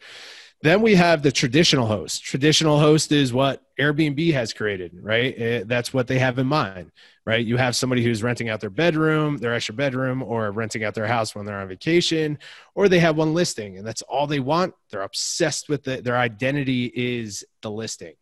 Then 0.62 0.82
we 0.82 0.96
have 0.96 1.22
the 1.22 1.32
traditional 1.32 1.86
host. 1.86 2.24
Traditional 2.24 2.80
host 2.80 3.12
is 3.12 3.34
what 3.34 3.62
Airbnb 3.80 4.34
has 4.34 4.54
created, 4.54 4.94
right? 5.02 5.38
It, 5.38 5.62
eh, 5.62 5.64
that's 5.68 5.94
what 5.94 6.08
they 6.08 6.18
have 6.18 6.40
in 6.40 6.48
mind, 6.48 6.92
right? 7.26 7.46
You 7.46 7.58
have 7.58 7.76
somebody 7.76 8.04
who's 8.04 8.24
renting 8.24 8.50
out 8.50 8.62
their 8.62 8.70
bedroom, 8.70 9.38
their 9.38 9.54
extra 9.54 9.76
bedroom, 9.76 10.24
or 10.24 10.52
renting 10.52 10.84
out 10.84 10.96
their 10.96 11.08
house 11.08 11.36
when 11.36 11.46
they're 11.46 11.60
on 11.60 11.68
vacation, 11.68 12.40
or 12.74 12.90
they 12.90 13.00
have 13.00 13.18
one 13.18 13.34
listing 13.34 13.78
and 13.78 13.86
that's 13.86 14.02
all 14.04 14.28
they 14.28 14.40
want. 14.40 14.74
They're 14.90 15.02
obsessed 15.02 15.70
with 15.70 15.88
it. 15.88 16.04
Their 16.04 16.18
identity 16.18 16.86
is 16.96 17.44
the 17.62 17.70
listing. 17.70 18.14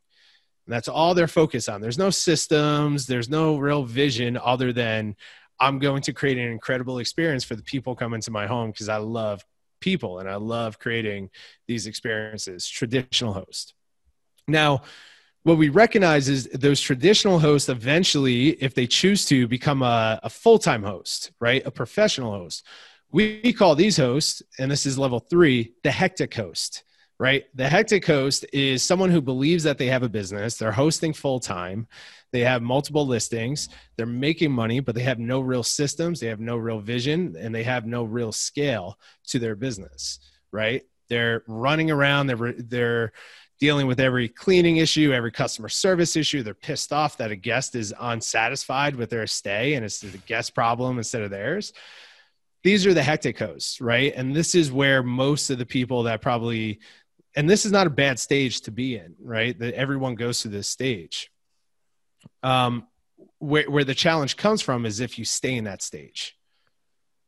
And 0.66 0.74
that's 0.74 0.88
all 0.88 1.14
they're 1.14 1.28
focused 1.28 1.70
on. 1.70 1.82
There's 1.82 1.98
no 1.98 2.10
systems, 2.10 3.06
there's 3.06 3.30
no 3.30 3.58
real 3.58 3.84
vision 3.84 4.38
other 4.38 4.74
than 4.74 5.16
I'm 5.60 5.80
going 5.80 6.02
to 6.04 6.14
create 6.14 6.38
an 6.38 6.52
incredible 6.52 7.00
experience 7.00 7.44
for 7.44 7.56
the 7.56 7.64
people 7.64 7.96
coming 7.96 8.22
to 8.22 8.32
my 8.32 8.48
home 8.48 8.72
because 8.72 8.90
I 8.90 8.98
love 8.98 9.46
people 9.84 10.20
and 10.20 10.30
I 10.30 10.36
love 10.36 10.80
creating 10.80 11.30
these 11.68 11.86
experiences. 11.86 12.68
Traditional 12.68 13.34
host. 13.34 13.74
Now, 14.48 14.84
what 15.44 15.58
we 15.58 15.68
recognize 15.68 16.30
is 16.30 16.48
those 16.54 16.80
traditional 16.80 17.38
hosts 17.38 17.68
eventually, 17.68 18.52
if 18.64 18.74
they 18.74 18.88
choose 18.88 19.26
to, 19.26 19.48
become 19.48 19.82
a, 19.82 20.20
a 20.24 20.30
full 20.30 20.58
time 20.58 20.84
host, 20.84 21.32
right? 21.42 21.62
A 21.66 21.72
professional 21.72 22.32
host. 22.32 22.66
We 23.12 23.54
call 23.54 23.76
these 23.76 23.98
hosts, 23.98 24.42
and 24.58 24.72
this 24.72 24.86
is 24.86 24.98
level 24.98 25.20
three, 25.20 25.74
the 25.84 25.92
hectic 25.92 26.34
host 26.34 26.84
right? 27.20 27.46
The 27.56 27.70
hectic 27.70 28.06
host 28.06 28.46
is 28.52 28.84
someone 28.84 29.10
who 29.10 29.22
believes 29.22 29.64
that 29.64 29.78
they 29.78 29.88
have 29.88 30.04
a 30.04 30.10
business, 30.10 30.58
they're 30.58 30.72
hosting 30.72 31.14
full 31.14 31.40
time, 31.40 31.88
they 32.34 32.42
have 32.42 32.64
multiple 32.64 33.06
listings, 33.06 33.70
they're 33.96 34.08
making 34.08 34.52
money, 34.52 34.80
but 34.80 34.96
they 34.96 35.04
have 35.04 35.20
no 35.20 35.40
real 35.40 35.62
systems, 35.62 36.20
they 36.20 36.28
have 36.28 36.40
no 36.40 36.58
real 36.58 36.80
vision, 36.80 37.36
and 37.38 37.54
they 37.54 37.64
have 37.64 37.86
no 37.86 38.04
real 38.04 38.32
scale 38.32 38.98
to 39.28 39.38
their 39.38 39.56
business, 39.56 40.20
right? 40.52 40.82
They're 41.10 41.44
running 41.48 41.92
around, 41.92 42.28
they're 42.28 42.54
they're 42.54 43.14
dealing 43.60 43.86
with 43.86 44.00
every 44.00 44.28
cleaning 44.28 44.78
issue, 44.78 45.14
every 45.14 45.32
customer 45.32 45.70
service 45.70 46.16
issue. 46.16 46.42
They're 46.42 46.56
pissed 46.56 46.92
off 46.92 47.18
that 47.18 47.32
a 47.32 47.36
guest 47.36 47.76
is 47.76 47.94
unsatisfied 47.98 48.96
with 48.96 49.12
their 49.12 49.28
stay 49.28 49.76
and 49.76 49.86
it's 49.86 50.02
the 50.02 50.18
guest 50.18 50.56
problem 50.56 50.98
instead 50.98 51.22
of 51.22 51.30
theirs. 51.30 51.72
These 52.64 52.88
are 52.88 52.96
the 52.96 53.04
hectic 53.04 53.38
hosts, 53.38 53.80
right? 53.80 54.12
And 54.16 54.36
this 54.36 54.56
is 54.56 54.72
where 54.72 55.04
most 55.04 55.52
of 55.52 55.60
the 55.60 55.66
people 55.68 56.04
that 56.04 56.22
probably 56.22 56.80
and 57.36 57.50
this 57.50 57.66
is 57.66 57.72
not 57.72 57.88
a 57.88 57.92
bad 57.92 58.20
stage 58.20 58.62
to 58.62 58.72
be 58.72 58.96
in, 58.96 59.16
right? 59.22 59.58
That 59.58 59.76
everyone 59.76 60.16
goes 60.16 60.42
through 60.42 60.52
this 60.52 60.68
stage. 60.68 61.32
Um, 62.44 62.88
where 63.40 63.70
where 63.70 63.84
the 63.84 63.96
challenge 63.96 64.38
comes 64.38 64.62
from 64.62 64.86
is 64.86 65.00
if 65.00 65.18
you 65.18 65.26
stay 65.26 65.56
in 65.56 65.64
that 65.66 65.82
stage, 65.82 66.38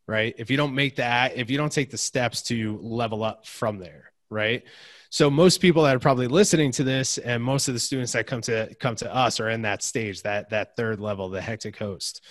right? 0.07 0.36
If 0.38 0.49
you 0.49 0.57
don't 0.57 0.76
make 0.76 0.97
that, 0.97 1.36
if 1.36 1.49
you 1.49 1.57
don't 1.57 1.72
take 1.72 1.89
the 1.89 1.97
steps 1.97 2.41
to 2.43 2.78
level 2.82 3.24
up 3.24 3.45
from 3.45 3.80
there, 3.80 4.11
right? 4.30 4.63
So 5.09 5.30
most 5.30 5.59
people 5.59 5.84
that 5.84 5.95
are 5.95 5.99
probably 5.99 6.28
listening 6.28 6.72
to 6.74 6.84
this, 6.84 7.18
and 7.18 7.41
most 7.41 7.68
of 7.68 7.74
the 7.74 7.80
students 7.80 8.11
that 8.13 8.28
come 8.28 8.41
to 8.41 8.74
come 8.80 8.95
to 8.97 9.13
us 9.13 9.39
are 9.39 9.49
in 9.49 9.61
that 9.63 9.84
stage, 9.84 10.22
that 10.24 10.49
that 10.49 10.76
third 10.76 10.99
level, 10.99 11.30
the 11.30 11.41
hectic 11.41 11.78
host 11.78 12.22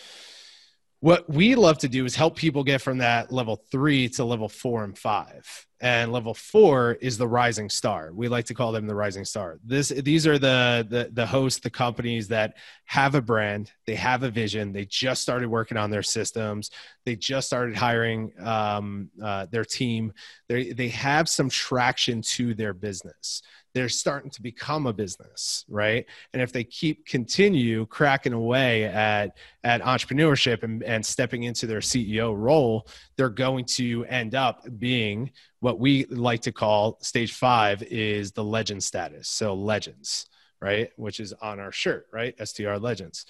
what 1.05 1.29
we 1.29 1.55
love 1.55 1.77
to 1.77 1.87
do 1.87 2.07
is 2.07 2.17
help 2.17 2.35
people 2.35 2.65
get 2.65 2.81
from 2.81 2.97
that 2.97 3.31
level 3.31 3.63
three 3.71 4.09
to 4.09 4.25
level 4.25 4.49
four 4.49 4.85
and 4.85 4.97
five. 4.97 5.67
And 5.83 6.11
level 6.11 6.33
four 6.33 6.93
is 6.93 7.19
the 7.19 7.29
rising 7.29 7.69
star. 7.69 8.11
We 8.15 8.27
like 8.29 8.47
to 8.47 8.55
call 8.55 8.73
them 8.73 8.87
the 8.87 8.95
rising 8.95 9.27
star. 9.27 9.59
This 9.63 9.91
these 9.91 10.27
are 10.27 10.39
the 10.39 10.87
the, 10.89 11.11
the 11.13 11.27
hosts 11.27 11.61
the 11.61 11.69
companies 11.69 12.29
that 12.29 12.55
have 12.87 13.15
a 13.15 13.21
brand 13.21 13.71
they 13.87 13.97
have 13.97 14.23
a 14.23 14.31
vision 14.31 14.73
they 14.73 14.87
just 14.87 15.21
started 15.21 15.51
working 15.51 15.77
on 15.77 15.91
their 15.91 16.03
systems 16.03 16.71
they 17.05 17.17
just 17.17 17.49
started 17.49 17.77
hiring 17.77 18.33
um, 18.41 19.11
uh, 19.23 19.45
their 19.51 19.67
team. 19.67 20.11
They 20.49 20.73
they 20.73 20.89
have 20.89 21.29
some 21.29 21.51
traction 21.51 22.23
to 22.23 22.55
their 22.55 22.73
business 22.73 23.43
they're 23.75 23.89
starting 23.89 24.31
to 24.31 24.41
become 24.41 24.87
a 24.87 24.93
business 24.93 25.65
right? 25.69 26.07
And 26.33 26.41
if 26.41 26.53
they 26.53 26.65
keep 26.65 27.07
continue 27.07 27.87
cracking 27.87 28.33
away 28.33 28.85
at 28.85 29.37
at 29.63 29.83
entrepreneurship 29.83 30.63
and, 30.63 30.83
and 30.83 31.05
stepping 31.05 31.43
into 31.43 31.67
their 31.67 31.81
ceo 31.81 32.35
role 32.37 32.87
they're 33.17 33.29
going 33.29 33.65
to 33.65 34.05
end 34.07 34.35
up 34.35 34.67
being 34.79 35.31
what 35.61 35.79
we 35.79 36.05
like 36.07 36.43
to 36.43 36.53
call 36.53 36.99
stage 37.03 37.33
five 37.33 37.83
is 37.83 38.33
the 38.33 38.45
legend 38.45 38.83
status. 38.83 39.29
So 39.29 39.55
legends 39.55 40.27
right? 40.61 40.91
Which 40.97 41.21
is 41.21 41.35
on 41.43 41.61
our 41.61 41.73
shirt 41.73 42.07
right? 42.13 42.35
Str 42.47 42.71
legends. 42.75 43.27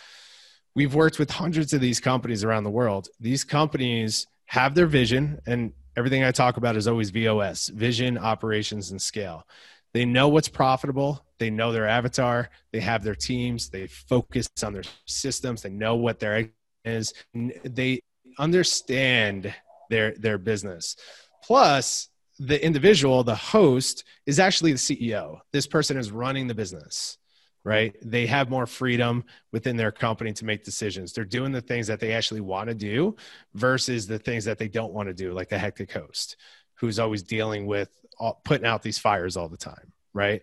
We've 0.76 0.94
worked 0.94 1.18
with 1.18 1.30
hundreds 1.30 1.72
of 1.72 1.80
these 1.80 2.00
companies 2.00 2.42
around 2.42 2.64
the 2.64 2.70
world. 2.70 3.08
These 3.20 3.44
companies 3.44 4.26
have 4.46 4.74
their 4.74 4.86
vision 4.86 5.40
and 5.46 5.72
everything 5.96 6.24
i 6.24 6.30
talk 6.30 6.56
about 6.56 6.76
is 6.76 6.86
always 6.86 7.10
vos 7.10 7.68
vision 7.68 8.18
operations 8.18 8.90
and 8.90 9.00
scale 9.00 9.46
they 9.94 10.04
know 10.04 10.28
what's 10.28 10.48
profitable. 10.48 11.24
They 11.38 11.50
know 11.50 11.72
their 11.72 11.88
avatar. 11.88 12.50
They 12.72 12.80
have 12.80 13.04
their 13.04 13.14
teams. 13.14 13.70
They 13.70 13.86
focus 13.86 14.48
on 14.62 14.72
their 14.74 14.82
systems. 15.06 15.62
They 15.62 15.70
know 15.70 15.94
what 15.94 16.18
their 16.18 16.50
is. 16.84 17.14
They 17.32 18.00
understand 18.38 19.54
their 19.88 20.12
their 20.16 20.36
business. 20.36 20.96
Plus, 21.44 22.08
the 22.38 22.62
individual, 22.62 23.22
the 23.22 23.36
host, 23.36 24.04
is 24.26 24.40
actually 24.40 24.72
the 24.72 24.78
CEO. 24.78 25.38
This 25.52 25.66
person 25.66 25.96
is 25.96 26.10
running 26.10 26.48
the 26.48 26.54
business, 26.54 27.18
right? 27.64 27.94
They 28.02 28.26
have 28.26 28.50
more 28.50 28.66
freedom 28.66 29.24
within 29.52 29.76
their 29.76 29.92
company 29.92 30.32
to 30.32 30.44
make 30.44 30.64
decisions. 30.64 31.12
They're 31.12 31.24
doing 31.24 31.52
the 31.52 31.60
things 31.60 31.86
that 31.86 32.00
they 32.00 32.12
actually 32.12 32.40
want 32.40 32.68
to 32.68 32.74
do 32.74 33.14
versus 33.54 34.08
the 34.08 34.18
things 34.18 34.44
that 34.46 34.58
they 34.58 34.68
don't 34.68 34.92
want 34.92 35.08
to 35.08 35.14
do, 35.14 35.32
like 35.32 35.48
the 35.48 35.58
hectic 35.58 35.92
host, 35.92 36.36
who's 36.74 36.98
always 36.98 37.22
dealing 37.22 37.66
with 37.66 37.90
all, 38.18 38.40
putting 38.44 38.66
out 38.66 38.82
these 38.82 38.98
fires 38.98 39.36
all 39.36 39.48
the 39.48 39.56
time, 39.56 39.92
right? 40.12 40.42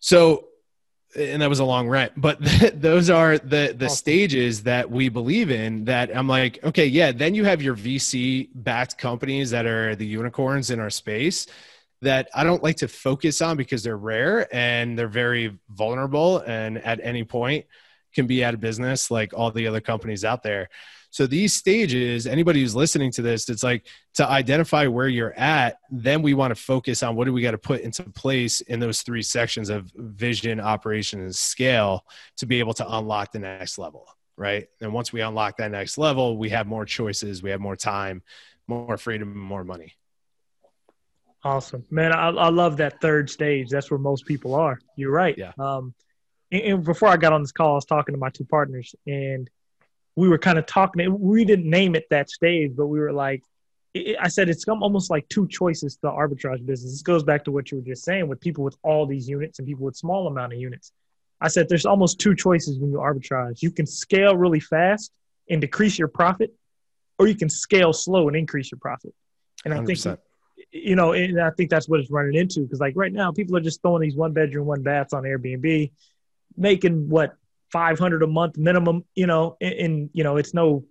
So, 0.00 0.48
and 1.16 1.42
that 1.42 1.48
was 1.48 1.58
a 1.58 1.64
long 1.64 1.88
rant, 1.88 2.12
but 2.16 2.38
those 2.74 3.10
are 3.10 3.38
the 3.38 3.74
the 3.76 3.88
stages 3.88 4.64
that 4.64 4.90
we 4.90 5.08
believe 5.08 5.50
in. 5.50 5.86
That 5.86 6.14
I'm 6.16 6.28
like, 6.28 6.62
okay, 6.62 6.86
yeah. 6.86 7.12
Then 7.12 7.34
you 7.34 7.44
have 7.44 7.62
your 7.62 7.74
VC 7.74 8.48
backed 8.54 8.98
companies 8.98 9.50
that 9.50 9.66
are 9.66 9.96
the 9.96 10.06
unicorns 10.06 10.70
in 10.70 10.80
our 10.80 10.90
space 10.90 11.46
that 12.00 12.28
I 12.34 12.44
don't 12.44 12.62
like 12.62 12.76
to 12.76 12.88
focus 12.88 13.42
on 13.42 13.56
because 13.56 13.82
they're 13.82 13.96
rare 13.96 14.54
and 14.54 14.96
they're 14.96 15.08
very 15.08 15.58
vulnerable, 15.70 16.38
and 16.38 16.78
at 16.78 17.00
any 17.02 17.24
point 17.24 17.66
can 18.14 18.26
be 18.26 18.44
out 18.44 18.54
of 18.54 18.60
business 18.60 19.10
like 19.10 19.34
all 19.34 19.50
the 19.50 19.66
other 19.66 19.80
companies 19.80 20.24
out 20.24 20.42
there. 20.42 20.68
So 21.10 21.26
these 21.26 21.54
stages, 21.54 22.26
anybody 22.26 22.60
who's 22.60 22.76
listening 22.76 23.10
to 23.12 23.22
this, 23.22 23.48
it's 23.48 23.62
like 23.62 23.86
to 24.14 24.28
identify 24.28 24.86
where 24.86 25.08
you're 25.08 25.32
at, 25.38 25.78
then 25.90 26.22
we 26.22 26.34
want 26.34 26.54
to 26.54 26.60
focus 26.60 27.02
on 27.02 27.16
what 27.16 27.24
do 27.24 27.32
we 27.32 27.40
got 27.40 27.52
to 27.52 27.58
put 27.58 27.80
into 27.80 28.04
place 28.10 28.60
in 28.60 28.78
those 28.78 29.02
three 29.02 29.22
sections 29.22 29.70
of 29.70 29.90
vision, 29.94 30.60
operation, 30.60 31.20
and 31.20 31.34
scale 31.34 32.04
to 32.36 32.46
be 32.46 32.58
able 32.58 32.74
to 32.74 32.96
unlock 32.96 33.32
the 33.32 33.38
next 33.38 33.78
level. 33.78 34.06
Right. 34.36 34.68
And 34.80 34.92
once 34.92 35.12
we 35.12 35.20
unlock 35.20 35.56
that 35.56 35.70
next 35.70 35.98
level, 35.98 36.36
we 36.36 36.50
have 36.50 36.66
more 36.66 36.84
choices, 36.84 37.42
we 37.42 37.50
have 37.50 37.60
more 37.60 37.74
time, 37.74 38.22
more 38.68 38.96
freedom, 38.96 39.36
more 39.36 39.64
money. 39.64 39.94
Awesome, 41.42 41.84
man. 41.90 42.12
I, 42.12 42.28
I 42.28 42.48
love 42.50 42.76
that 42.76 43.00
third 43.00 43.30
stage. 43.30 43.68
That's 43.68 43.90
where 43.90 43.98
most 43.98 44.26
people 44.26 44.54
are. 44.54 44.78
You're 44.96 45.10
right. 45.10 45.36
Yeah. 45.38 45.52
Um, 45.58 45.94
and, 46.52 46.62
and 46.62 46.84
before 46.84 47.08
I 47.08 47.16
got 47.16 47.32
on 47.32 47.42
this 47.42 47.52
call, 47.52 47.72
I 47.72 47.74
was 47.74 47.84
talking 47.84 48.14
to 48.14 48.18
my 48.18 48.28
two 48.30 48.44
partners, 48.44 48.94
and 49.06 49.48
we 50.18 50.28
were 50.28 50.38
kind 50.38 50.58
of 50.58 50.66
talking. 50.66 51.16
We 51.20 51.44
didn't 51.44 51.70
name 51.70 51.94
it 51.94 52.06
that 52.10 52.28
stage, 52.28 52.72
but 52.76 52.88
we 52.88 52.98
were 52.98 53.12
like, 53.12 53.44
I 54.20 54.26
said 54.26 54.48
it's 54.48 54.66
almost 54.66 55.10
like 55.10 55.28
two 55.28 55.46
choices 55.46 55.94
to 55.94 56.00
the 56.02 56.10
arbitrage 56.10 56.66
business. 56.66 56.92
This 56.92 57.02
goes 57.02 57.22
back 57.22 57.44
to 57.44 57.52
what 57.52 57.70
you 57.70 57.78
were 57.78 57.84
just 57.84 58.04
saying 58.04 58.26
with 58.26 58.40
people 58.40 58.64
with 58.64 58.76
all 58.82 59.06
these 59.06 59.28
units 59.28 59.60
and 59.60 59.68
people 59.68 59.84
with 59.84 59.94
small 59.94 60.26
amount 60.26 60.52
of 60.52 60.58
units. 60.58 60.90
I 61.40 61.46
said 61.46 61.68
there's 61.68 61.86
almost 61.86 62.18
two 62.18 62.34
choices 62.34 62.80
when 62.80 62.90
you 62.90 62.98
arbitrage. 62.98 63.62
You 63.62 63.70
can 63.70 63.86
scale 63.86 64.36
really 64.36 64.58
fast 64.58 65.12
and 65.48 65.60
decrease 65.60 65.96
your 65.96 66.08
profit, 66.08 66.52
or 67.20 67.28
you 67.28 67.36
can 67.36 67.48
scale 67.48 67.92
slow 67.92 68.26
and 68.26 68.36
increase 68.36 68.72
your 68.72 68.80
profit. 68.80 69.14
And 69.64 69.72
I 69.72 69.78
100%. 69.78 70.02
think 70.02 70.18
you 70.72 70.96
know, 70.96 71.12
and 71.12 71.40
I 71.40 71.50
think 71.50 71.70
that's 71.70 71.88
what 71.88 72.00
it's 72.00 72.10
running 72.10 72.34
into 72.34 72.62
because 72.62 72.80
like 72.80 72.94
right 72.96 73.12
now, 73.12 73.30
people 73.30 73.56
are 73.56 73.60
just 73.60 73.82
throwing 73.82 74.02
these 74.02 74.16
one 74.16 74.32
bedroom, 74.32 74.66
one 74.66 74.82
baths 74.82 75.12
on 75.12 75.22
Airbnb, 75.22 75.92
making 76.56 77.08
what 77.08 77.36
500 77.72 78.22
a 78.22 78.26
month 78.26 78.56
minimum, 78.56 79.04
you 79.14 79.26
know, 79.26 79.56
and, 79.60 79.74
and, 79.74 80.10
you 80.12 80.24
know, 80.24 80.36
it's 80.36 80.54
no, 80.54 80.84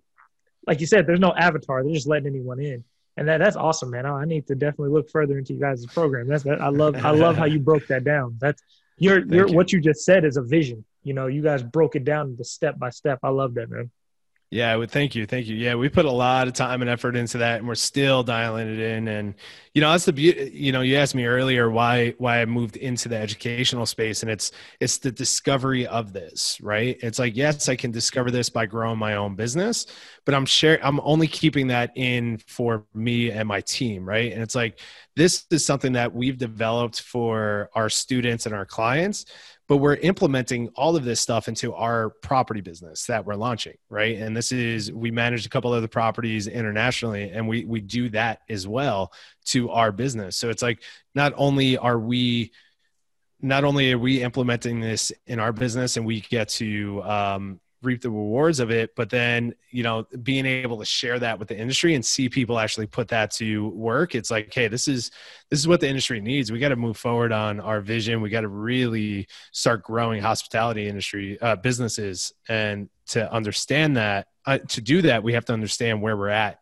like 0.65 0.81
you 0.81 0.87
said, 0.87 1.07
there's 1.07 1.19
no 1.19 1.33
avatar. 1.33 1.83
They're 1.83 1.93
just 1.93 2.07
letting 2.07 2.27
anyone 2.27 2.59
in. 2.59 2.83
And 3.15 3.27
that, 3.27 3.39
that's 3.39 3.55
awesome, 3.55 3.89
man. 3.89 4.05
I 4.05 4.25
need 4.25 4.45
to 4.47 4.55
definitely 4.55 4.89
look 4.89 5.09
further 5.09 5.37
into 5.37 5.53
you 5.53 5.59
guys' 5.59 5.85
program. 5.87 6.27
That's 6.27 6.43
that. 6.43 6.61
I 6.61 6.69
love, 6.69 6.95
I 7.03 7.11
love 7.11 7.35
how 7.35 7.45
you 7.45 7.59
broke 7.59 7.87
that 7.87 8.03
down. 8.03 8.37
That's 8.39 8.61
your, 8.99 9.25
your, 9.25 9.47
you. 9.47 9.55
what 9.55 9.73
you 9.73 9.81
just 9.81 10.05
said 10.05 10.23
is 10.23 10.37
a 10.37 10.43
vision. 10.43 10.85
You 11.03 11.13
know, 11.13 11.27
you 11.27 11.41
guys 11.41 11.63
broke 11.63 11.95
it 11.95 12.03
down 12.03 12.35
the 12.37 12.45
step 12.45 12.77
by 12.77 12.91
step. 12.91 13.19
I 13.23 13.29
love 13.29 13.55
that, 13.55 13.69
man. 13.69 13.89
Yeah, 14.49 14.77
well, 14.77 14.87
thank 14.87 15.13
you, 15.13 15.25
thank 15.25 15.47
you. 15.47 15.57
Yeah, 15.57 15.75
we 15.75 15.89
put 15.89 16.05
a 16.05 16.11
lot 16.11 16.47
of 16.47 16.53
time 16.53 16.79
and 16.81 16.89
effort 16.89 17.17
into 17.17 17.39
that, 17.39 17.59
and 17.59 17.67
we're 17.67 17.75
still 17.75 18.23
dialing 18.23 18.69
it 18.69 18.79
in. 18.79 19.09
And 19.09 19.35
you 19.73 19.81
know, 19.81 19.91
that's 19.91 20.05
the 20.05 20.13
beauty. 20.13 20.49
You 20.53 20.71
know, 20.71 20.79
you 20.79 20.95
asked 20.95 21.15
me 21.15 21.25
earlier 21.25 21.69
why 21.69 22.13
why 22.17 22.41
I 22.41 22.45
moved 22.45 22.77
into 22.77 23.09
the 23.09 23.17
educational 23.17 23.85
space, 23.85 24.21
and 24.21 24.31
it's 24.31 24.51
it's 24.79 24.99
the 24.99 25.11
discovery 25.11 25.85
of 25.85 26.13
this, 26.13 26.59
right? 26.61 26.97
It's 27.01 27.19
like 27.19 27.35
yes, 27.35 27.67
I 27.67 27.75
can 27.75 27.91
discover 27.91 28.31
this 28.31 28.49
by 28.49 28.65
growing 28.67 28.97
my 28.97 29.15
own 29.15 29.35
business, 29.35 29.85
but 30.25 30.33
I'm 30.33 30.45
sharing. 30.45 30.79
I'm 30.81 31.01
only 31.01 31.27
keeping 31.27 31.67
that 31.67 31.91
in 31.97 32.37
for 32.47 32.85
me 32.93 33.31
and 33.31 33.49
my 33.49 33.59
team, 33.59 34.07
right? 34.07 34.31
And 34.31 34.41
it's 34.41 34.55
like 34.55 34.79
this 35.17 35.45
is 35.51 35.65
something 35.65 35.91
that 35.93 36.13
we've 36.13 36.37
developed 36.37 37.01
for 37.01 37.69
our 37.75 37.89
students 37.89 38.45
and 38.45 38.55
our 38.55 38.65
clients 38.65 39.25
but 39.67 39.77
we're 39.77 39.95
implementing 39.95 40.69
all 40.69 40.95
of 40.95 41.03
this 41.03 41.19
stuff 41.19 41.47
into 41.47 41.73
our 41.73 42.09
property 42.21 42.61
business 42.61 43.05
that 43.05 43.25
we're 43.25 43.35
launching 43.35 43.75
right? 43.89 44.17
And 44.17 44.35
this 44.35 44.51
is 44.51 44.91
we 44.91 45.11
manage 45.11 45.45
a 45.45 45.49
couple 45.49 45.71
other 45.73 45.87
properties 45.87 46.47
internationally 46.47 47.31
and 47.31 47.47
we 47.47 47.65
we 47.65 47.81
do 47.81 48.09
that 48.09 48.41
as 48.49 48.67
well 48.67 49.11
to 49.45 49.69
our 49.69 49.91
business. 49.91 50.35
So 50.37 50.49
it's 50.49 50.61
like 50.61 50.81
not 51.15 51.33
only 51.35 51.77
are 51.77 51.99
we 51.99 52.51
not 53.41 53.63
only 53.63 53.93
are 53.93 53.99
we 53.99 54.23
implementing 54.23 54.79
this 54.79 55.11
in 55.25 55.39
our 55.39 55.53
business 55.53 55.97
and 55.97 56.05
we 56.05 56.21
get 56.21 56.49
to 56.49 57.03
um, 57.03 57.59
reap 57.83 58.01
the 58.01 58.09
rewards 58.09 58.59
of 58.59 58.71
it 58.71 58.95
but 58.95 59.09
then 59.09 59.53
you 59.69 59.83
know 59.83 60.05
being 60.23 60.45
able 60.45 60.79
to 60.79 60.85
share 60.85 61.19
that 61.19 61.37
with 61.37 61.47
the 61.47 61.57
industry 61.57 61.93
and 61.95 62.05
see 62.05 62.27
people 62.27 62.57
actually 62.57 62.87
put 62.87 63.07
that 63.07 63.29
to 63.29 63.69
work 63.69 64.15
it's 64.15 64.31
like 64.31 64.51
hey 64.53 64.67
this 64.67 64.87
is 64.87 65.11
this 65.49 65.59
is 65.59 65.67
what 65.67 65.79
the 65.79 65.87
industry 65.87 66.19
needs. 66.19 66.51
We 66.51 66.59
got 66.59 66.69
to 66.69 66.75
move 66.75 66.97
forward 66.97 67.31
on 67.31 67.59
our 67.59 67.79
vision. 67.79 68.21
We 68.21 68.29
got 68.29 68.41
to 68.41 68.49
really 68.49 69.27
start 69.51 69.83
growing 69.83 70.21
hospitality 70.21 70.87
industry 70.87 71.39
uh, 71.41 71.55
businesses. 71.55 72.33
And 72.49 72.89
to 73.07 73.31
understand 73.31 73.97
that 73.97 74.27
uh, 74.45 74.59
to 74.59 74.81
do 74.81 75.01
that 75.03 75.23
we 75.23 75.33
have 75.33 75.45
to 75.45 75.53
understand 75.53 76.01
where 76.01 76.17
we're 76.17 76.29
at 76.29 76.59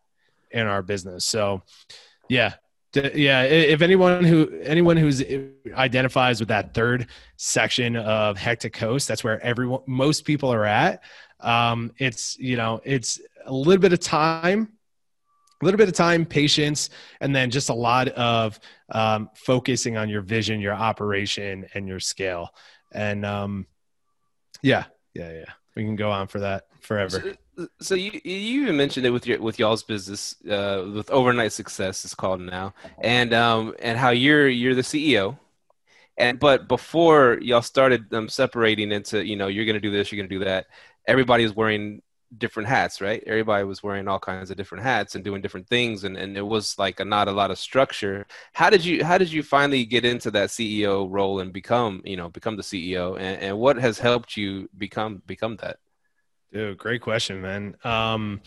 in 0.52 0.68
our 0.68 0.82
business. 0.82 1.26
So 1.26 1.64
yeah 2.30 2.54
yeah 2.96 3.44
if 3.44 3.82
anyone 3.82 4.24
who 4.24 4.60
anyone 4.64 4.98
who's 4.98 5.22
uh, 5.22 5.44
identifies 5.76 6.40
with 6.40 6.50
that 6.50 6.74
third 6.74 7.08
section 7.38 7.96
of 7.96 8.38
hectic 8.38 8.76
host 8.78 9.08
that's 9.08 9.24
where 9.24 9.42
everyone 9.42 9.82
most 9.86 10.26
people 10.26 10.52
are 10.52 10.66
at. 10.66 11.04
Um, 11.40 11.92
it's 11.98 12.38
you 12.40 12.58
know 12.58 12.82
it's 12.84 13.20
a 13.46 13.54
little 13.54 13.82
bit 13.82 13.94
of 13.94 14.00
time 14.00 14.74
a 15.62 15.66
little 15.66 15.78
bit 15.78 15.88
of 15.88 15.94
time 15.94 16.26
patience 16.26 16.90
and 17.22 17.36
then 17.36 17.50
just 17.50 17.70
a 17.70 17.74
lot 17.74 18.10
of 18.10 18.60
um, 18.90 19.30
focusing 19.36 19.98
on 19.98 20.10
your 20.10 20.22
vision 20.22 20.60
your 20.60 20.74
operation 20.74 21.66
and 21.74 21.88
your 21.88 22.00
scale. 22.00 22.50
And 22.92 23.26
um, 23.26 23.68
yeah 24.62 24.86
yeah 25.14 25.32
yeah. 25.32 25.54
We 25.76 25.84
can 25.84 25.96
go 25.96 26.12
on 26.12 26.28
for 26.28 26.40
that 26.40 26.68
forever 26.82 27.36
so 27.80 27.96
you 27.96 28.12
you 28.24 28.64
even 28.64 28.78
mentioned 28.78 29.06
it 29.06 29.12
with 29.12 29.26
your 29.28 29.42
with 29.42 29.60
y'all's 29.60 29.84
business 29.84 30.36
uh, 30.50 30.86
with 30.94 31.10
overnight 31.12 31.52
success 31.52 32.06
is 32.06 32.14
called 32.14 32.42
now, 32.42 32.74
and 33.00 33.34
um 33.34 33.74
and 33.80 33.98
how 33.98 34.10
you're 34.10 34.48
you're 34.48 34.76
the 34.76 34.82
CEO, 34.82 35.38
and 36.18 36.40
but 36.40 36.68
before 36.68 37.38
y'all 37.42 37.62
started 37.62 38.14
um, 38.14 38.30
separating 38.30 38.92
into 38.92 39.26
you 39.26 39.36
know 39.36 39.48
you're 39.48 39.66
gonna 39.66 39.80
do 39.80 39.92
this 39.92 40.12
you're 40.12 40.22
gonna 40.22 40.30
do 40.40 40.46
that, 40.46 40.68
everybody 41.08 41.44
was 41.44 41.56
wearing 41.56 42.02
different 42.38 42.68
hats 42.68 43.02
right? 43.02 43.24
Everybody 43.26 43.64
was 43.64 43.84
wearing 43.84 44.08
all 44.08 44.20
kinds 44.20 44.52
of 44.52 44.58
different 44.58 44.84
hats 44.84 45.16
and 45.16 45.24
doing 45.24 45.42
different 45.42 45.68
things 45.68 46.04
and, 46.04 46.18
and 46.18 46.36
it 46.36 46.42
was 46.42 46.78
like 46.78 47.00
a, 47.00 47.06
not 47.06 47.28
a 47.28 47.32
lot 47.32 47.52
of 47.52 47.58
structure. 47.58 48.26
How 48.54 48.70
did 48.70 48.84
you 48.84 49.06
how 49.06 49.18
did 49.18 49.32
you 49.32 49.44
finally 49.44 49.86
get 49.86 50.04
into 50.06 50.32
that 50.32 50.50
ceo 50.50 51.08
role 51.10 51.40
and 51.40 51.54
become 51.54 52.02
you 52.04 52.18
know 52.18 52.30
become 52.30 52.58
the 52.58 52.64
ceo 52.64 53.16
and, 53.18 53.42
and 53.42 53.58
what 53.58 53.78
has 53.78 54.00
helped 54.00 54.36
you 54.36 54.70
become 54.78 55.22
become 55.28 55.56
that 55.58 55.78
Dude, 56.52 56.78
great 56.78 57.02
question, 57.02 57.42
man. 57.42 57.76
Um, 57.84 58.42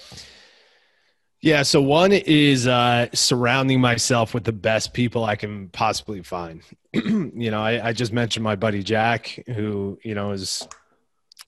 yeah, 1.40 1.62
so 1.62 1.80
one 1.80 2.12
is 2.12 2.66
uh, 2.66 3.08
surrounding 3.12 3.80
myself 3.80 4.34
with 4.34 4.42
the 4.42 4.52
best 4.52 4.92
people 4.92 5.24
I 5.24 5.36
can 5.36 5.68
possibly 5.68 6.22
find. 6.22 6.62
you 6.92 7.50
know, 7.50 7.62
I, 7.62 7.88
I, 7.88 7.92
just 7.92 8.12
mentioned 8.12 8.42
my 8.42 8.56
buddy 8.56 8.82
Jack, 8.82 9.44
who 9.46 9.98
you 10.02 10.16
know 10.16 10.32
is 10.32 10.66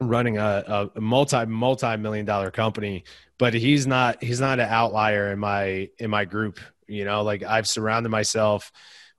running 0.01 0.39
a, 0.39 0.91
a 0.95 1.01
multi 1.01 1.45
multi 1.47 1.97
million 1.97 2.25
dollar 2.25 2.53
company, 2.53 3.03
but 3.37 3.53
he's 3.53 3.87
not 3.87 4.23
he's 4.23 4.41
not 4.41 4.61
an 4.61 4.69
outlier 4.69 5.33
in 5.33 5.41
my 5.41 5.89
in 5.99 6.09
my 6.09 6.25
group. 6.25 6.61
You 6.87 7.05
know, 7.05 7.23
like 7.23 7.43
I've 7.43 7.69
surrounded 7.69 8.11
myself 8.11 8.71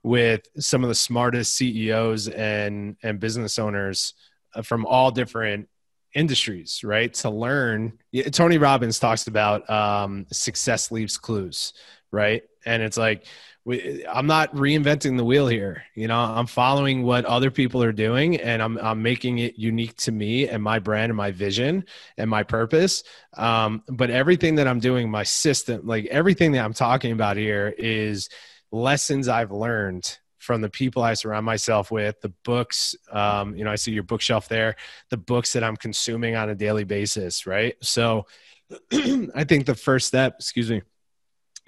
with 0.02 0.42
some 0.58 0.82
of 0.82 0.88
the 0.88 0.94
smartest 0.94 1.54
CEOs 1.54 2.28
and 2.28 2.96
and 3.02 3.20
business 3.20 3.58
owners 3.58 4.14
from 4.62 4.86
all 4.86 5.10
different 5.10 5.68
industries, 6.14 6.82
right? 6.84 7.12
To 7.14 7.30
learn. 7.30 7.98
Tony 8.32 8.58
Robbins 8.58 8.98
talks 8.98 9.26
about 9.26 9.68
um, 9.70 10.26
success 10.32 10.90
leaves 10.90 11.18
clues, 11.18 11.72
right? 12.10 12.42
And 12.64 12.82
it's 12.82 12.96
like, 12.96 13.26
we, 13.64 14.04
I'm 14.06 14.26
not 14.26 14.54
reinventing 14.54 15.16
the 15.16 15.24
wheel 15.24 15.46
here. 15.46 15.84
You 15.94 16.08
know, 16.08 16.18
I'm 16.18 16.46
following 16.46 17.04
what 17.04 17.24
other 17.24 17.50
people 17.50 17.82
are 17.82 17.92
doing 17.92 18.36
and 18.36 18.60
I'm, 18.60 18.76
I'm 18.78 19.02
making 19.02 19.38
it 19.38 19.56
unique 19.56 19.96
to 19.98 20.12
me 20.12 20.48
and 20.48 20.62
my 20.62 20.80
brand 20.80 21.10
and 21.10 21.16
my 21.16 21.30
vision 21.30 21.84
and 22.16 22.28
my 22.28 22.42
purpose. 22.42 23.04
Um, 23.36 23.84
but 23.88 24.10
everything 24.10 24.56
that 24.56 24.66
I'm 24.66 24.80
doing, 24.80 25.10
my 25.10 25.22
system, 25.22 25.86
like 25.86 26.06
everything 26.06 26.52
that 26.52 26.64
I'm 26.64 26.74
talking 26.74 27.12
about 27.12 27.36
here 27.36 27.72
is 27.78 28.28
lessons 28.72 29.28
I've 29.28 29.52
learned 29.52 30.18
from 30.42 30.60
the 30.60 30.68
people 30.68 31.02
I 31.02 31.14
surround 31.14 31.46
myself 31.46 31.92
with, 31.92 32.20
the 32.20 32.32
books, 32.44 32.96
um, 33.12 33.54
you 33.54 33.64
know, 33.64 33.70
I 33.70 33.76
see 33.76 33.92
your 33.92 34.02
bookshelf 34.02 34.48
there, 34.48 34.74
the 35.08 35.16
books 35.16 35.52
that 35.52 35.62
I'm 35.62 35.76
consuming 35.76 36.34
on 36.34 36.50
a 36.50 36.54
daily 36.56 36.82
basis, 36.82 37.46
right? 37.46 37.76
So 37.80 38.26
I 38.92 39.44
think 39.44 39.66
the 39.66 39.76
first 39.76 40.08
step, 40.08 40.34
excuse 40.40 40.68
me, 40.68 40.82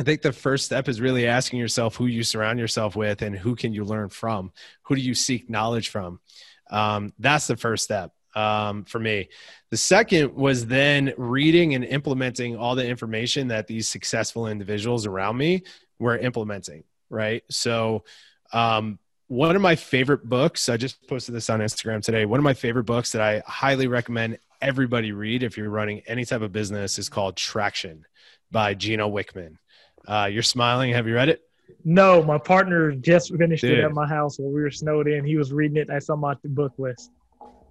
I 0.01 0.03
think 0.03 0.22
the 0.22 0.33
first 0.33 0.64
step 0.64 0.89
is 0.89 1.01
really 1.01 1.29
asking 1.29 1.61
yourself 1.61 1.95
who 1.95 2.07
you 2.07 2.25
surround 2.25 2.59
yourself 2.59 2.97
with 2.97 3.22
and 3.22 3.37
who 3.37 3.55
can 3.55 3.72
you 3.72 3.85
learn 3.85 4.09
from? 4.09 4.51
Who 4.83 4.97
do 4.97 5.01
you 5.01 5.14
seek 5.14 5.49
knowledge 5.49 5.91
from? 5.91 6.18
Um, 6.68 7.12
that's 7.20 7.47
the 7.47 7.57
first 7.57 7.85
step 7.85 8.11
um, 8.35 8.85
for 8.87 8.99
me. 8.99 9.29
The 9.70 9.77
second 9.77 10.35
was 10.35 10.66
then 10.66 11.12
reading 11.16 11.77
and 11.77 11.85
implementing 11.85 12.57
all 12.57 12.75
the 12.75 12.89
information 12.89 13.49
that 13.49 13.68
these 13.68 13.89
successful 13.89 14.49
individuals 14.49 15.07
around 15.07 15.37
me 15.37 15.62
were 16.01 16.18
implementing, 16.18 16.83
right? 17.09 17.45
So, 17.51 18.03
um, 18.55 18.98
one 19.26 19.57
of 19.57 19.62
my 19.62 19.74
favorite 19.74 20.24
books, 20.24 20.68
I 20.68 20.76
just 20.76 21.07
posted 21.09 21.34
this 21.34 21.50
on 21.50 21.61
Instagram 21.61 22.02
today. 22.02 22.24
One 22.24 22.38
of 22.38 22.44
my 22.44 22.55
favorite 22.55 22.84
books 22.84 23.12
that 23.12 23.20
I 23.20 23.42
highly 23.46 23.86
recommend 23.86 24.38
everybody 24.62 25.12
read 25.12 25.42
if 25.42 25.57
you're 25.57 25.70
running 25.70 26.02
any 26.07 26.24
type 26.24 26.40
of 26.40 26.52
business 26.52 26.98
is 26.98 27.09
called 27.09 27.36
Traction 27.36 28.05
by 28.50 28.74
Gino 28.74 29.11
Wickman. 29.11 29.57
Uh, 30.07 30.28
you're 30.30 30.42
smiling. 30.42 30.92
Have 30.92 31.09
you 31.09 31.14
read 31.14 31.28
it? 31.28 31.42
No, 31.84 32.22
my 32.22 32.38
partner 32.38 32.92
just 32.92 33.34
finished 33.36 33.62
Dude. 33.62 33.78
it 33.78 33.84
at 33.84 33.92
my 33.92 34.07
house 34.07 34.38
while 34.38 34.50
we 34.50 34.62
were 34.62 34.70
snowed 34.70 35.09
in. 35.09 35.24
He 35.24 35.36
was 35.36 35.52
reading 35.52 35.78
it. 35.78 35.88
That's 35.88 36.09
on 36.09 36.20
my 36.20 36.34
book 36.44 36.72
list. 36.78 37.11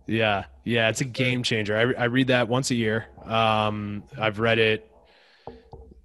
Yeah, 0.05 0.45
yeah, 0.65 0.89
it's 0.89 1.01
a 1.01 1.05
game 1.05 1.43
changer. 1.43 1.77
I, 1.77 2.01
I 2.01 2.05
read 2.05 2.27
that 2.27 2.49
once 2.49 2.71
a 2.71 2.75
year. 2.75 3.05
Um, 3.23 4.03
I've 4.19 4.39
read 4.39 4.59
it 4.59 4.91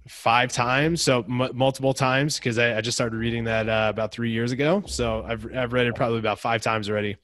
five 0.09 0.51
times, 0.51 1.03
so 1.03 1.19
m- 1.21 1.51
multiple 1.53 1.93
times 1.93 2.37
because 2.37 2.57
I, 2.57 2.77
I, 2.77 2.81
just 2.81 2.97
started 2.97 3.15
reading 3.15 3.43
that 3.43 3.69
uh, 3.69 3.87
about 3.89 4.11
three 4.11 4.31
years 4.31 4.51
ago. 4.51 4.83
So 4.87 5.23
I've 5.25 5.55
I've 5.55 5.71
read 5.71 5.85
it 5.85 5.95
probably 5.95 6.17
about 6.17 6.39
five 6.39 6.61
times 6.61 6.89
already. 6.89 7.17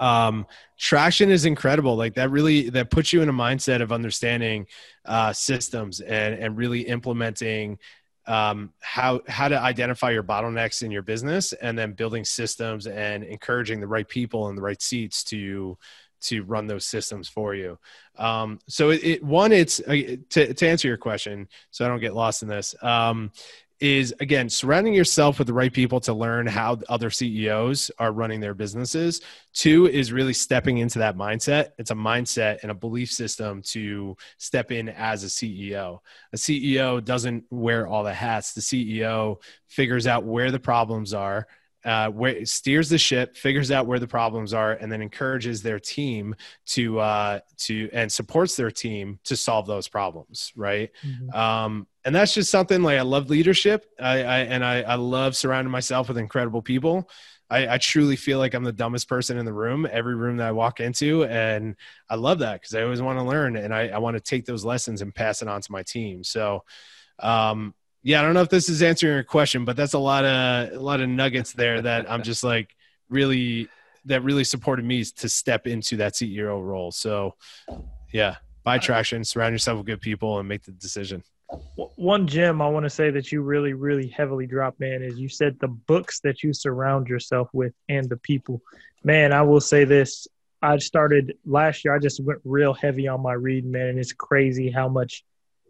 Um, 0.00 0.46
traction 0.78 1.30
is 1.30 1.44
incredible. 1.44 1.94
Like 1.94 2.14
that 2.14 2.30
really 2.30 2.70
that 2.70 2.90
puts 2.90 3.12
you 3.12 3.20
in 3.20 3.28
a 3.28 3.32
mindset 3.32 3.82
of 3.82 3.92
understanding 3.92 4.66
uh, 5.04 5.34
systems 5.34 6.00
and 6.00 6.34
and 6.34 6.56
really 6.56 6.80
implementing 6.80 7.78
um, 8.26 8.72
how 8.80 9.20
how 9.28 9.48
to 9.48 9.60
identify 9.60 10.10
your 10.10 10.24
bottlenecks 10.24 10.82
in 10.82 10.90
your 10.90 11.02
business 11.02 11.52
and 11.52 11.78
then 11.78 11.92
building 11.92 12.24
systems 12.24 12.86
and 12.86 13.22
encouraging 13.22 13.80
the 13.80 13.86
right 13.86 14.08
people 14.08 14.48
in 14.48 14.56
the 14.56 14.62
right 14.62 14.80
seats 14.80 15.22
to 15.24 15.76
to 16.22 16.42
run 16.44 16.66
those 16.66 16.86
systems 16.86 17.28
for 17.28 17.54
you. 17.54 17.78
Um, 18.18 18.58
so 18.68 18.90
it, 18.90 19.04
it, 19.04 19.22
one, 19.22 19.52
it's 19.52 19.80
uh, 19.80 20.16
to, 20.30 20.54
to 20.54 20.68
answer 20.68 20.88
your 20.88 20.96
question, 20.96 21.48
so 21.70 21.84
I 21.84 21.88
don't 21.88 22.00
get 22.00 22.14
lost 22.14 22.42
in 22.42 22.48
this. 22.48 22.74
Um, 22.82 23.30
is 23.78 24.14
again 24.20 24.48
surrounding 24.48 24.94
yourself 24.94 25.38
with 25.38 25.46
the 25.46 25.52
right 25.52 25.72
people 25.72 26.00
to 26.00 26.14
learn 26.14 26.46
how 26.46 26.78
other 26.88 27.10
CEOs 27.10 27.90
are 27.98 28.12
running 28.12 28.40
their 28.40 28.54
businesses. 28.54 29.20
Two 29.52 29.86
is 29.86 30.12
really 30.12 30.32
stepping 30.32 30.78
into 30.78 30.98
that 30.98 31.16
mindset. 31.16 31.70
It's 31.78 31.90
a 31.90 31.94
mindset 31.94 32.60
and 32.62 32.70
a 32.70 32.74
belief 32.74 33.12
system 33.12 33.60
to 33.62 34.16
step 34.38 34.72
in 34.72 34.88
as 34.88 35.24
a 35.24 35.26
CEO. 35.26 35.98
A 36.32 36.36
CEO 36.36 37.04
doesn't 37.04 37.44
wear 37.50 37.86
all 37.86 38.02
the 38.02 38.14
hats. 38.14 38.54
The 38.54 38.62
CEO 38.62 39.42
figures 39.66 40.06
out 40.06 40.24
where 40.24 40.50
the 40.50 40.60
problems 40.60 41.12
are 41.12 41.46
uh, 41.86 42.10
where 42.10 42.44
steers 42.44 42.88
the 42.88 42.98
ship, 42.98 43.36
figures 43.36 43.70
out 43.70 43.86
where 43.86 44.00
the 44.00 44.08
problems 44.08 44.52
are, 44.52 44.72
and 44.72 44.90
then 44.90 45.00
encourages 45.00 45.62
their 45.62 45.78
team 45.78 46.34
to 46.66 46.98
uh, 46.98 47.38
to 47.58 47.88
and 47.92 48.10
supports 48.10 48.56
their 48.56 48.72
team 48.72 49.20
to 49.24 49.36
solve 49.36 49.66
those 49.66 49.86
problems. 49.86 50.52
Right. 50.56 50.90
Mm-hmm. 51.06 51.38
Um, 51.38 51.86
and 52.04 52.14
that's 52.14 52.34
just 52.34 52.50
something 52.50 52.82
like 52.82 52.98
I 52.98 53.02
love 53.02 53.30
leadership. 53.30 53.86
I, 54.00 54.24
I 54.24 54.38
and 54.40 54.64
I, 54.64 54.82
I 54.82 54.94
love 54.96 55.36
surrounding 55.36 55.70
myself 55.70 56.08
with 56.08 56.18
incredible 56.18 56.60
people. 56.60 57.08
I, 57.48 57.74
I 57.74 57.78
truly 57.78 58.16
feel 58.16 58.38
like 58.38 58.54
I'm 58.54 58.64
the 58.64 58.72
dumbest 58.72 59.08
person 59.08 59.38
in 59.38 59.44
the 59.44 59.52
room, 59.52 59.86
every 59.88 60.16
room 60.16 60.38
that 60.38 60.48
I 60.48 60.52
walk 60.52 60.80
into. 60.80 61.24
And 61.24 61.76
I 62.10 62.16
love 62.16 62.40
that 62.40 62.60
because 62.60 62.74
I 62.74 62.82
always 62.82 63.00
want 63.00 63.20
to 63.20 63.24
learn 63.24 63.56
and 63.56 63.72
I, 63.72 63.88
I 63.88 63.98
want 63.98 64.16
to 64.16 64.20
take 64.20 64.46
those 64.46 64.64
lessons 64.64 65.00
and 65.00 65.14
pass 65.14 65.42
it 65.42 65.48
on 65.48 65.60
to 65.60 65.72
my 65.72 65.84
team. 65.84 66.24
So, 66.24 66.64
um, 67.20 67.72
yeah, 68.06 68.20
I 68.20 68.22
don't 68.22 68.34
know 68.34 68.40
if 68.40 68.48
this 68.48 68.68
is 68.68 68.84
answering 68.84 69.14
your 69.14 69.24
question, 69.24 69.64
but 69.64 69.76
that's 69.76 69.94
a 69.94 69.98
lot 69.98 70.24
of 70.24 70.72
a 70.74 70.78
lot 70.78 71.00
of 71.00 71.08
nuggets 71.08 71.52
there 71.52 71.82
that 71.82 72.08
I'm 72.08 72.22
just 72.22 72.44
like 72.44 72.72
really 73.08 73.68
that 74.04 74.22
really 74.22 74.44
supported 74.44 74.84
me 74.84 75.02
to 75.02 75.28
step 75.28 75.66
into 75.66 75.96
that 75.96 76.12
CEO 76.14 76.64
role. 76.64 76.92
So, 76.92 77.34
yeah, 78.12 78.36
buy 78.62 78.78
traction, 78.78 79.24
surround 79.24 79.54
yourself 79.54 79.78
with 79.78 79.86
good 79.86 80.00
people, 80.00 80.38
and 80.38 80.48
make 80.48 80.62
the 80.62 80.70
decision. 80.70 81.24
One 81.96 82.28
gem 82.28 82.62
I 82.62 82.68
want 82.68 82.84
to 82.84 82.90
say 82.90 83.10
that 83.10 83.32
you 83.32 83.42
really, 83.42 83.72
really 83.72 84.06
heavily 84.06 84.46
drop, 84.46 84.78
man, 84.78 85.02
is 85.02 85.18
you 85.18 85.28
said 85.28 85.58
the 85.58 85.66
books 85.66 86.20
that 86.20 86.44
you 86.44 86.52
surround 86.52 87.08
yourself 87.08 87.48
with 87.52 87.72
and 87.88 88.08
the 88.08 88.18
people. 88.18 88.62
Man, 89.02 89.32
I 89.32 89.42
will 89.42 89.60
say 89.60 89.82
this. 89.82 90.28
I 90.62 90.78
started 90.78 91.36
last 91.44 91.84
year, 91.84 91.92
I 91.92 91.98
just 91.98 92.22
went 92.22 92.38
real 92.44 92.72
heavy 92.72 93.08
on 93.08 93.20
my 93.20 93.32
reading, 93.32 93.72
man, 93.72 93.88
and 93.88 93.98
it's 93.98 94.12
crazy 94.12 94.70
how 94.70 94.88
much 94.88 95.24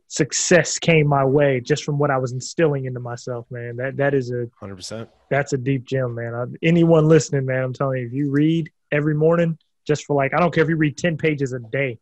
success 0.09 0.79
came 0.79 1.07
my 1.07 1.25
way 1.25 1.61
just 1.61 1.85
from 1.85 1.99
what 1.99 2.11
I 2.11 2.19
was 2.19 2.33
instilling 2.33 2.85
into 2.85 3.01
myself, 3.01 3.47
man. 3.51 3.77
That 3.77 3.97
that 3.97 4.15
is 4.15 4.31
a 4.31 4.47
hundred 4.59 4.77
percent. 4.77 5.09
That's 5.31 5.53
a 5.53 5.59
deep 5.59 5.85
gem, 5.85 6.15
man. 6.15 6.35
I, 6.35 6.45
anyone 6.63 7.09
listening, 7.09 7.47
man, 7.47 7.63
I'm 7.63 7.73
telling 7.73 8.01
you, 8.01 8.07
if 8.07 8.13
you 8.13 8.31
read 8.31 8.71
every 8.93 9.15
morning, 9.15 9.59
just 9.87 10.05
for 10.05 10.15
like, 10.15 10.35
I 10.35 10.39
don't 10.39 10.55
care 10.55 10.63
if 10.63 10.69
you 10.69 10.77
read 10.77 10.97
ten 10.97 11.17
pages 11.17 11.53
a 11.53 11.59
day, 11.59 11.99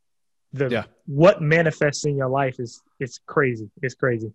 the 0.52 0.68
yeah. 0.68 0.84
what 1.06 1.42
manifests 1.42 2.04
in 2.04 2.16
your 2.16 2.28
life 2.28 2.60
is 2.60 2.80
it's 3.00 3.18
crazy. 3.26 3.70
It's 3.82 3.94
crazy. 3.94 4.32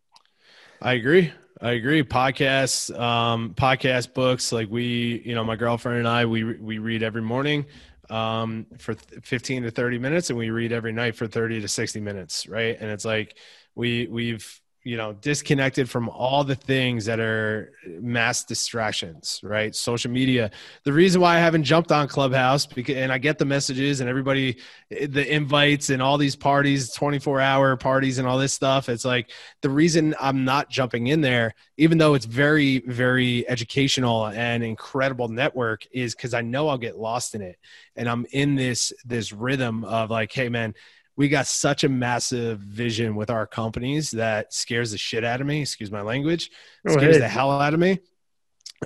I 0.81 0.93
agree. 0.93 1.31
I 1.61 1.71
agree. 1.71 2.03
Podcasts, 2.03 2.97
um, 2.97 3.53
podcast 3.53 4.13
books. 4.13 4.51
Like 4.51 4.69
we, 4.69 5.21
you 5.25 5.35
know, 5.35 5.43
my 5.43 5.57
girlfriend 5.57 5.99
and 5.99 6.07
I, 6.07 6.25
we 6.25 6.43
we 6.43 6.79
read 6.79 7.03
every 7.03 7.21
morning 7.21 7.65
um, 8.09 8.65
for 8.77 8.95
15 8.95 9.63
to 9.63 9.71
30 9.71 9.99
minutes, 9.99 10.29
and 10.29 10.39
we 10.39 10.49
read 10.49 10.71
every 10.71 10.91
night 10.91 11.15
for 11.15 11.27
30 11.27 11.61
to 11.61 11.67
60 11.67 11.99
minutes, 11.99 12.47
right? 12.47 12.77
And 12.79 12.89
it's 12.89 13.05
like 13.05 13.37
we 13.79 14.07
we've 14.07 14.61
you 14.83 14.97
know 14.97 15.13
disconnected 15.13 15.89
from 15.89 16.09
all 16.09 16.43
the 16.43 16.55
things 16.55 17.05
that 17.05 17.19
are 17.19 17.71
mass 18.01 18.43
distractions 18.43 19.39
right? 19.43 19.75
Social 19.75 20.11
media. 20.11 20.51
The 20.83 20.91
reason 20.91 21.21
why 21.21 21.35
i 21.35 21.39
haven't 21.39 21.63
jumped 21.63 21.91
on 21.91 22.07
clubhouse 22.07 22.65
because 22.65 22.95
and 22.95 23.11
i 23.11 23.17
get 23.17 23.37
the 23.37 23.45
messages 23.45 24.01
and 24.01 24.09
everybody 24.09 24.57
the 24.89 25.25
invites 25.33 25.89
and 25.89 26.01
all 26.01 26.17
these 26.17 26.35
parties 26.35 26.91
24 26.93 27.39
hour 27.39 27.77
parties 27.77 28.19
and 28.19 28.27
all 28.27 28.37
this 28.37 28.53
stuff 28.53 28.89
it's 28.89 29.05
like 29.05 29.31
the 29.61 29.69
reason 29.69 30.15
i'm 30.19 30.43
not 30.43 30.69
jumping 30.69 31.07
in 31.07 31.21
there 31.21 31.53
even 31.77 31.97
though 31.97 32.13
it's 32.13 32.25
very 32.25 32.79
very 32.79 33.47
educational 33.47 34.27
and 34.27 34.63
incredible 34.63 35.27
network 35.27 35.85
is 35.91 36.15
because 36.15 36.33
i 36.33 36.41
know 36.41 36.67
i'll 36.67 36.77
get 36.77 36.97
lost 36.97 37.35
in 37.35 37.41
it. 37.41 37.57
And 37.95 38.09
i'm 38.09 38.25
in 38.31 38.55
this 38.55 38.93
this 39.05 39.31
rhythm 39.31 39.83
of 39.83 40.09
like 40.09 40.31
hey 40.31 40.49
man 40.49 40.73
we 41.19 41.27
got 41.27 41.47
such 41.47 41.83
a 41.83 41.89
massive 41.89 42.59
vision 42.59 43.13
with 43.13 43.29
our 43.29 43.45
companies 43.45 44.11
that 44.11 44.53
scares 44.53 44.91
the 44.91 44.97
shit 44.97 45.25
out 45.25 45.41
of 45.41 45.47
me. 45.47 45.61
Excuse 45.61 45.91
my 45.91 45.99
language. 45.99 46.49
Scares 46.87 47.17
the 47.17 47.27
hell 47.27 47.51
out 47.51 47.73
of 47.73 47.79
me. 47.81 47.99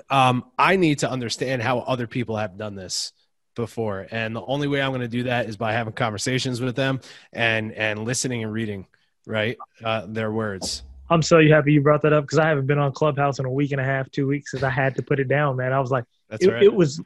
Um, 0.10 0.46
I 0.58 0.76
need 0.76 0.98
to 1.00 1.12
understand 1.12 1.62
how 1.62 1.82
other 1.82 2.08
people 2.08 2.36
have 2.38 2.58
done 2.58 2.74
this 2.74 3.14
before, 3.56 4.08
and 4.10 4.36
the 4.36 4.42
only 4.42 4.68
way 4.68 4.82
I'm 4.82 4.90
going 4.90 5.02
to 5.02 5.08
do 5.08 5.24
that 5.24 5.48
is 5.48 5.58
by 5.58 5.74
having 5.74 5.94
conversations 5.94 6.60
with 6.60 6.76
them 6.76 7.02
and 7.32 7.72
and 7.72 8.04
listening 8.04 8.44
and 8.44 8.52
reading 8.52 8.88
right 9.28 9.56
uh, 9.84 10.08
their 10.08 10.32
words. 10.32 10.82
I'm 11.12 11.22
so 11.22 11.40
happy 11.48 11.74
you 11.74 11.82
brought 11.82 12.02
that 12.02 12.14
up 12.14 12.24
because 12.24 12.40
I 12.40 12.48
haven't 12.48 12.66
been 12.66 12.80
on 12.80 12.94
Clubhouse 12.94 13.38
in 13.38 13.46
a 13.46 13.52
week 13.52 13.74
and 13.74 13.80
a 13.80 13.84
half, 13.84 14.10
two 14.10 14.26
weeks, 14.26 14.52
because 14.52 14.64
I 14.64 14.72
had 14.72 14.96
to 14.96 15.04
put 15.04 15.20
it 15.20 15.28
down, 15.28 15.58
man. 15.58 15.72
I 15.72 15.80
was 15.80 15.92
like, 15.92 16.06
That's 16.30 16.44
it, 16.44 16.52
right. 16.52 16.64
it 16.64 16.74
was 16.74 17.00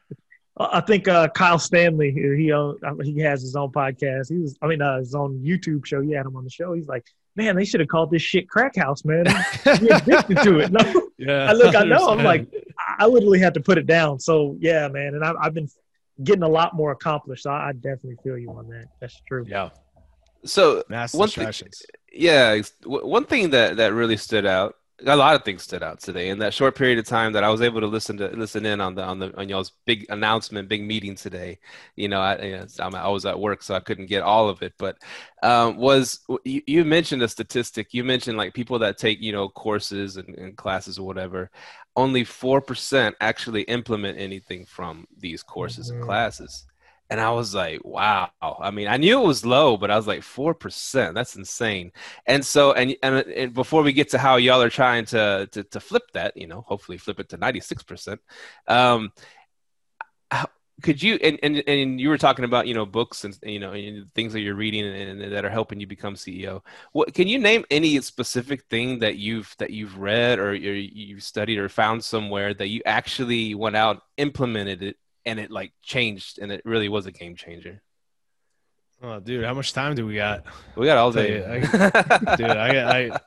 I 0.60 0.82
think 0.82 1.08
uh, 1.08 1.28
Kyle 1.30 1.60
Stanley, 1.60 2.12
he 2.12 2.52
uh, 2.52 2.74
he 3.04 3.20
has 3.20 3.42
his 3.42 3.56
own 3.56 3.72
podcast. 3.72 4.30
He 4.30 4.40
was, 4.40 4.58
I 4.62 4.68
mean, 4.68 4.82
uh, 4.82 4.98
his 4.98 5.14
own 5.14 5.40
YouTube 5.40 5.86
show. 5.86 6.02
He 6.02 6.12
had 6.12 6.26
him 6.26 6.36
on 6.36 6.44
the 6.44 6.50
show. 6.50 6.74
He's 6.74 6.88
like, 6.88 7.06
man, 7.36 7.56
they 7.56 7.64
should 7.64 7.80
have 7.80 7.90
called 7.90 8.10
this 8.10 8.24
shit 8.24 8.50
crack 8.50 8.76
house, 8.76 9.06
man. 9.06 9.26
You're 9.82 9.98
addicted 9.98 10.38
to 10.44 10.60
it. 10.60 10.72
No, 10.78 11.10
yeah. 11.18 11.50
I 11.50 11.54
look, 11.54 11.76
I 11.76 11.84
know. 11.84 12.10
I'm 12.10 12.24
like, 12.24 12.48
I 13.00 13.06
literally 13.06 13.40
had 13.40 13.54
to 13.54 13.60
put 13.60 13.78
it 13.78 13.86
down. 13.86 14.20
So 14.20 14.56
yeah, 14.60 14.88
man, 14.88 15.14
and 15.16 15.24
I, 15.24 15.34
I've 15.40 15.54
been 15.54 15.70
getting 16.24 16.44
a 16.44 16.48
lot 16.48 16.76
more 16.76 16.92
accomplished. 16.92 17.44
So 17.44 17.52
I, 17.52 17.70
I 17.70 17.72
definitely 17.74 18.18
feel 18.24 18.38
you 18.38 18.50
on 18.52 18.68
that. 18.70 18.86
That's 19.00 19.20
true. 19.28 19.46
Yeah. 19.48 19.70
So 20.44 20.84
Mass 20.90 21.14
one 21.14 21.30
thing, 21.30 21.52
yeah, 22.12 22.62
one 22.86 23.26
thing 23.26 23.52
that 23.52 23.78
that 23.78 23.94
really 23.94 24.18
stood 24.18 24.46
out 24.46 24.76
a 25.06 25.16
lot 25.16 25.36
of 25.36 25.44
things 25.44 25.62
stood 25.62 25.84
out 25.84 26.00
today 26.00 26.30
in 26.30 26.40
that 26.40 26.54
short 26.54 26.76
period 26.76 26.98
of 26.98 27.06
time 27.06 27.34
that 27.34 27.44
I 27.44 27.50
was 27.50 27.62
able 27.62 27.82
to 27.82 27.88
listen 27.88 28.18
to 28.18 28.30
listen 28.30 28.66
in 28.66 28.82
on 28.82 28.96
the 28.96 29.04
on 29.04 29.20
the 29.20 29.38
on 29.38 29.48
y'all's 29.48 29.74
big 29.86 30.08
announcement, 30.10 30.70
big 30.70 30.84
meeting 30.84 31.16
today. 31.16 31.60
You 31.96 32.08
know, 32.08 32.20
I, 32.20 32.42
you 32.42 32.58
know, 32.58 32.66
I 32.80 33.08
was 33.08 33.26
at 33.26 33.40
work, 33.40 33.62
so 33.62 33.76
I 33.76 33.80
couldn't 33.80 34.08
get 34.08 34.24
all 34.24 34.50
of 34.50 34.64
it. 34.64 34.74
But 34.80 34.98
um, 35.44 35.78
was 35.78 36.22
you, 36.44 36.62
you, 36.66 36.84
mentioned 36.84 37.22
a 37.22 37.28
statistic? 37.28 37.94
You 37.94 38.04
mentioned 38.04 38.38
like 38.38 38.56
people 38.56 38.80
that 38.80 38.98
take 38.98 39.22
you 39.22 39.32
know 39.32 39.50
courses 39.50 40.18
and, 40.18 40.30
and 40.36 40.58
classes 40.58 40.98
or 40.98 41.06
whatever. 41.06 41.52
Only 41.96 42.24
four 42.24 42.60
percent 42.60 43.16
actually 43.22 43.64
implement 43.64 44.18
anything 44.18 44.66
from 44.66 45.08
these 45.16 45.44
courses 45.44 45.88
mm-hmm. 45.88 45.98
and 45.98 46.06
classes. 46.06 46.66
And 47.10 47.22
I 47.22 47.32
was 47.32 47.56
like, 47.56 47.84
wow. 47.86 48.30
I 48.42 48.72
mean, 48.72 48.88
I 48.88 48.98
knew 48.98 49.22
it 49.22 49.26
was 49.26 49.46
low, 49.46 49.78
but 49.78 49.90
I 49.90 49.96
was 49.96 50.08
like, 50.08 50.22
4%. 50.22 51.14
That's 51.14 51.36
insane. 51.36 51.92
And 52.26 52.46
so, 52.46 52.74
and, 52.74 52.96
and, 53.02 53.16
and 53.16 53.54
before 53.54 53.82
we 53.82 53.94
get 53.94 54.10
to 54.10 54.18
how 54.18 54.36
y'all 54.36 54.62
are 54.62 54.70
trying 54.70 55.06
to, 55.06 55.48
to, 55.52 55.64
to 55.64 55.80
flip 55.80 56.04
that, 56.14 56.36
you 56.36 56.48
know, 56.48 56.62
hopefully 56.68 56.98
flip 56.98 57.20
it 57.20 57.30
to 57.30 57.38
96%. 57.38 58.18
Um, 58.68 59.12
could 60.84 61.02
you, 61.02 61.16
and, 61.24 61.40
and, 61.42 61.64
and 61.66 62.00
you 62.00 62.10
were 62.10 62.20
talking 62.20 62.46
about, 62.46 62.68
you 62.68 62.74
know, 62.74 62.86
books 62.86 63.24
and, 63.24 63.36
you 63.42 63.60
know, 63.60 63.74
things 64.14 64.34
that 64.34 64.42
you're 64.42 64.54
reading 64.54 64.86
and, 64.86 65.22
and 65.22 65.34
that 65.34 65.46
are 65.46 65.50
helping 65.50 65.80
you 65.80 65.88
become 65.88 66.14
CEO. 66.14 66.62
What, 66.92 67.14
can 67.14 67.28
you 67.28 67.40
name 67.40 67.64
any 67.72 68.00
specific 68.02 68.64
thing 68.66 69.00
that 69.00 69.16
you've, 69.16 69.56
that 69.58 69.72
you've 69.72 69.98
read 69.98 70.40
or 70.40 70.54
you've 70.54 71.24
studied 71.24 71.58
or 71.58 71.70
found 71.70 72.04
somewhere 72.04 72.54
that 72.54 72.68
you 72.68 72.82
actually 72.86 73.56
went 73.56 73.76
out, 73.76 74.04
implemented 74.18 74.84
it 74.84 74.98
and 75.28 75.40
it 75.40 75.52
like 75.52 75.74
changed 75.84 76.40
and 76.40 76.52
it 76.52 76.62
really 76.66 76.90
was 76.90 77.06
a 77.06 77.12
game 77.12 77.36
changer. 77.36 77.82
Oh, 79.04 79.20
dude, 79.20 79.44
how 79.44 79.54
much 79.54 79.74
time 79.74 79.94
do 79.94 80.08
we 80.08 80.16
got? 80.16 80.46
We 80.76 80.88
got 80.88 80.98
all 80.98 81.12
day, 81.12 81.46
I, 81.46 81.60
dude. 82.36 82.50
I, 82.50 83.00
I, 83.00 83.20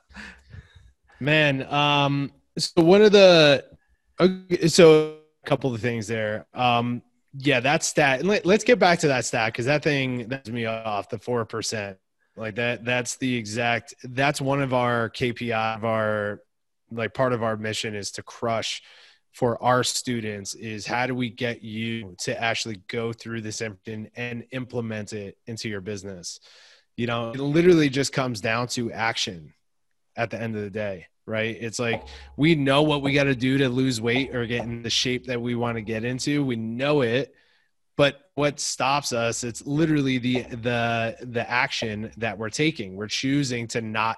man. 1.21 1.71
Um, 1.71 2.31
so 2.57 2.81
one 2.81 3.01
of 3.01 3.13
the, 3.13 3.63
okay, 4.19 4.67
so 4.67 5.15
a 5.43 5.47
couple 5.47 5.73
of 5.73 5.79
things 5.79 6.07
there. 6.07 6.45
Um, 6.53 7.01
yeah, 7.33 7.61
that 7.61 7.83
stat. 7.83 8.25
Let, 8.25 8.45
us 8.45 8.63
get 8.65 8.79
back 8.79 8.99
to 8.99 9.07
that 9.07 9.23
stat 9.23 9.53
because 9.53 9.65
that 9.67 9.81
thing 9.83 10.27
that's 10.27 10.49
me 10.49 10.65
off 10.65 11.07
the 11.07 11.17
four 11.17 11.45
percent. 11.45 11.97
Like 12.35 12.55
that. 12.55 12.83
That's 12.83 13.15
the 13.15 13.33
exact. 13.33 13.95
That's 14.03 14.41
one 14.41 14.61
of 14.61 14.73
our 14.73 15.09
KPI 15.09 15.77
of 15.77 15.85
our 15.85 16.41
like 16.91 17.13
part 17.13 17.31
of 17.31 17.43
our 17.43 17.55
mission 17.55 17.95
is 17.95 18.11
to 18.11 18.23
crush 18.23 18.81
for 19.31 19.61
our 19.63 19.83
students 19.83 20.55
is 20.55 20.85
how 20.85 21.07
do 21.07 21.15
we 21.15 21.29
get 21.29 21.63
you 21.63 22.15
to 22.19 22.41
actually 22.41 22.81
go 22.87 23.13
through 23.13 23.41
this 23.41 23.61
and, 23.61 24.09
and 24.15 24.45
implement 24.51 25.13
it 25.13 25.37
into 25.47 25.69
your 25.69 25.81
business? 25.81 26.39
You 26.97 27.07
know 27.07 27.31
it 27.31 27.39
literally 27.39 27.89
just 27.89 28.13
comes 28.13 28.41
down 28.41 28.67
to 28.69 28.91
action 28.91 29.53
at 30.15 30.29
the 30.29 30.41
end 30.41 30.55
of 30.55 30.61
the 30.61 30.69
day 30.69 31.07
right? 31.27 31.55
It's 31.61 31.77
like 31.77 32.03
we 32.35 32.55
know 32.55 32.81
what 32.81 33.03
we 33.03 33.13
got 33.13 33.25
to 33.25 33.35
do 33.35 33.59
to 33.59 33.69
lose 33.69 34.01
weight 34.01 34.35
or 34.35 34.45
get 34.47 34.63
in 34.63 34.81
the 34.81 34.89
shape 34.89 35.27
that 35.27 35.39
we 35.39 35.53
want 35.53 35.77
to 35.77 35.81
get 35.81 36.03
into. 36.03 36.43
We 36.43 36.55
know 36.55 37.01
it 37.01 37.33
but 38.01 38.31
what 38.35 38.59
stops 38.59 39.13
us 39.13 39.43
it's 39.43 39.65
literally 39.65 40.17
the 40.17 40.41
the 40.41 41.17
the 41.21 41.47
action 41.49 42.11
that 42.17 42.37
we're 42.37 42.49
taking. 42.49 42.95
We're 42.95 43.07
choosing 43.07 43.67
to 43.69 43.81
not 43.81 44.17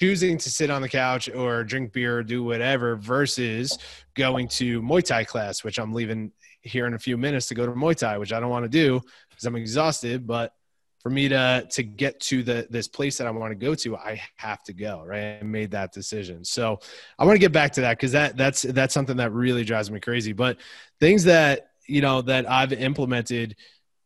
choosing 0.00 0.38
to 0.38 0.50
sit 0.50 0.70
on 0.70 0.80
the 0.80 0.88
couch 0.88 1.28
or 1.28 1.62
drink 1.62 1.92
beer 1.92 2.18
or 2.18 2.22
do 2.22 2.42
whatever 2.42 2.96
versus 2.96 3.78
going 4.14 4.48
to 4.48 4.80
Muay 4.80 5.04
Thai 5.04 5.24
class, 5.24 5.62
which 5.62 5.78
I'm 5.78 5.92
leaving 5.92 6.32
here 6.62 6.86
in 6.86 6.94
a 6.94 6.98
few 6.98 7.18
minutes 7.18 7.48
to 7.48 7.54
go 7.54 7.66
to 7.66 7.72
Muay 7.72 7.94
Thai, 7.94 8.18
which 8.18 8.32
I 8.32 8.40
don't 8.40 8.50
want 8.50 8.64
to 8.64 8.68
do 8.68 9.00
because 9.28 9.44
I'm 9.44 9.56
exhausted. 9.56 10.26
But 10.26 10.54
for 11.00 11.10
me 11.10 11.28
to 11.28 11.66
to 11.70 11.82
get 11.82 12.20
to 12.20 12.42
the 12.42 12.66
this 12.70 12.88
place 12.88 13.18
that 13.18 13.26
I 13.26 13.30
want 13.30 13.52
to 13.52 13.54
go 13.54 13.74
to, 13.74 13.96
I 13.96 14.22
have 14.36 14.62
to 14.64 14.72
go. 14.72 15.02
Right, 15.04 15.38
I 15.40 15.42
made 15.42 15.70
that 15.72 15.92
decision. 15.92 16.44
So 16.44 16.80
I 17.18 17.24
want 17.24 17.36
to 17.36 17.40
get 17.40 17.52
back 17.52 17.72
to 17.72 17.82
that 17.82 17.98
because 17.98 18.12
that 18.12 18.36
that's 18.36 18.62
that's 18.62 18.94
something 18.94 19.18
that 19.18 19.32
really 19.32 19.64
drives 19.64 19.90
me 19.90 20.00
crazy. 20.00 20.32
But 20.32 20.58
things 20.98 21.24
that 21.24 21.72
you 21.86 22.00
know 22.00 22.22
that 22.22 22.48
I've 22.50 22.72
implemented 22.72 23.56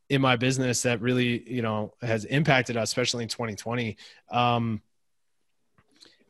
in 0.08 0.20
my 0.20 0.36
business 0.36 0.82
that 0.82 1.00
really 1.00 1.48
you 1.50 1.62
know 1.62 1.94
has 2.02 2.24
impacted 2.24 2.76
us, 2.76 2.90
especially 2.90 3.22
in 3.22 3.28
2020. 3.28 3.96
Um, 4.30 4.82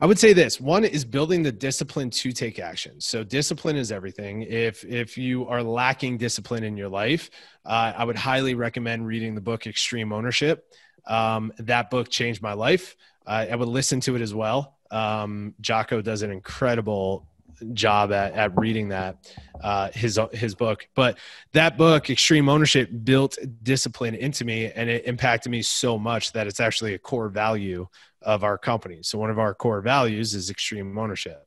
I 0.00 0.06
would 0.06 0.18
say 0.18 0.32
this 0.32 0.60
one 0.60 0.84
is 0.84 1.04
building 1.04 1.42
the 1.42 1.52
discipline 1.52 2.10
to 2.10 2.32
take 2.32 2.58
action. 2.58 3.00
So 3.00 3.22
discipline 3.22 3.76
is 3.76 3.92
everything. 3.92 4.42
If 4.42 4.84
if 4.84 5.16
you 5.16 5.46
are 5.46 5.62
lacking 5.62 6.18
discipline 6.18 6.64
in 6.64 6.76
your 6.76 6.88
life, 6.88 7.30
uh, 7.64 7.92
I 7.96 8.04
would 8.04 8.16
highly 8.16 8.54
recommend 8.54 9.06
reading 9.06 9.34
the 9.34 9.40
book 9.40 9.66
Extreme 9.66 10.12
Ownership. 10.12 10.64
Um, 11.06 11.52
that 11.58 11.90
book 11.90 12.08
changed 12.08 12.42
my 12.42 12.54
life. 12.54 12.96
Uh, 13.26 13.46
I 13.50 13.54
would 13.54 13.68
listen 13.68 14.00
to 14.00 14.16
it 14.16 14.22
as 14.22 14.34
well. 14.34 14.76
Um, 14.90 15.54
Jocko 15.60 16.02
does 16.02 16.22
an 16.22 16.30
incredible 16.30 17.26
job 17.72 18.12
at, 18.12 18.32
at 18.32 18.58
reading 18.58 18.88
that 18.88 19.16
uh, 19.62 19.90
his 19.92 20.18
his 20.32 20.54
book. 20.54 20.86
But 20.94 21.18
that 21.52 21.76
book, 21.76 22.10
Extreme 22.10 22.48
Ownership, 22.48 22.90
built 23.04 23.38
discipline 23.62 24.14
into 24.14 24.44
me, 24.44 24.70
and 24.70 24.88
it 24.88 25.06
impacted 25.06 25.50
me 25.50 25.62
so 25.62 25.98
much 25.98 26.32
that 26.32 26.46
it's 26.46 26.60
actually 26.60 26.94
a 26.94 26.98
core 26.98 27.28
value 27.28 27.86
of 28.22 28.44
our 28.44 28.58
company. 28.58 29.00
So 29.02 29.18
one 29.18 29.30
of 29.30 29.38
our 29.38 29.54
core 29.54 29.80
values 29.80 30.34
is 30.34 30.50
extreme 30.50 30.96
ownership. 30.96 31.46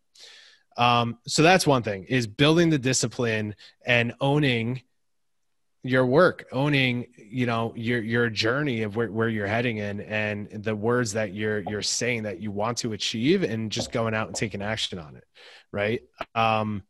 Um, 0.78 1.18
so 1.26 1.41
that's 1.41 1.66
one 1.66 1.82
thing 1.82 2.05
is 2.05 2.28
building 2.28 2.70
the 2.70 2.78
discipline 2.78 3.55
and 3.86 4.14
owning 4.22 4.82
your 5.84 6.05
work 6.05 6.45
owning 6.51 7.08
you 7.18 7.45
know 7.45 7.72
your 7.76 8.01
your 8.01 8.30
journey 8.30 8.82
of 8.82 8.95
where, 8.95 9.10
where 9.12 9.30
you're 9.30 9.47
heading 9.47 9.78
in 9.78 10.01
and 10.01 10.49
the 10.64 10.76
words 10.76 11.14
that 11.14 11.34
you're 11.34 11.60
you're 11.70 11.82
saying 11.82 12.24
that 12.24 12.41
you 12.41 12.51
want 12.51 12.78
to 12.78 12.93
achieve 12.93 13.43
and 13.43 13.72
just 13.72 13.91
going 13.91 14.14
out 14.14 14.28
and 14.28 14.36
taking 14.36 14.62
action 14.62 14.99
on 14.99 15.16
it 15.16 15.24
right 15.72 16.01
um 16.36 16.84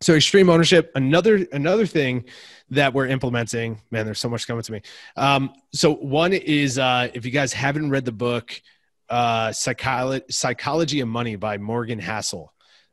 so 0.00 0.14
extreme 0.14 0.50
ownership 0.50 0.90
another 0.94 1.46
another 1.52 1.86
thing 1.86 2.24
that 2.70 2.92
we're 2.92 3.06
implementing 3.06 3.80
man 3.90 4.04
there's 4.04 4.20
so 4.20 4.28
much 4.28 4.46
coming 4.46 4.62
to 4.62 4.72
me 4.72 4.80
um 5.16 5.52
so 5.72 5.94
one 5.94 6.32
is 6.32 6.78
uh 6.78 7.08
if 7.14 7.24
you 7.24 7.30
guys 7.30 7.52
haven't 7.52 7.90
read 7.90 8.04
the 8.04 8.12
book 8.12 8.60
uh 9.08 9.52
psychology 9.52 11.00
of 11.00 11.08
money 11.08 11.36
by 11.36 11.58
morgan 11.58 12.00
housel 12.00 12.48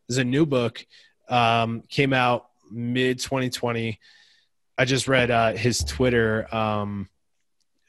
is 0.10 0.18
a 0.18 0.24
new 0.24 0.46
book 0.46 0.86
um 1.30 1.82
came 1.90 2.14
out 2.14 2.48
mid 2.72 3.20
2020 3.20 4.00
I 4.82 4.86
just 4.86 5.08
read 5.08 5.30
uh, 5.30 5.52
his 5.52 5.84
Twitter 5.84 6.54
um, 6.54 7.08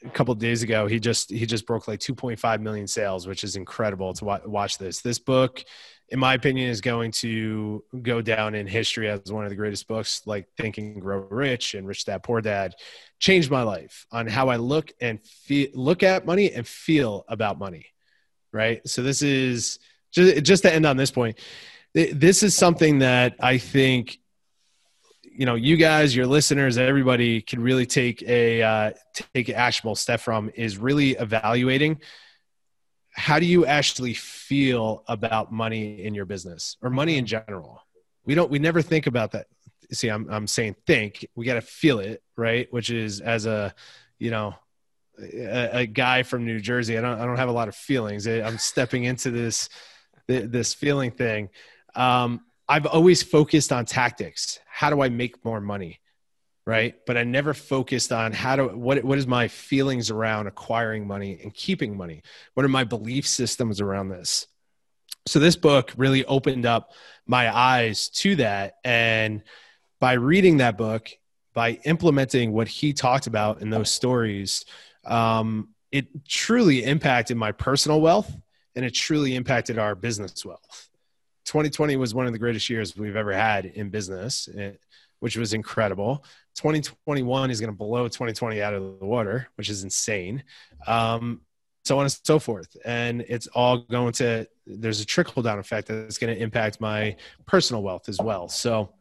a 0.05 0.11
couple 0.11 0.35
days 0.35 0.63
ago. 0.63 0.87
He 0.87 1.01
just 1.01 1.31
he 1.31 1.47
just 1.47 1.67
broke 1.67 1.89
like 1.89 2.01
2.5 2.01 2.61
million 2.61 2.87
sales, 2.87 3.27
which 3.27 3.45
is 3.45 3.57
incredible 3.57 4.13
to 4.13 4.25
wa- 4.27 4.41
watch 4.45 4.77
this. 4.77 5.01
This 5.01 5.19
book, 5.19 5.65
in 6.13 6.19
my 6.19 6.35
opinion, 6.35 6.69
is 6.69 6.83
going 6.83 7.11
to 7.11 7.83
go 8.03 8.21
down 8.21 8.55
in 8.55 8.67
history 8.67 9.09
as 9.09 9.33
one 9.33 9.45
of 9.45 9.51
the 9.51 9.57
greatest 9.57 9.89
books. 9.89 10.21
Like 10.27 10.47
Thinking 10.59 11.01
Grow 11.01 11.27
Rich 11.31 11.73
and 11.73 11.89
Rich 11.89 12.05
Dad 12.05 12.23
Poor 12.23 12.43
Dad, 12.43 12.75
changed 13.19 13.51
my 13.51 13.63
life 13.63 14.07
on 14.13 14.27
how 14.27 14.51
I 14.51 14.57
look 14.57 14.93
and 15.01 15.25
feel, 15.25 15.69
look 15.73 16.03
at 16.03 16.27
money 16.27 16.53
and 16.53 16.69
feel 16.69 17.25
about 17.29 17.59
money. 17.59 17.87
Right. 18.53 18.87
So 18.87 19.03
this 19.03 19.23
is 19.23 19.79
just 20.11 20.45
just 20.45 20.63
to 20.65 20.73
end 20.73 20.85
on 20.85 20.99
this 20.99 21.11
point. 21.11 21.39
This 21.95 22.43
is 22.43 22.55
something 22.55 22.99
that 22.99 23.37
I 23.41 23.57
think 23.57 24.19
you 25.23 25.47
know 25.47 25.55
you 25.55 25.79
guys 25.79 26.15
your 26.15 26.27
listeners 26.27 26.77
everybody 26.77 27.41
can 27.41 27.63
really 27.63 27.87
take 27.87 28.23
a 28.25 28.63
uh, 28.63 28.91
take 29.35 29.49
actionable 29.49 29.95
step 29.95 30.21
from 30.21 30.51
is 30.55 30.77
really 30.77 31.13
evaluating 31.13 31.99
how 33.13 33.39
do 33.39 33.47
you 33.47 33.67
actually 33.67 34.15
feel 34.15 35.05
about 35.07 35.53
money 35.53 36.03
in 36.03 36.15
your 36.15 36.25
business 36.25 36.77
or 36.83 36.91
money 36.91 37.17
in 37.17 37.27
general? 37.27 37.83
We 38.25 38.35
don't 38.35 38.51
we 38.51 38.59
never 38.59 38.83
think 38.83 39.07
about 39.07 39.33
that. 39.33 39.47
See 39.93 40.09
i'm, 40.09 40.29
I'm 40.31 40.47
saying 40.47 40.77
think 40.87 41.27
we 41.35 41.45
got 41.45 41.55
to 41.55 41.61
feel 41.61 41.99
it 41.99 42.23
right? 42.37 42.73
Which 42.73 42.91
is 42.91 43.21
as 43.21 43.47
a 43.47 43.75
you 44.19 44.31
know 44.31 44.55
a, 45.21 45.81
a, 45.81 45.87
guy 45.87 46.23
from 46.23 46.47
new 46.47 46.59
jersey 46.59 46.97
i 46.97 47.03
don't 47.03 47.21
i 47.21 47.27
don't 47.27 47.37
have 47.37 47.51
a 47.51 47.53
lot 47.53 47.69
of 47.69 47.75
feelings. 47.75 48.27
I'm 48.27 48.59
stepping 48.59 49.05
into 49.05 49.31
this 49.31 49.69
this 50.27 50.73
feeling 50.73 51.11
thing. 51.11 51.51
Um, 51.95 52.41
I've 52.69 52.87
always 52.87 53.23
focused 53.23 53.73
on 53.73 53.85
tactics. 53.85 54.61
How 54.67 54.89
do 54.91 55.03
I 55.03 55.09
make 55.09 55.45
more 55.45 55.61
money? 55.61 56.01
Right. 56.65 56.95
But 57.07 57.17
I 57.17 57.25
never 57.25 57.55
focused 57.55 58.13
on 58.13 58.33
how 58.33 58.55
to, 58.55 58.67
what, 58.69 59.03
what 59.03 59.19
is 59.19 59.27
my 59.27 59.49
feelings 59.49 60.11
around 60.11 60.47
acquiring 60.47 61.09
money 61.09 61.41
and 61.43 61.53
keeping 61.53 61.97
money? 61.97 62.23
What 62.55 62.65
are 62.65 62.69
my 62.69 62.85
belief 62.85 63.27
systems 63.27 63.81
around 63.81 64.11
this? 64.11 64.47
So 65.27 65.41
this 65.41 65.57
book 65.57 65.93
really 65.97 66.25
opened 66.25 66.65
up 66.65 66.93
my 67.27 67.55
eyes 67.55 68.09
to 68.11 68.37
that. 68.37 68.77
And 68.85 69.43
by 69.99 70.15
reading 70.15 70.59
that 70.59 70.79
book, 70.79 71.11
by 71.55 71.81
implementing 71.85 72.53
what 72.53 72.69
he 72.69 72.93
talked 72.93 73.27
about 73.27 73.61
in 73.61 73.71
those 73.71 73.91
stories, 73.91 74.65
um, 75.05 75.69
it 75.91 76.27
truly 76.27 76.83
impacted 76.83 77.37
my 77.37 77.53
personal 77.53 78.01
wealth 78.01 78.35
and 78.75 78.85
it 78.85 78.95
truly 78.95 79.37
impacted 79.37 79.79
our 79.79 79.95
business 79.95 80.45
wealth. 80.45 80.89
2020 81.45 81.97
was 81.97 82.15
one 82.15 82.27
of 82.27 82.33
the 82.33 82.39
greatest 82.39 82.71
years 82.71 82.97
we've 82.97 83.17
ever 83.17 83.33
had 83.33 83.67
in 83.67 83.91
business, 83.91 84.49
eh, 84.57 84.73
which 85.23 85.37
was 85.37 85.55
incredible. 85.55 86.25
2021 86.57 87.49
is 87.53 87.61
going 87.61 87.71
to 87.71 87.77
blow 87.77 88.09
2020 88.09 88.61
out 88.61 88.75
of 88.75 88.99
the 88.99 89.07
water, 89.07 89.47
which 89.55 89.69
is 89.69 89.85
insane. 89.85 90.43
Um, 90.85 91.43
so 91.85 91.97
on 91.99 92.07
and 92.07 92.19
so 92.25 92.41
forth. 92.41 92.77
And 92.85 93.25
it's 93.29 93.47
all 93.47 93.79
going 93.79 94.15
to, 94.15 94.49
there's 94.67 95.01
a 95.01 95.05
trickle 95.05 95.41
down 95.41 95.61
effect 95.61 95.87
that's 95.87 96.19
going 96.19 96.35
to 96.35 96.43
impact 96.43 96.81
my 96.81 97.15
personal 97.47 97.85
wealth 97.85 98.09
as 98.09 98.19
well. 98.19 98.49
So 98.49 98.95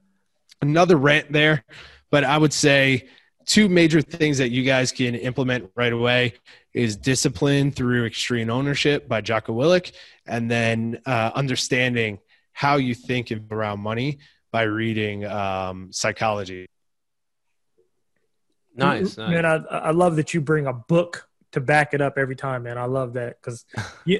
another 0.61 0.95
rant 0.95 1.31
there, 1.31 1.63
but 2.11 2.23
I 2.23 2.37
would 2.37 2.53
say 2.53 3.09
two 3.47 3.67
major 3.67 3.99
things 3.99 4.37
that 4.37 4.51
you 4.51 4.61
guys 4.61 4.91
can 4.91 5.15
implement 5.15 5.71
right 5.75 5.91
away 5.91 6.35
is 6.71 6.95
discipline 6.95 7.71
through 7.71 8.05
extreme 8.05 8.51
ownership 8.51 9.07
by 9.07 9.21
Jocko 9.21 9.53
Willink, 9.53 9.93
and 10.27 10.51
then 10.51 11.01
uh, 11.07 11.31
understanding 11.33 12.19
how 12.51 12.75
you 12.75 12.93
think 12.93 13.33
around 13.49 13.79
money 13.79 14.19
by 14.51 14.63
reading 14.63 15.25
um, 15.25 15.91
psychology. 15.91 16.67
Nice, 18.75 19.17
nice. 19.17 19.29
Man, 19.29 19.45
I, 19.45 19.55
I 19.55 19.91
love 19.91 20.15
that 20.15 20.33
you 20.33 20.41
bring 20.41 20.67
a 20.67 20.73
book 20.73 21.27
to 21.51 21.59
back 21.59 21.93
it 21.93 22.01
up 22.01 22.17
every 22.17 22.35
time, 22.35 22.63
man. 22.63 22.77
I 22.77 22.85
love 22.85 23.13
that 23.13 23.41
because 23.41 23.65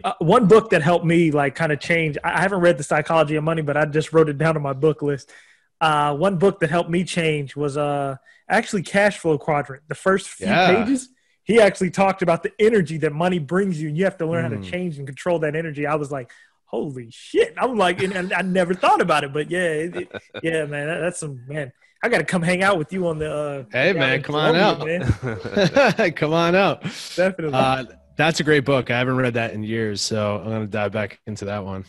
uh, 0.04 0.14
one 0.20 0.48
book 0.48 0.72
that 0.72 0.82
helped 0.82 1.06
me 1.06 1.32
like 1.32 1.56
kind 1.56 1.72
of 1.72 1.80
change. 1.80 2.18
I 2.24 2.42
haven't 2.42 2.60
read 2.60 2.78
the 2.78 2.84
Psychology 2.84 3.36
of 3.36 3.44
Money, 3.44 3.62
but 3.62 3.78
I 3.78 3.86
just 3.86 4.12
wrote 4.14 4.30
it 4.30 4.38
down 4.38 4.56
on 4.56 4.62
my 4.62 4.74
book 4.74 5.02
list. 5.02 5.32
Uh, 5.80 6.16
one 6.16 6.38
book 6.38 6.60
that 6.60 6.70
helped 6.70 6.90
me 6.90 7.04
change 7.04 7.56
was 7.56 7.78
uh, 7.78 8.16
actually 8.48 8.84
Cash 8.84 9.20
Flow 9.20 9.38
Quadrant. 9.38 9.84
The 9.88 9.96
first 9.96 10.28
few 10.28 10.48
yeah. 10.48 10.84
pages, 10.84 11.10
he 11.44 11.60
actually 11.60 11.90
talked 11.90 12.22
about 12.22 12.44
the 12.44 12.52
energy 12.60 12.98
that 13.00 13.14
money 13.14 13.40
brings 13.40 13.82
you, 13.82 13.88
and 13.88 13.98
you 13.98 14.04
have 14.04 14.18
to 14.18 14.26
learn 14.26 14.46
mm. 14.46 14.50
how 14.50 14.62
to 14.62 14.68
mm. 14.68 14.70
change 14.70 14.98
and 14.98 15.08
control 15.08 15.40
that 15.40 15.56
energy. 15.56 15.88
I 15.88 15.96
was 15.96 16.12
like, 16.12 16.32
holy 16.72 17.10
shit. 17.12 17.54
I'm 17.58 17.78
like, 17.78 18.02
and 18.02 18.34
I 18.34 18.42
never 18.42 18.74
thought 18.74 19.02
about 19.02 19.24
it, 19.24 19.34
but 19.34 19.52
yeah, 19.52 19.60
it, 19.60 19.96
it, 19.96 20.12
yeah, 20.42 20.66
man, 20.66 20.88
that, 20.88 21.00
that's 21.00 21.20
some, 21.20 21.44
man. 21.48 21.72
I 22.04 22.10
got 22.10 22.18
to 22.18 22.24
come 22.24 22.42
hang 22.42 22.64
out 22.64 22.80
with 22.80 22.92
you 22.92 23.08
on 23.08 23.20
the. 23.20 23.32
Uh, 23.32 23.64
hey, 23.72 23.94
man, 23.94 24.24
come 24.24 24.34
on 24.34 24.56
out. 24.56 24.84
Man. 24.84 26.12
come 26.16 26.34
on 26.34 26.56
out. 26.56 26.82
Definitely. 26.82 27.54
Uh, 27.54 27.86
that's 28.18 28.40
a 28.40 28.44
great 28.44 28.66
book. 28.66 28.90
I 28.90 28.98
haven't 28.98 29.18
read 29.18 29.36
that 29.36 29.54
in 29.54 29.62
years, 29.62 30.02
so 30.02 30.38
I'm 30.38 30.46
going 30.46 30.62
to 30.62 30.68
dive 30.68 30.92
back 30.92 31.20
into 31.28 31.46
that 31.46 31.64
one. 31.64 31.86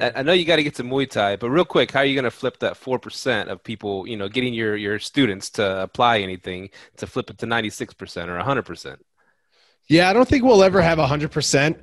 I 0.00 0.22
know 0.24 0.32
you 0.32 0.44
got 0.44 0.56
to 0.56 0.64
get 0.64 0.74
to 0.76 0.82
Muay 0.82 1.08
Thai, 1.08 1.36
but 1.36 1.50
real 1.50 1.64
quick, 1.64 1.92
how 1.92 2.00
are 2.00 2.04
you 2.04 2.14
going 2.14 2.24
to 2.24 2.30
flip 2.32 2.58
that 2.58 2.76
four 2.76 2.98
percent 2.98 3.48
of 3.48 3.62
people? 3.62 4.08
You 4.08 4.16
know, 4.16 4.28
getting 4.28 4.52
your 4.52 4.76
your 4.76 4.98
students 4.98 5.50
to 5.50 5.82
apply 5.82 6.18
anything 6.18 6.70
to 6.96 7.06
flip 7.06 7.30
it 7.30 7.38
to 7.38 7.46
ninety 7.46 7.70
six 7.70 7.94
percent 7.94 8.28
or 8.28 8.36
hundred 8.40 8.64
percent. 8.64 9.04
Yeah, 9.88 10.10
I 10.10 10.12
don't 10.12 10.26
think 10.26 10.42
we'll 10.42 10.64
ever 10.64 10.82
have 10.82 10.98
hundred 10.98 11.30
percent. 11.30 11.78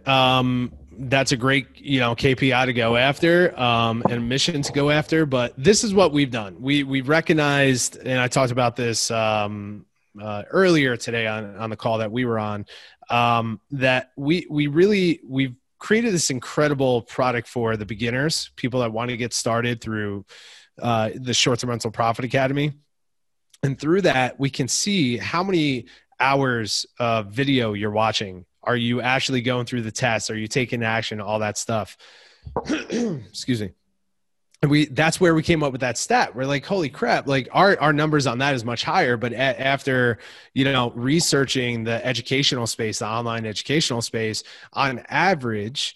That's 1.03 1.31
a 1.31 1.37
great 1.37 1.67
you 1.79 1.99
know 1.99 2.15
KPI 2.15 2.65
to 2.65 2.73
go 2.73 2.95
after 2.95 3.59
um, 3.59 4.03
and 4.09 4.29
mission 4.29 4.61
to 4.61 4.71
go 4.71 4.89
after. 4.89 5.25
But 5.25 5.53
this 5.57 5.83
is 5.83 5.93
what 5.93 6.11
we've 6.11 6.31
done. 6.31 6.61
We 6.61 6.83
we 6.83 7.01
recognized, 7.01 7.97
and 7.97 8.19
I 8.19 8.27
talked 8.27 8.51
about 8.51 8.75
this 8.75 9.09
um, 9.09 9.85
uh, 10.21 10.43
earlier 10.49 10.95
today 10.97 11.27
on 11.27 11.55
on 11.57 11.69
the 11.69 11.75
call 11.75 11.97
that 11.99 12.11
we 12.11 12.25
were 12.25 12.39
on. 12.39 12.65
Um, 13.09 13.59
that 13.71 14.11
we 14.15 14.45
we 14.49 14.67
really 14.67 15.21
we've 15.27 15.55
created 15.79 16.13
this 16.13 16.29
incredible 16.29 17.01
product 17.01 17.47
for 17.47 17.75
the 17.75 17.85
beginners, 17.85 18.51
people 18.55 18.81
that 18.81 18.93
want 18.93 19.09
to 19.09 19.17
get 19.17 19.33
started 19.33 19.81
through 19.81 20.23
uh, 20.79 21.09
the 21.15 21.33
Short 21.33 21.59
Term 21.59 21.71
Rental 21.71 21.91
Profit 21.91 22.23
Academy. 22.23 22.71
And 23.63 23.79
through 23.79 24.01
that, 24.01 24.39
we 24.39 24.49
can 24.49 24.67
see 24.67 25.17
how 25.17 25.43
many 25.43 25.87
hours 26.19 26.85
of 26.99 27.27
video 27.27 27.73
you're 27.73 27.91
watching 27.91 28.45
are 28.63 28.75
you 28.75 29.01
actually 29.01 29.41
going 29.41 29.65
through 29.65 29.81
the 29.81 29.91
tests? 29.91 30.29
Are 30.29 30.37
you 30.37 30.47
taking 30.47 30.83
action? 30.83 31.19
All 31.19 31.39
that 31.39 31.57
stuff. 31.57 31.97
Excuse 32.67 33.61
me. 33.61 33.71
We 34.67 34.85
that's 34.85 35.19
where 35.19 35.33
we 35.33 35.41
came 35.41 35.63
up 35.63 35.71
with 35.71 35.81
that 35.81 35.97
stat. 35.97 36.35
We're 36.35 36.45
like, 36.45 36.63
holy 36.63 36.89
crap! 36.89 37.25
Like 37.25 37.49
our 37.51 37.79
our 37.79 37.91
numbers 37.91 38.27
on 38.27 38.37
that 38.39 38.53
is 38.53 38.63
much 38.63 38.83
higher. 38.83 39.17
But 39.17 39.33
a, 39.33 39.59
after 39.59 40.19
you 40.53 40.65
know 40.65 40.91
researching 40.91 41.83
the 41.83 42.05
educational 42.05 42.67
space, 42.67 42.99
the 42.99 43.07
online 43.07 43.47
educational 43.47 44.03
space, 44.03 44.43
on 44.73 44.99
average, 45.09 45.95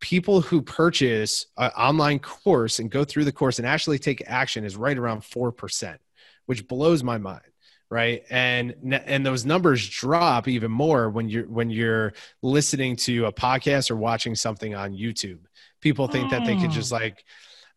people 0.00 0.40
who 0.40 0.60
purchase 0.60 1.46
an 1.56 1.70
online 1.76 2.18
course 2.18 2.80
and 2.80 2.90
go 2.90 3.04
through 3.04 3.26
the 3.26 3.32
course 3.32 3.60
and 3.60 3.66
actually 3.66 4.00
take 4.00 4.24
action 4.26 4.64
is 4.64 4.76
right 4.76 4.98
around 4.98 5.24
four 5.24 5.52
percent, 5.52 6.00
which 6.46 6.66
blows 6.66 7.04
my 7.04 7.16
mind 7.16 7.49
right? 7.90 8.22
And 8.30 8.74
and 9.06 9.26
those 9.26 9.44
numbers 9.44 9.86
drop 9.88 10.46
even 10.46 10.70
more 10.70 11.10
when 11.10 11.28
you're 11.28 11.48
when 11.48 11.70
you're 11.70 12.12
listening 12.40 12.96
to 12.96 13.26
a 13.26 13.32
podcast 13.32 13.90
or 13.90 13.96
watching 13.96 14.34
something 14.34 14.74
on 14.74 14.92
youtube. 14.92 15.40
People 15.80 16.06
think 16.06 16.28
mm. 16.28 16.30
that 16.30 16.46
they 16.46 16.56
could 16.56 16.70
just 16.70 16.92
like 16.92 17.24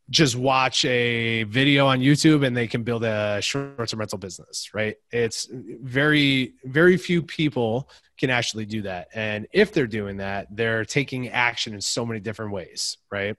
just 0.09 0.36
watch 0.36 0.86
a 0.86 1.43
video 1.43 1.88
on 1.88 1.99
youtube 1.99 2.45
and 2.45 2.55
they 2.55 2.68
can 2.68 2.84
build 2.84 3.03
a 3.03 3.41
short-term 3.41 3.99
rental 3.99 4.20
business 4.20 4.70
right? 4.74 4.97
It's 5.11 5.47
very 5.51 6.53
very 6.64 6.97
few 6.97 7.24
people 7.24 7.89
can 8.18 8.30
actually 8.30 8.66
do 8.66 8.84
that. 8.84 9.07
And 9.16 9.47
if 9.51 9.74
they're 9.74 9.88
doing 9.88 10.18
that 10.18 10.47
they're 10.55 10.86
taking 10.86 11.30
action 11.30 11.74
in 11.74 11.82
so 11.82 12.05
many 12.05 12.20
different 12.20 12.51
ways 12.51 12.97
right 13.11 13.36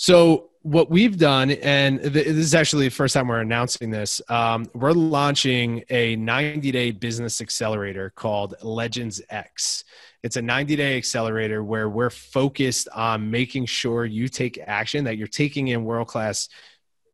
So 0.00 0.50
what 0.62 0.90
we've 0.90 1.18
done, 1.18 1.50
and 1.50 1.98
this 1.98 2.28
is 2.28 2.54
actually 2.54 2.86
the 2.86 2.94
first 2.94 3.14
time 3.14 3.26
we're 3.26 3.40
announcing 3.40 3.90
this, 3.90 4.22
um, 4.28 4.70
we're 4.72 4.92
launching 4.92 5.82
a 5.90 6.14
90 6.14 6.70
day 6.70 6.92
business 6.92 7.40
accelerator 7.40 8.10
called 8.10 8.54
Legends 8.62 9.20
X. 9.28 9.82
It's 10.22 10.36
a 10.36 10.42
90 10.42 10.76
day 10.76 10.96
accelerator 10.96 11.64
where 11.64 11.88
we're 11.88 12.10
focused 12.10 12.88
on 12.94 13.28
making 13.28 13.66
sure 13.66 14.04
you 14.04 14.28
take 14.28 14.56
action, 14.64 15.02
that 15.02 15.18
you're 15.18 15.26
taking 15.26 15.66
in 15.66 15.82
world 15.82 16.06
class 16.06 16.48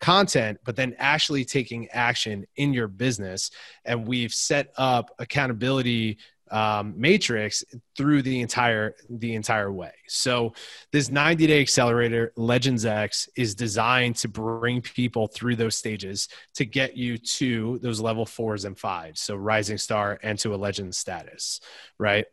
content, 0.02 0.58
but 0.62 0.76
then 0.76 0.94
actually 0.98 1.46
taking 1.46 1.88
action 1.88 2.44
in 2.56 2.74
your 2.74 2.88
business. 2.88 3.50
And 3.86 4.06
we've 4.06 4.34
set 4.34 4.74
up 4.76 5.10
accountability 5.18 6.18
um, 6.50 6.94
matrix 6.96 7.64
through 7.96 8.22
the 8.22 8.40
entire 8.40 8.94
the 9.08 9.34
entire 9.34 9.72
way. 9.72 9.92
So 10.08 10.54
this 10.92 11.10
90 11.10 11.46
day 11.46 11.60
accelerator 11.60 12.32
Legends 12.36 12.84
X 12.84 13.28
is 13.36 13.54
designed 13.54 14.16
to 14.16 14.28
bring 14.28 14.82
people 14.82 15.26
through 15.26 15.56
those 15.56 15.76
stages 15.76 16.28
to 16.54 16.64
get 16.64 16.96
you 16.96 17.18
to 17.18 17.78
those 17.82 18.00
level 18.00 18.26
fours 18.26 18.64
and 18.64 18.78
fives. 18.78 19.20
So 19.20 19.36
rising 19.36 19.78
star 19.78 20.18
and 20.22 20.38
to 20.40 20.54
a 20.54 20.56
legend 20.56 20.94
status, 20.94 21.60
right? 21.98 22.26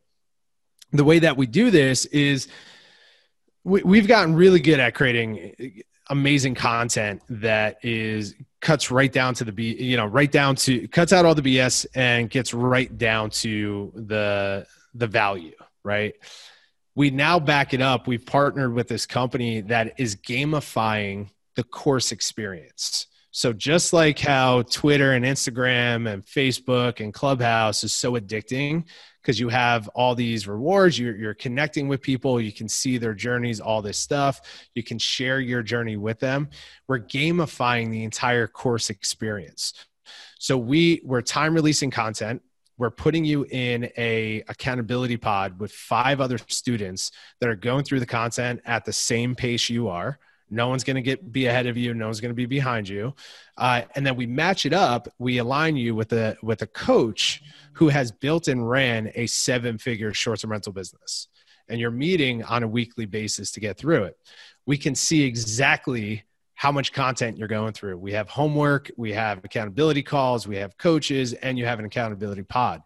The 0.91 1.05
way 1.05 1.19
that 1.19 1.37
we 1.37 1.47
do 1.47 1.71
this 1.71 2.05
is 2.05 2.47
we, 3.63 3.81
we've 3.83 4.07
gotten 4.07 4.35
really 4.35 4.59
good 4.59 4.79
at 4.79 4.93
creating 4.93 5.83
amazing 6.11 6.53
content 6.53 7.21
that 7.29 7.77
is 7.83 8.35
cuts 8.59 8.91
right 8.91 9.11
down 9.11 9.33
to 9.33 9.43
the 9.43 9.51
b 9.51 9.75
you 9.81 9.97
know 9.97 10.05
right 10.05 10.31
down 10.31 10.55
to 10.55 10.87
cuts 10.89 11.11
out 11.11 11.25
all 11.25 11.33
the 11.33 11.41
bs 11.41 11.85
and 11.95 12.29
gets 12.29 12.53
right 12.53 12.97
down 12.97 13.29
to 13.29 13.91
the 13.95 14.65
the 14.93 15.07
value 15.07 15.53
right? 15.83 16.13
We 16.95 17.09
now 17.09 17.39
back 17.39 17.73
it 17.73 17.81
up. 17.81 18.07
We've 18.07 18.25
partnered 18.25 18.73
with 18.73 18.87
this 18.87 19.05
company 19.05 19.61
that 19.61 19.99
is 19.99 20.15
gamifying 20.15 21.29
the 21.55 21.63
course 21.63 22.11
experience. 22.11 23.07
So 23.33 23.53
just 23.53 23.93
like 23.93 24.19
how 24.19 24.63
twitter 24.63 25.13
and 25.13 25.23
instagram 25.23 26.11
and 26.11 26.25
facebook 26.25 26.99
and 26.99 27.13
clubhouse 27.13 27.81
is 27.85 27.93
so 27.93 28.19
addicting 28.19 28.83
because 29.21 29.39
you 29.39 29.49
have 29.49 29.87
all 29.89 30.15
these 30.15 30.47
rewards. 30.47 30.97
You're, 30.97 31.15
you're 31.15 31.33
connecting 31.33 31.87
with 31.87 32.01
people. 32.01 32.41
You 32.41 32.51
can 32.51 32.67
see 32.67 32.97
their 32.97 33.13
journeys, 33.13 33.59
all 33.59 33.81
this 33.81 33.97
stuff. 33.97 34.41
You 34.73 34.83
can 34.83 34.97
share 34.97 35.39
your 35.39 35.61
journey 35.63 35.97
with 35.97 36.19
them. 36.19 36.49
We're 36.87 36.99
gamifying 36.99 37.91
the 37.91 38.03
entire 38.03 38.47
course 38.47 38.89
experience. 38.89 39.73
So 40.39 40.57
we 40.57 41.01
we're 41.05 41.21
time 41.21 41.53
releasing 41.53 41.91
content. 41.91 42.41
We're 42.77 42.89
putting 42.89 43.23
you 43.23 43.45
in 43.51 43.91
a 43.95 44.43
accountability 44.47 45.17
pod 45.17 45.59
with 45.59 45.71
five 45.71 46.19
other 46.19 46.39
students 46.47 47.11
that 47.39 47.47
are 47.47 47.55
going 47.55 47.83
through 47.83 47.99
the 47.99 48.07
content 48.07 48.61
at 48.65 48.85
the 48.85 48.93
same 48.93 49.35
pace 49.35 49.69
you 49.69 49.87
are. 49.87 50.17
No 50.51 50.67
one's 50.67 50.83
going 50.83 50.97
to 50.97 51.01
get 51.01 51.31
be 51.31 51.47
ahead 51.47 51.65
of 51.65 51.77
you. 51.77 51.93
No 51.93 52.05
one's 52.05 52.19
going 52.19 52.29
to 52.31 52.35
be 52.35 52.45
behind 52.45 52.87
you. 52.87 53.15
Uh, 53.57 53.83
and 53.95 54.05
then 54.05 54.17
we 54.17 54.27
match 54.27 54.65
it 54.65 54.73
up. 54.73 55.07
We 55.17 55.37
align 55.37 55.77
you 55.77 55.95
with 55.95 56.11
a 56.11 56.35
with 56.43 56.61
a 56.61 56.67
coach 56.67 57.41
who 57.73 57.87
has 57.87 58.11
built 58.11 58.47
and 58.47 58.69
ran 58.69 59.11
a 59.15 59.27
seven 59.27 59.77
figure 59.77 60.13
short 60.13 60.41
term 60.41 60.51
rental 60.51 60.73
business. 60.73 61.29
And 61.69 61.79
you're 61.79 61.89
meeting 61.89 62.43
on 62.43 62.63
a 62.63 62.67
weekly 62.67 63.05
basis 63.05 63.51
to 63.51 63.61
get 63.61 63.77
through 63.77 64.03
it. 64.03 64.17
We 64.65 64.77
can 64.77 64.93
see 64.93 65.23
exactly 65.23 66.23
how 66.53 66.71
much 66.71 66.93
content 66.93 67.37
you're 67.37 67.47
going 67.47 67.73
through. 67.73 67.97
We 67.97 68.11
have 68.11 68.29
homework, 68.29 68.91
we 68.95 69.13
have 69.13 69.43
accountability 69.43 70.03
calls, 70.03 70.47
we 70.47 70.57
have 70.57 70.77
coaches, 70.77 71.33
and 71.33 71.57
you 71.57 71.65
have 71.65 71.79
an 71.79 71.85
accountability 71.85 72.43
pod. 72.43 72.83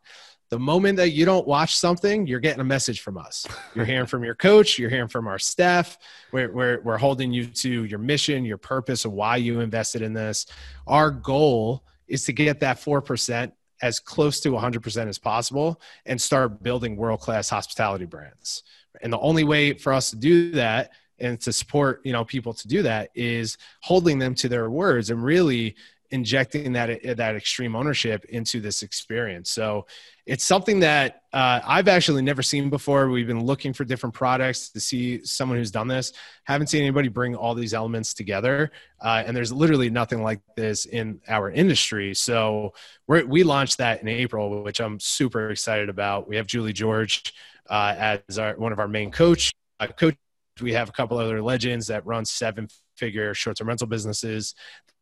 The 0.56 0.60
moment 0.60 0.96
that 0.96 1.10
you 1.10 1.26
don't 1.26 1.46
watch 1.46 1.76
something, 1.76 2.26
you're 2.26 2.40
getting 2.40 2.62
a 2.62 2.64
message 2.64 3.02
from 3.02 3.18
us. 3.18 3.46
You're 3.76 3.84
hearing 3.84 4.06
from 4.06 4.24
your 4.24 4.36
coach, 4.36 4.80
you're 4.80 4.90
hearing 4.90 5.10
from 5.10 5.28
our 5.28 5.38
staff. 5.38 5.98
We're, 6.32 6.50
we're, 6.50 6.80
we're 6.82 6.98
holding 6.98 7.34
you 7.34 7.48
to 7.48 7.84
your 7.84 8.00
mission, 8.00 8.46
your 8.46 8.58
purpose 8.58 9.04
of 9.04 9.12
why 9.12 9.36
you 9.36 9.60
invested 9.60 10.02
in 10.02 10.14
this. 10.14 10.46
Our 10.88 11.12
goal 11.12 11.84
is 12.08 12.24
to 12.28 12.32
get 12.32 12.62
that 12.62 12.78
4% 12.78 13.52
as 13.82 14.00
close 14.00 14.40
to 14.40 14.52
100% 14.52 15.08
as 15.10 15.20
possible 15.20 15.82
and 16.06 16.22
start 16.22 16.64
building 16.64 16.96
world 16.96 17.20
class 17.20 17.50
hospitality 17.50 18.06
brands. 18.06 18.64
And 19.02 19.12
the 19.12 19.20
only 19.20 19.44
way 19.44 19.74
for 19.74 19.92
us 19.92 20.12
to 20.12 20.16
do 20.16 20.52
that 20.52 20.92
and 21.20 21.38
to 21.42 21.52
support 21.52 22.00
you 22.06 22.14
know 22.14 22.24
people 22.24 22.54
to 22.54 22.68
do 22.70 22.82
that 22.84 23.10
is 23.14 23.58
holding 23.82 24.20
them 24.20 24.36
to 24.36 24.48
their 24.48 24.70
words 24.70 25.10
and 25.10 25.22
really 25.22 25.76
injecting 26.12 26.74
that 26.74 27.18
that 27.18 27.36
extreme 27.36 27.76
ownership 27.76 28.26
into 28.26 28.62
this 28.62 28.84
experience. 28.84 29.52
So 29.52 29.86
it's 30.26 30.44
something 30.44 30.80
that 30.80 31.22
uh, 31.34 31.60
I've 31.64 31.88
actually 31.88 32.24
never 32.24 32.42
seen 32.42 32.70
before. 32.70 33.10
We've 33.10 33.28
been 33.28 33.44
looking 33.44 33.74
for 33.74 33.86
different 33.86 34.16
products 34.16 34.70
to 34.70 34.80
see 34.80 35.24
someone 35.24 35.58
who's 35.58 35.70
done 35.70 35.88
this. 35.88 36.14
Haven't 36.46 36.68
seen 36.68 36.82
anybody 36.82 37.10
bring 37.10 37.36
all 37.36 37.54
these 37.54 37.74
elements 37.74 38.14
together, 38.14 38.72
uh, 39.02 39.24
and 39.26 39.38
there's 39.38 39.54
literally 39.54 39.90
nothing 39.90 40.24
like 40.24 40.42
this 40.56 40.86
in 40.86 41.22
our 41.28 41.52
industry. 41.52 42.16
So 42.16 42.74
we 43.08 43.44
launched 43.44 43.78
that 43.78 44.02
in 44.02 44.08
April, 44.08 44.64
which 44.64 44.80
I'm 44.80 45.00
super 45.00 45.52
excited 45.52 45.90
about. 45.90 46.28
We 46.28 46.38
have 46.38 46.48
Julie 46.48 46.74
George 46.74 47.34
uh, 47.70 47.96
as 48.28 48.40
our 48.40 48.56
one 48.58 48.72
of 48.72 48.80
our 48.80 48.88
main 48.88 49.12
coach 49.12 49.52
uh, 49.80 49.88
coach. 49.88 50.16
We 50.62 50.74
have 50.74 50.90
a 50.90 50.94
couple 50.94 51.18
other 51.18 51.42
legends 51.42 51.88
that 51.88 52.06
run 52.06 52.26
seven 52.26 52.70
figure 52.96 53.34
short-term 53.34 53.68
rental 53.68 53.88
businesses 53.88 54.56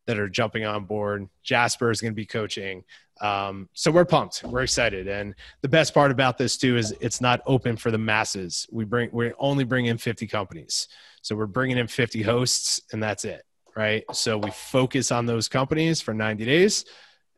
that 0.07 0.19
are 0.19 0.28
jumping 0.28 0.65
on 0.65 0.86
board. 0.86 1.30
Jasper 1.43 1.91
is 1.91 2.01
going 2.01 2.11
to 2.11 2.15
be 2.15 2.26
coaching. 2.26 2.84
Um, 3.24 3.69
so 3.74 3.89
we're 3.89 4.05
pumped. 4.05 4.43
We're 4.43 4.63
excited. 4.63 5.07
And 5.07 5.34
the 5.61 5.69
best 5.69 5.93
part 5.93 6.11
about 6.11 6.38
this 6.38 6.57
too 6.57 6.76
is 6.76 6.93
it's 6.99 7.21
not 7.21 7.41
open 7.45 7.78
for 7.78 7.89
the 7.89 7.97
masses. 7.97 8.67
We 8.69 8.84
bring 8.84 9.09
we 9.13 9.32
only 9.39 9.63
bring 9.63 9.86
in 9.86 9.97
50 9.97 10.28
companies. 10.28 10.89
So 11.21 11.36
we're 11.36 11.47
bringing 11.47 11.78
in 11.78 11.88
50 11.88 12.21
hosts 12.21 12.82
and 12.91 13.01
that's 13.01 13.24
it, 13.24 13.43
right? 13.78 14.03
So 14.11 14.38
we 14.38 14.51
focus 14.51 15.09
on 15.09 15.26
those 15.26 15.47
companies 15.47 16.01
for 16.01 16.13
90 16.13 16.43
days 16.43 16.84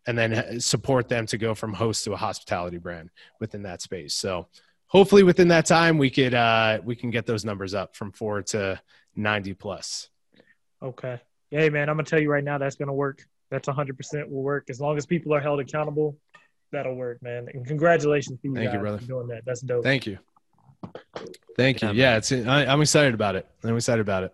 and 0.08 0.18
then 0.18 0.60
support 0.60 1.08
them 1.08 1.28
to 1.28 1.38
go 1.38 1.54
from 1.54 1.72
host 1.72 2.04
to 2.06 2.14
a 2.14 2.18
hospitality 2.18 2.78
brand 2.78 3.12
within 3.40 3.62
that 3.64 3.84
space. 3.84 4.16
So 4.16 4.48
hopefully 4.88 5.22
within 5.22 5.50
that 5.50 5.68
time 5.68 6.00
we 6.00 6.10
could 6.10 6.34
uh, 6.34 6.80
we 6.84 6.96
can 6.96 7.12
get 7.12 7.28
those 7.28 7.46
numbers 7.46 7.76
up 7.76 7.96
from 7.96 8.12
4 8.12 8.42
to 8.42 8.82
90 9.16 9.54
plus. 9.54 10.10
Okay 10.82 11.20
hey 11.52 11.70
man, 11.70 11.90
I'm 11.90 11.96
gonna 11.96 12.06
tell 12.06 12.20
you 12.20 12.30
right 12.30 12.44
now 12.44 12.58
that's 12.58 12.76
gonna 12.76 12.94
work. 12.94 13.26
That's 13.56 13.68
100 13.68 13.96
percent 13.96 14.30
will 14.30 14.44
work 14.44 14.70
as 14.70 14.82
long 14.82 14.98
as 14.98 15.06
people 15.06 15.34
are 15.34 15.40
held 15.40 15.62
accountable. 15.62 16.18
That'll 16.74 16.96
work, 16.96 17.24
man. 17.24 17.48
And 17.54 17.66
congratulations 17.66 18.42
to 18.42 18.50
you 18.50 18.54
Thank 18.54 18.68
guys 18.68 18.74
you, 18.74 18.80
brother. 18.82 18.98
for 18.98 19.06
doing 19.06 19.28
that. 19.28 19.44
That's 19.46 19.62
dope. 19.62 19.84
Thank 19.84 20.06
you. 20.06 20.20
Thank 21.56 21.82
you. 21.82 21.92
Yeah, 21.94 22.18
it's 22.18 22.34
I, 22.34 22.66
am 22.66 22.82
excited 22.82 23.14
about 23.14 23.38
it. 23.38 23.48
I'm 23.64 23.78
excited 23.78 24.02
about 24.02 24.24
it. 24.24 24.34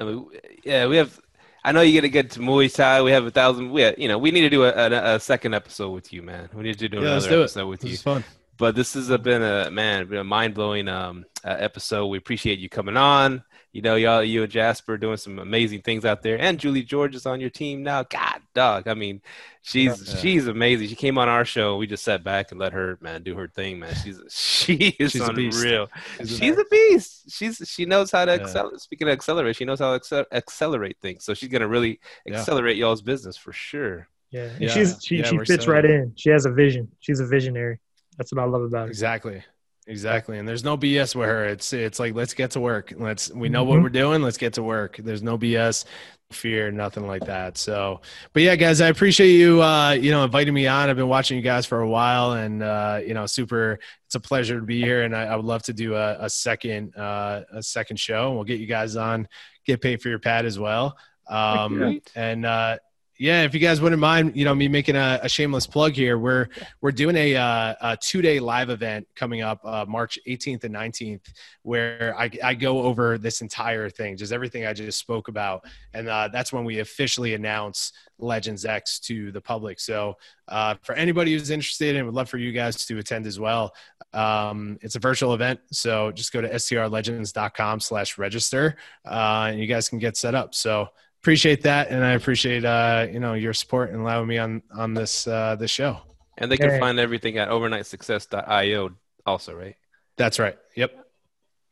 I 0.00 0.04
mean, 0.04 0.26
yeah, 0.64 0.86
we 0.88 0.96
have. 0.96 1.18
I 1.62 1.70
know 1.70 1.80
you're 1.82 2.00
gonna 2.00 2.10
get 2.10 2.32
to 2.32 2.40
Muay 2.40 2.74
Thai. 2.74 3.02
We 3.02 3.12
have 3.12 3.24
a 3.24 3.30
thousand. 3.30 3.70
We, 3.70 3.82
have, 3.82 3.98
you 3.98 4.08
know, 4.08 4.18
we 4.18 4.32
need 4.32 4.40
to 4.40 4.50
do 4.50 4.64
a, 4.64 4.70
a, 4.70 5.14
a, 5.14 5.20
second 5.20 5.54
episode 5.54 5.90
with 5.90 6.12
you, 6.12 6.22
man. 6.22 6.48
We 6.52 6.64
need 6.64 6.78
to 6.78 6.88
do 6.88 6.96
yeah, 6.96 7.02
another 7.02 7.28
do 7.28 7.42
episode 7.42 7.60
it. 7.60 7.66
with 7.66 7.80
this 7.80 7.90
you. 7.90 7.94
Is 7.94 8.02
fun. 8.02 8.24
But 8.56 8.74
this 8.74 8.94
has 8.94 9.08
been 9.18 9.42
a 9.42 9.70
man, 9.70 10.08
been 10.08 10.18
a 10.18 10.24
mind 10.24 10.54
blowing 10.54 10.88
um, 10.88 11.24
uh, 11.44 11.56
episode. 11.58 12.06
We 12.08 12.18
appreciate 12.18 12.58
you 12.58 12.68
coming 12.68 12.96
on. 12.96 13.42
You 13.72 13.82
know, 13.82 13.94
y'all, 13.94 14.24
you 14.24 14.42
and 14.42 14.50
Jasper 14.50 14.98
doing 14.98 15.16
some 15.16 15.38
amazing 15.38 15.82
things 15.82 16.04
out 16.04 16.22
there, 16.22 16.40
and 16.40 16.58
Julie 16.58 16.82
George 16.82 17.14
is 17.14 17.24
on 17.24 17.40
your 17.40 17.50
team 17.50 17.84
now. 17.84 18.02
God, 18.02 18.40
dog. 18.52 18.88
I 18.88 18.94
mean, 18.94 19.22
she's 19.62 20.12
yeah. 20.12 20.20
she's 20.20 20.48
amazing. 20.48 20.88
She 20.88 20.96
came 20.96 21.18
on 21.18 21.28
our 21.28 21.44
show. 21.44 21.76
We 21.76 21.86
just 21.86 22.02
sat 22.02 22.24
back 22.24 22.50
and 22.50 22.58
let 22.58 22.72
her 22.72 22.98
man 23.00 23.22
do 23.22 23.36
her 23.36 23.46
thing. 23.46 23.78
Man, 23.78 23.94
she's 23.94 24.20
she 24.28 24.96
is 24.98 25.12
she's 25.12 25.20
unreal. 25.20 25.88
She's, 26.18 26.38
she's 26.38 26.58
a 26.58 26.64
beast. 26.68 27.30
She's 27.30 27.62
she 27.64 27.84
knows 27.84 28.10
how 28.10 28.24
to 28.24 28.34
yeah. 28.34 28.42
accelerate. 28.42 28.80
Speaking 28.80 29.06
of 29.06 29.12
accelerate, 29.12 29.54
she 29.54 29.64
knows 29.64 29.78
how 29.78 29.96
to 29.96 30.26
accelerate 30.32 30.96
things. 31.00 31.24
So 31.24 31.32
she's 31.32 31.48
gonna 31.48 31.68
really 31.68 32.00
accelerate 32.26 32.76
yeah. 32.76 32.86
y'all's 32.86 33.02
business 33.02 33.36
for 33.36 33.52
sure. 33.52 34.08
Yeah, 34.32 34.50
she's 34.58 34.98
she 35.00 35.22
she 35.22 35.38
fits 35.38 35.66
so, 35.66 35.72
right 35.72 35.84
in. 35.84 36.12
She 36.16 36.30
has 36.30 36.44
a 36.44 36.50
vision. 36.50 36.88
She's 36.98 37.20
a 37.20 37.26
visionary. 37.26 37.78
That's 38.16 38.32
what 38.32 38.42
I 38.42 38.46
love 38.46 38.62
about 38.62 38.86
her. 38.86 38.88
Exactly. 38.88 39.42
Exactly. 39.90 40.38
And 40.38 40.46
there's 40.46 40.62
no 40.62 40.78
BS 40.78 41.16
with 41.16 41.26
her. 41.28 41.44
It's 41.46 41.72
it's 41.72 41.98
like 41.98 42.14
let's 42.14 42.32
get 42.32 42.52
to 42.52 42.60
work. 42.60 42.92
Let's 42.96 43.28
we 43.32 43.48
know 43.48 43.62
mm-hmm. 43.62 43.70
what 43.70 43.82
we're 43.82 43.88
doing. 43.88 44.22
Let's 44.22 44.38
get 44.38 44.52
to 44.52 44.62
work. 44.62 44.96
There's 44.98 45.20
no 45.20 45.36
BS, 45.36 45.84
fear, 46.30 46.70
nothing 46.70 47.08
like 47.08 47.24
that. 47.24 47.58
So 47.58 48.00
but 48.32 48.44
yeah, 48.44 48.54
guys, 48.54 48.80
I 48.80 48.86
appreciate 48.86 49.32
you 49.32 49.60
uh, 49.60 49.90
you 49.90 50.12
know, 50.12 50.22
inviting 50.22 50.54
me 50.54 50.68
on. 50.68 50.88
I've 50.88 50.96
been 50.96 51.08
watching 51.08 51.36
you 51.38 51.42
guys 51.42 51.66
for 51.66 51.80
a 51.80 51.88
while 51.88 52.34
and 52.34 52.62
uh, 52.62 53.00
you 53.04 53.14
know, 53.14 53.26
super 53.26 53.80
it's 54.06 54.14
a 54.14 54.20
pleasure 54.20 54.60
to 54.60 54.64
be 54.64 54.80
here 54.80 55.02
and 55.02 55.14
I, 55.14 55.24
I 55.24 55.34
would 55.34 55.44
love 55.44 55.64
to 55.64 55.72
do 55.72 55.96
a, 55.96 56.18
a 56.20 56.30
second 56.30 56.96
uh 56.96 57.42
a 57.52 57.62
second 57.62 57.98
show 57.98 58.28
and 58.28 58.36
we'll 58.36 58.44
get 58.44 58.60
you 58.60 58.68
guys 58.68 58.94
on, 58.94 59.26
get 59.66 59.80
paid 59.80 60.00
for 60.00 60.08
your 60.08 60.20
pad 60.20 60.46
as 60.46 60.56
well. 60.56 60.96
Um 61.28 62.00
and 62.14 62.46
uh 62.46 62.78
yeah, 63.20 63.42
if 63.42 63.52
you 63.52 63.60
guys 63.60 63.82
wouldn't 63.82 64.00
mind, 64.00 64.34
you 64.34 64.46
know, 64.46 64.54
me 64.54 64.66
making 64.66 64.96
a, 64.96 65.20
a 65.22 65.28
shameless 65.28 65.66
plug 65.66 65.92
here, 65.92 66.16
we're 66.16 66.48
we're 66.80 66.90
doing 66.90 67.16
a, 67.16 67.36
uh, 67.36 67.74
a 67.82 67.94
two 67.98 68.22
day 68.22 68.40
live 68.40 68.70
event 68.70 69.06
coming 69.14 69.42
up 69.42 69.60
uh, 69.62 69.84
March 69.86 70.18
18th 70.26 70.64
and 70.64 70.74
19th, 70.74 71.30
where 71.60 72.18
I, 72.18 72.30
I 72.42 72.54
go 72.54 72.80
over 72.80 73.18
this 73.18 73.42
entire 73.42 73.90
thing, 73.90 74.16
just 74.16 74.32
everything 74.32 74.64
I 74.64 74.72
just 74.72 74.98
spoke 74.98 75.28
about, 75.28 75.66
and 75.92 76.08
uh, 76.08 76.30
that's 76.32 76.50
when 76.50 76.64
we 76.64 76.78
officially 76.78 77.34
announce 77.34 77.92
Legends 78.18 78.64
X 78.64 78.98
to 79.00 79.30
the 79.32 79.40
public. 79.42 79.80
So 79.80 80.16
uh, 80.48 80.76
for 80.80 80.94
anybody 80.94 81.34
who's 81.34 81.50
interested 81.50 81.96
and 81.96 82.06
would 82.06 82.14
love 82.14 82.30
for 82.30 82.38
you 82.38 82.52
guys 82.52 82.86
to 82.86 82.96
attend 82.96 83.26
as 83.26 83.38
well, 83.38 83.74
um, 84.14 84.78
it's 84.80 84.96
a 84.96 84.98
virtual 84.98 85.34
event. 85.34 85.60
So 85.72 86.10
just 86.10 86.32
go 86.32 86.40
to 86.40 86.48
strlegends.com/register, 86.48 88.76
uh, 89.04 89.48
and 89.50 89.60
you 89.60 89.66
guys 89.66 89.90
can 89.90 89.98
get 89.98 90.16
set 90.16 90.34
up. 90.34 90.54
So 90.54 90.88
appreciate 91.20 91.62
that, 91.62 91.88
and 91.88 92.04
I 92.04 92.12
appreciate 92.12 92.64
uh, 92.64 93.06
you 93.10 93.20
know 93.20 93.34
your 93.34 93.52
support 93.52 93.90
and 93.90 94.00
allowing 94.00 94.28
me 94.28 94.38
on 94.38 94.62
on 94.76 94.94
this 94.94 95.26
uh, 95.26 95.56
this 95.56 95.70
show. 95.70 95.98
And 96.38 96.50
they 96.50 96.56
can 96.56 96.80
find 96.80 96.98
everything 96.98 97.36
at 97.36 97.50
overnightsuccess.io 97.50 98.92
also, 99.26 99.54
right? 99.54 99.76
That's 100.16 100.38
right. 100.38 100.56
Yep. 100.74 101.06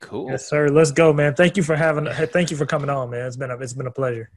Cool. 0.00 0.30
Yes, 0.30 0.46
sir. 0.46 0.68
Let's 0.68 0.92
go, 0.92 1.12
man. 1.12 1.34
Thank 1.34 1.56
you 1.56 1.62
for 1.62 1.74
having. 1.74 2.06
Thank 2.06 2.50
you 2.50 2.56
for 2.56 2.66
coming 2.66 2.90
on, 2.90 3.10
man. 3.10 3.26
It's 3.26 3.36
been 3.36 3.50
a 3.50 3.56
it's 3.56 3.72
been 3.72 3.86
a 3.86 3.90
pleasure. 3.90 4.30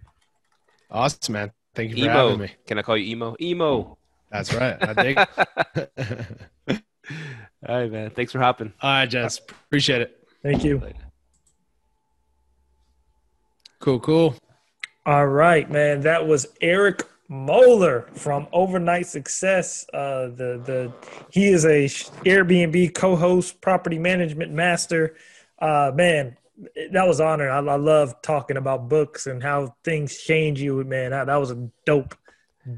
Awesome, 0.89 1.34
man. 1.34 1.51
Thank 1.76 1.91
you 1.91 1.97
for 1.97 2.03
Emo. 2.03 2.30
having 2.30 2.39
me. 2.39 2.51
Can 2.66 2.78
I 2.80 2.82
call 2.82 2.97
you 2.97 3.12
emo? 3.12 3.36
Emo. 3.39 3.97
That's 4.32 4.53
right. 4.53 4.78
I 4.82 4.93
dig. 4.93 5.18
All 7.68 7.80
right, 7.80 7.91
man. 7.91 8.09
Thanks 8.12 8.32
for 8.32 8.39
hopping. 8.39 8.74
All 8.82 8.89
right, 8.89 9.05
Jess. 9.05 9.39
Appreciate 9.39 10.01
it. 10.01 10.28
Thank 10.41 10.64
you. 10.64 10.82
Cool, 13.80 13.99
cool. 13.99 14.36
All 15.06 15.28
right, 15.28 15.70
man. 15.70 16.02
That 16.02 16.28
was 16.28 16.47
Eric 16.62 17.04
Moeller 17.28 18.08
from 18.14 18.47
Overnight 18.54 19.08
Success. 19.08 19.86
Uh, 19.93 20.28
the 20.28 20.62
the 20.64 20.93
he 21.32 21.47
is 21.47 21.66
a 21.66 21.86
Airbnb 22.26 22.93
co-host, 22.93 23.62
property 23.62 23.97
management 23.97 24.52
master. 24.52 25.16
Uh, 25.58 25.91
man, 25.95 26.38
that 26.91 27.08
was 27.08 27.20
honor. 27.20 27.49
I, 27.49 27.60
I 27.60 27.78
love 27.78 28.22
talking 28.22 28.58
about 28.58 28.89
books 28.89 29.28
and 29.28 29.41
how 29.41 29.76
things 29.84 30.18
change 30.18 30.62
you. 30.62 30.84
Man, 30.84 31.12
that, 31.12 31.28
that 31.28 31.38
was 31.38 31.52
a 31.52 31.70
dope, 31.86 32.16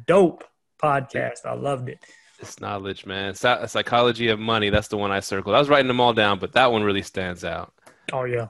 dope 0.05 0.43
podcast. 0.81 1.45
I 1.45 1.53
loved 1.55 1.89
it. 1.89 1.99
It's 2.39 2.59
knowledge, 2.59 3.05
man. 3.05 3.35
Psychology 3.35 4.27
of 4.29 4.39
money. 4.39 4.69
That's 4.69 4.89
the 4.89 4.97
one 4.97 5.11
I 5.11 5.21
circled. 5.21 5.55
I 5.55 5.59
was 5.59 5.69
writing 5.69 5.87
them 5.87 6.01
all 6.01 6.13
down, 6.13 6.39
but 6.39 6.53
that 6.53 6.71
one 6.71 6.83
really 6.83 7.01
stands 7.01 7.43
out. 7.43 7.73
Oh 8.11 8.25
yeah, 8.25 8.47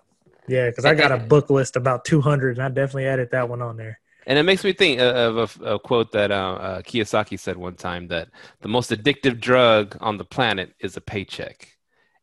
yeah. 0.48 0.70
Because 0.70 0.86
I 0.86 0.94
got 0.96 1.12
a 1.12 1.18
book 1.18 1.50
list 1.50 1.76
about 1.76 2.06
two 2.06 2.22
hundred, 2.22 2.58
and 2.58 2.66
I 2.66 2.70
definitely 2.70 3.08
added 3.08 3.30
that 3.32 3.50
one 3.50 3.62
on 3.62 3.78
there. 3.78 4.00
And 4.26 4.40
it 4.40 4.44
makes 4.44 4.64
me 4.64 4.72
think 4.72 5.02
of 5.02 5.60
a, 5.62 5.66
a 5.74 5.80
quote 5.80 6.14
that 6.14 6.32
uh, 6.32 6.36
uh, 6.36 6.82
Kiyosaki 6.82 7.38
said 7.38 7.58
one 7.58 7.76
time 7.76 8.08
that 8.08 8.30
the 8.62 8.70
most 8.70 8.90
addictive 8.92 9.40
drug 9.40 9.98
on 10.00 10.18
the 10.18 10.24
planet 10.24 10.74
is 10.80 10.96
a 10.96 11.02
paycheck. 11.02 11.68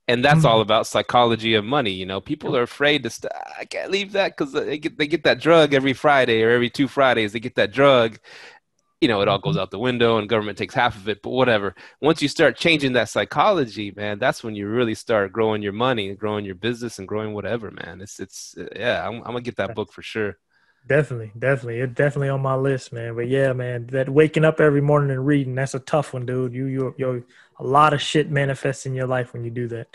And 0.09 0.25
that's 0.25 0.45
all 0.45 0.61
about 0.61 0.89
psychology 0.89 1.55
of 1.55 1.65
money. 1.65 1.93
You 1.93 2.05
know, 2.05 2.21
people 2.21 2.57
are 2.57 2.63
afraid 2.63 3.05
to. 3.05 3.11
St- 3.11 3.33
I 3.57 3.65
can't 3.65 3.93
leave 3.93 4.11
that 4.13 4.37
because 4.37 4.53
they 4.53 4.79
get 4.79 4.99
they 4.99 5.07
get 5.07 5.23
that 5.23 5.41
drug 5.41 5.73
every 5.73 5.93
Friday 5.93 6.43
or 6.43 6.51
every 6.51 6.69
two 6.69 6.89
Fridays. 6.89 7.33
They 7.33 7.39
get 7.39 7.55
that 7.55 7.71
drug, 7.71 8.19
you 9.01 9.09
know, 9.09 9.23
it 9.23 9.29
all 9.29 9.39
goes 9.39 9.55
mm-hmm. 9.55 9.63
out 9.63 9.71
the 9.71 9.79
window 9.79 10.19
and 10.19 10.29
government 10.29 10.59
takes 10.59 10.75
half 10.75 10.97
of 10.97 11.09
it, 11.09 11.23
but 11.23 11.31
whatever. 11.31 11.75
Once 12.01 12.21
you 12.21 12.29
start 12.29 12.57
changing 12.57 12.93
that 12.93 13.09
psychology, 13.09 13.93
man, 13.97 14.19
that's 14.19 14.45
when 14.45 14.55
you 14.55 14.69
really 14.69 14.95
start 14.95 15.33
growing 15.33 15.63
your 15.63 15.73
money, 15.73 16.15
growing 16.15 16.45
your 16.45 16.55
business, 16.55 16.99
and 16.99 17.09
growing 17.09 17.33
whatever, 17.33 17.71
man. 17.71 18.01
It's 18.01 18.21
it's 18.21 18.55
uh, 18.59 18.67
yeah, 18.77 19.07
I'm, 19.07 19.17
I'm 19.17 19.33
gonna 19.33 19.41
get 19.41 19.57
that 19.57 19.75
book 19.75 19.93
for 19.93 20.03
sure. 20.03 20.37
Definitely, 20.87 21.33
definitely, 21.39 21.81
it's 21.81 21.95
definitely 21.95 22.29
on 22.29 22.43
my 22.43 22.55
list, 22.55 22.93
man. 22.93 23.15
But 23.15 23.29
yeah, 23.29 23.53
man, 23.53 23.87
that 23.89 24.09
waking 24.09 24.45
up 24.45 24.61
every 24.61 24.81
morning 24.81 25.11
and 25.11 25.27
reading, 25.27 25.55
that's 25.55 25.75
a 25.75 25.81
tough 25.81 26.13
one, 26.13 26.27
dude. 26.27 26.53
You 26.53 26.67
you 26.67 26.95
you 26.99 27.25
a 27.59 27.65
lot 27.65 27.95
of 27.95 28.03
shit 28.03 28.31
manifests 28.31 28.85
in 28.87 28.95
your 28.95 29.07
life 29.07 29.33
when 29.33 29.45
you 29.45 29.51
do 29.51 29.69
that. 29.69 29.89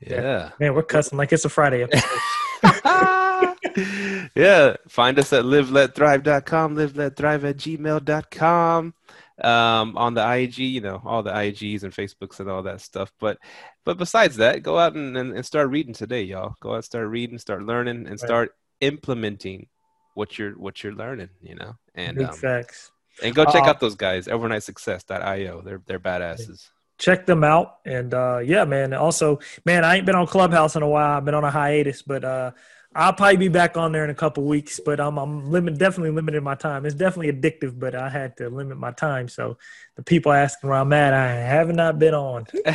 Yeah, 0.00 0.50
man, 0.58 0.74
we're 0.74 0.82
cussing 0.82 1.18
like 1.18 1.32
it's 1.32 1.44
a 1.44 1.50
Friday 1.50 1.82
episode. 1.82 2.20
yeah, 4.34 4.76
find 4.88 5.18
us 5.18 5.32
at 5.32 5.44
liveletthrive.com, 5.44 6.76
liveletthrive 6.76 7.44
at 7.44 7.56
gmail.com. 7.56 8.94
Um, 9.40 9.96
on 9.96 10.14
the 10.14 10.32
IG, 10.36 10.58
you 10.58 10.80
know, 10.80 11.00
all 11.04 11.22
the 11.22 11.30
IGs 11.30 11.84
and 11.84 11.92
Facebooks 11.92 12.40
and 12.40 12.50
all 12.50 12.64
that 12.64 12.80
stuff. 12.80 13.12
But 13.20 13.38
but 13.84 13.96
besides 13.96 14.36
that, 14.36 14.64
go 14.64 14.78
out 14.78 14.96
and, 14.96 15.16
and, 15.16 15.32
and 15.32 15.46
start 15.46 15.70
reading 15.70 15.94
today, 15.94 16.22
y'all. 16.24 16.56
Go 16.60 16.70
out 16.72 16.76
and 16.76 16.84
start 16.84 17.06
reading, 17.08 17.38
start 17.38 17.62
learning, 17.62 18.08
and 18.08 18.18
start 18.18 18.50
implementing 18.80 19.68
what 20.14 20.38
you're 20.38 20.52
what 20.58 20.82
you're 20.82 20.92
learning, 20.92 21.28
you 21.40 21.54
know. 21.54 21.76
And 21.94 22.20
um, 22.20 22.34
facts. 22.34 22.90
and 23.22 23.32
go 23.32 23.44
check 23.44 23.62
Uh, 23.62 23.68
out 23.70 23.78
those 23.78 23.94
guys, 23.94 24.26
overnightsuccess.io. 24.26 25.60
They're 25.62 25.82
they're 25.86 26.00
badasses. 26.00 26.70
check 26.98 27.24
them 27.26 27.44
out 27.44 27.76
and 27.86 28.12
uh 28.14 28.38
yeah 28.42 28.64
man 28.64 28.92
also 28.92 29.38
man 29.64 29.84
i 29.84 29.94
ain't 29.96 30.04
been 30.06 30.16
on 30.16 30.26
clubhouse 30.26 30.74
in 30.74 30.82
a 30.82 30.88
while 30.88 31.16
i've 31.16 31.24
been 31.24 31.34
on 31.34 31.44
a 31.44 31.50
hiatus 31.50 32.02
but 32.02 32.24
uh 32.24 32.50
i'll 32.94 33.12
probably 33.12 33.36
be 33.36 33.48
back 33.48 33.76
on 33.76 33.92
there 33.92 34.04
in 34.04 34.10
a 34.10 34.14
couple 34.14 34.44
weeks 34.44 34.80
but 34.84 34.98
i'm 35.00 35.18
i'm 35.18 35.50
limit 35.50 35.78
definitely 35.78 36.10
limiting 36.10 36.42
my 36.42 36.54
time 36.54 36.86
it's 36.86 36.94
definitely 36.94 37.32
addictive 37.32 37.78
but 37.78 37.94
i 37.94 38.08
had 38.08 38.36
to 38.36 38.48
limit 38.48 38.78
my 38.78 38.90
time 38.92 39.28
so 39.28 39.56
the 39.96 40.02
people 40.02 40.32
asking 40.32 40.68
where 40.68 40.78
i'm 40.78 40.92
at 40.92 41.12
i 41.12 41.28
have 41.28 41.68
not 41.68 41.98
been 41.98 42.14
on 42.14 42.46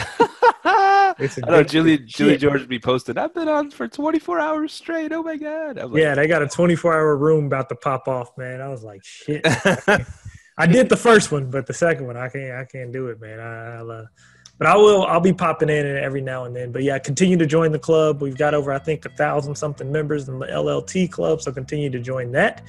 I 1.15 1.15
know 1.51 1.63
addictive 1.63 1.69
Julie 1.69 1.97
Julie. 1.99 2.37
George 2.37 2.67
be 2.67 2.79
posted. 2.79 3.17
I've 3.17 3.33
been 3.33 3.47
on 3.47 3.69
for 3.69 3.87
24 3.87 4.39
hours 4.39 4.73
straight. 4.73 5.11
Oh 5.11 5.21
my 5.21 5.37
god. 5.37 5.75
Like, 5.75 5.89
yeah 5.93 6.15
they 6.15 6.27
got 6.27 6.41
a 6.41 6.47
24 6.47 6.93
hour 6.93 7.17
room 7.17 7.45
about 7.45 7.69
to 7.69 7.75
pop 7.75 8.07
off 8.07 8.35
man 8.37 8.61
i 8.61 8.67
was 8.67 8.83
like 8.83 9.03
shit 9.03 9.41
i 10.57 10.65
did 10.65 10.89
the 10.89 10.97
first 10.97 11.31
one 11.31 11.49
but 11.49 11.67
the 11.67 11.73
second 11.73 12.07
one 12.07 12.17
i 12.17 12.29
can't 12.29 12.57
i 12.57 12.65
can't 12.65 12.91
do 12.91 13.07
it 13.07 13.19
man 13.19 13.39
I, 13.39 13.75
i'll 13.77 13.91
uh, 13.91 14.05
but 14.63 14.69
I 14.71 14.77
will. 14.77 15.05
I'll 15.07 15.19
be 15.19 15.33
popping 15.33 15.67
in 15.67 15.85
every 15.97 16.21
now 16.21 16.45
and 16.45 16.55
then. 16.55 16.71
But 16.71 16.83
yeah, 16.83 16.97
continue 16.97 17.35
to 17.35 17.45
join 17.45 17.73
the 17.73 17.79
club. 17.79 18.21
We've 18.21 18.37
got 18.37 18.53
over, 18.53 18.71
I 18.71 18.79
think, 18.79 19.05
a 19.05 19.09
thousand 19.09 19.55
something 19.55 19.91
members 19.91 20.29
in 20.29 20.39
the 20.39 20.45
LLT 20.45 21.11
club. 21.11 21.41
So 21.41 21.51
continue 21.51 21.89
to 21.89 21.99
join 21.99 22.31
that. 22.31 22.61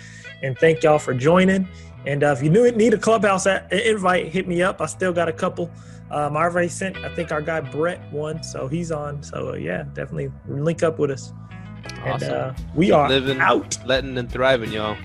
And 0.43 0.59
thank 0.59 0.83
y'all 0.83 0.99
for 0.99 1.15
joining. 1.15 1.69
And 2.05 2.25
uh, 2.25 2.35
if 2.37 2.43
you 2.43 2.51
knew 2.51 2.69
need 2.73 2.95
a 2.95 2.99
clubhouse 2.99 3.47
a- 3.47 3.69
invite, 3.89 4.27
hit 4.27 4.49
me 4.49 4.61
up. 4.61 4.81
I 4.81 4.87
still 4.87 5.13
got 5.13 5.29
a 5.29 5.33
couple. 5.33 5.71
Um, 6.11 6.37
I 6.37 6.43
already 6.43 6.67
sent. 6.67 6.97
I 6.97 7.15
think 7.15 7.31
our 7.31 7.41
guy 7.41 7.61
Brett 7.61 8.01
one, 8.13 8.43
so 8.43 8.67
he's 8.67 8.91
on. 8.91 9.23
So 9.23 9.51
uh, 9.51 9.53
yeah, 9.55 9.85
definitely 9.95 10.33
link 10.49 10.83
up 10.83 10.99
with 10.99 11.13
us. 11.13 11.33
And 12.03 12.15
Awesome. 12.15 12.35
uh, 12.35 12.55
we 12.75 12.91
are 12.91 13.09
Living, 13.09 13.39
out. 13.39 13.79
letting 13.87 14.19
and 14.19 14.29
thriving, 14.29 14.73
y'all. 14.73 14.97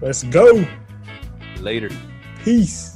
Let's 0.00 0.22
go. 0.22 0.64
Later. 1.58 1.90
Peace. 2.44 2.95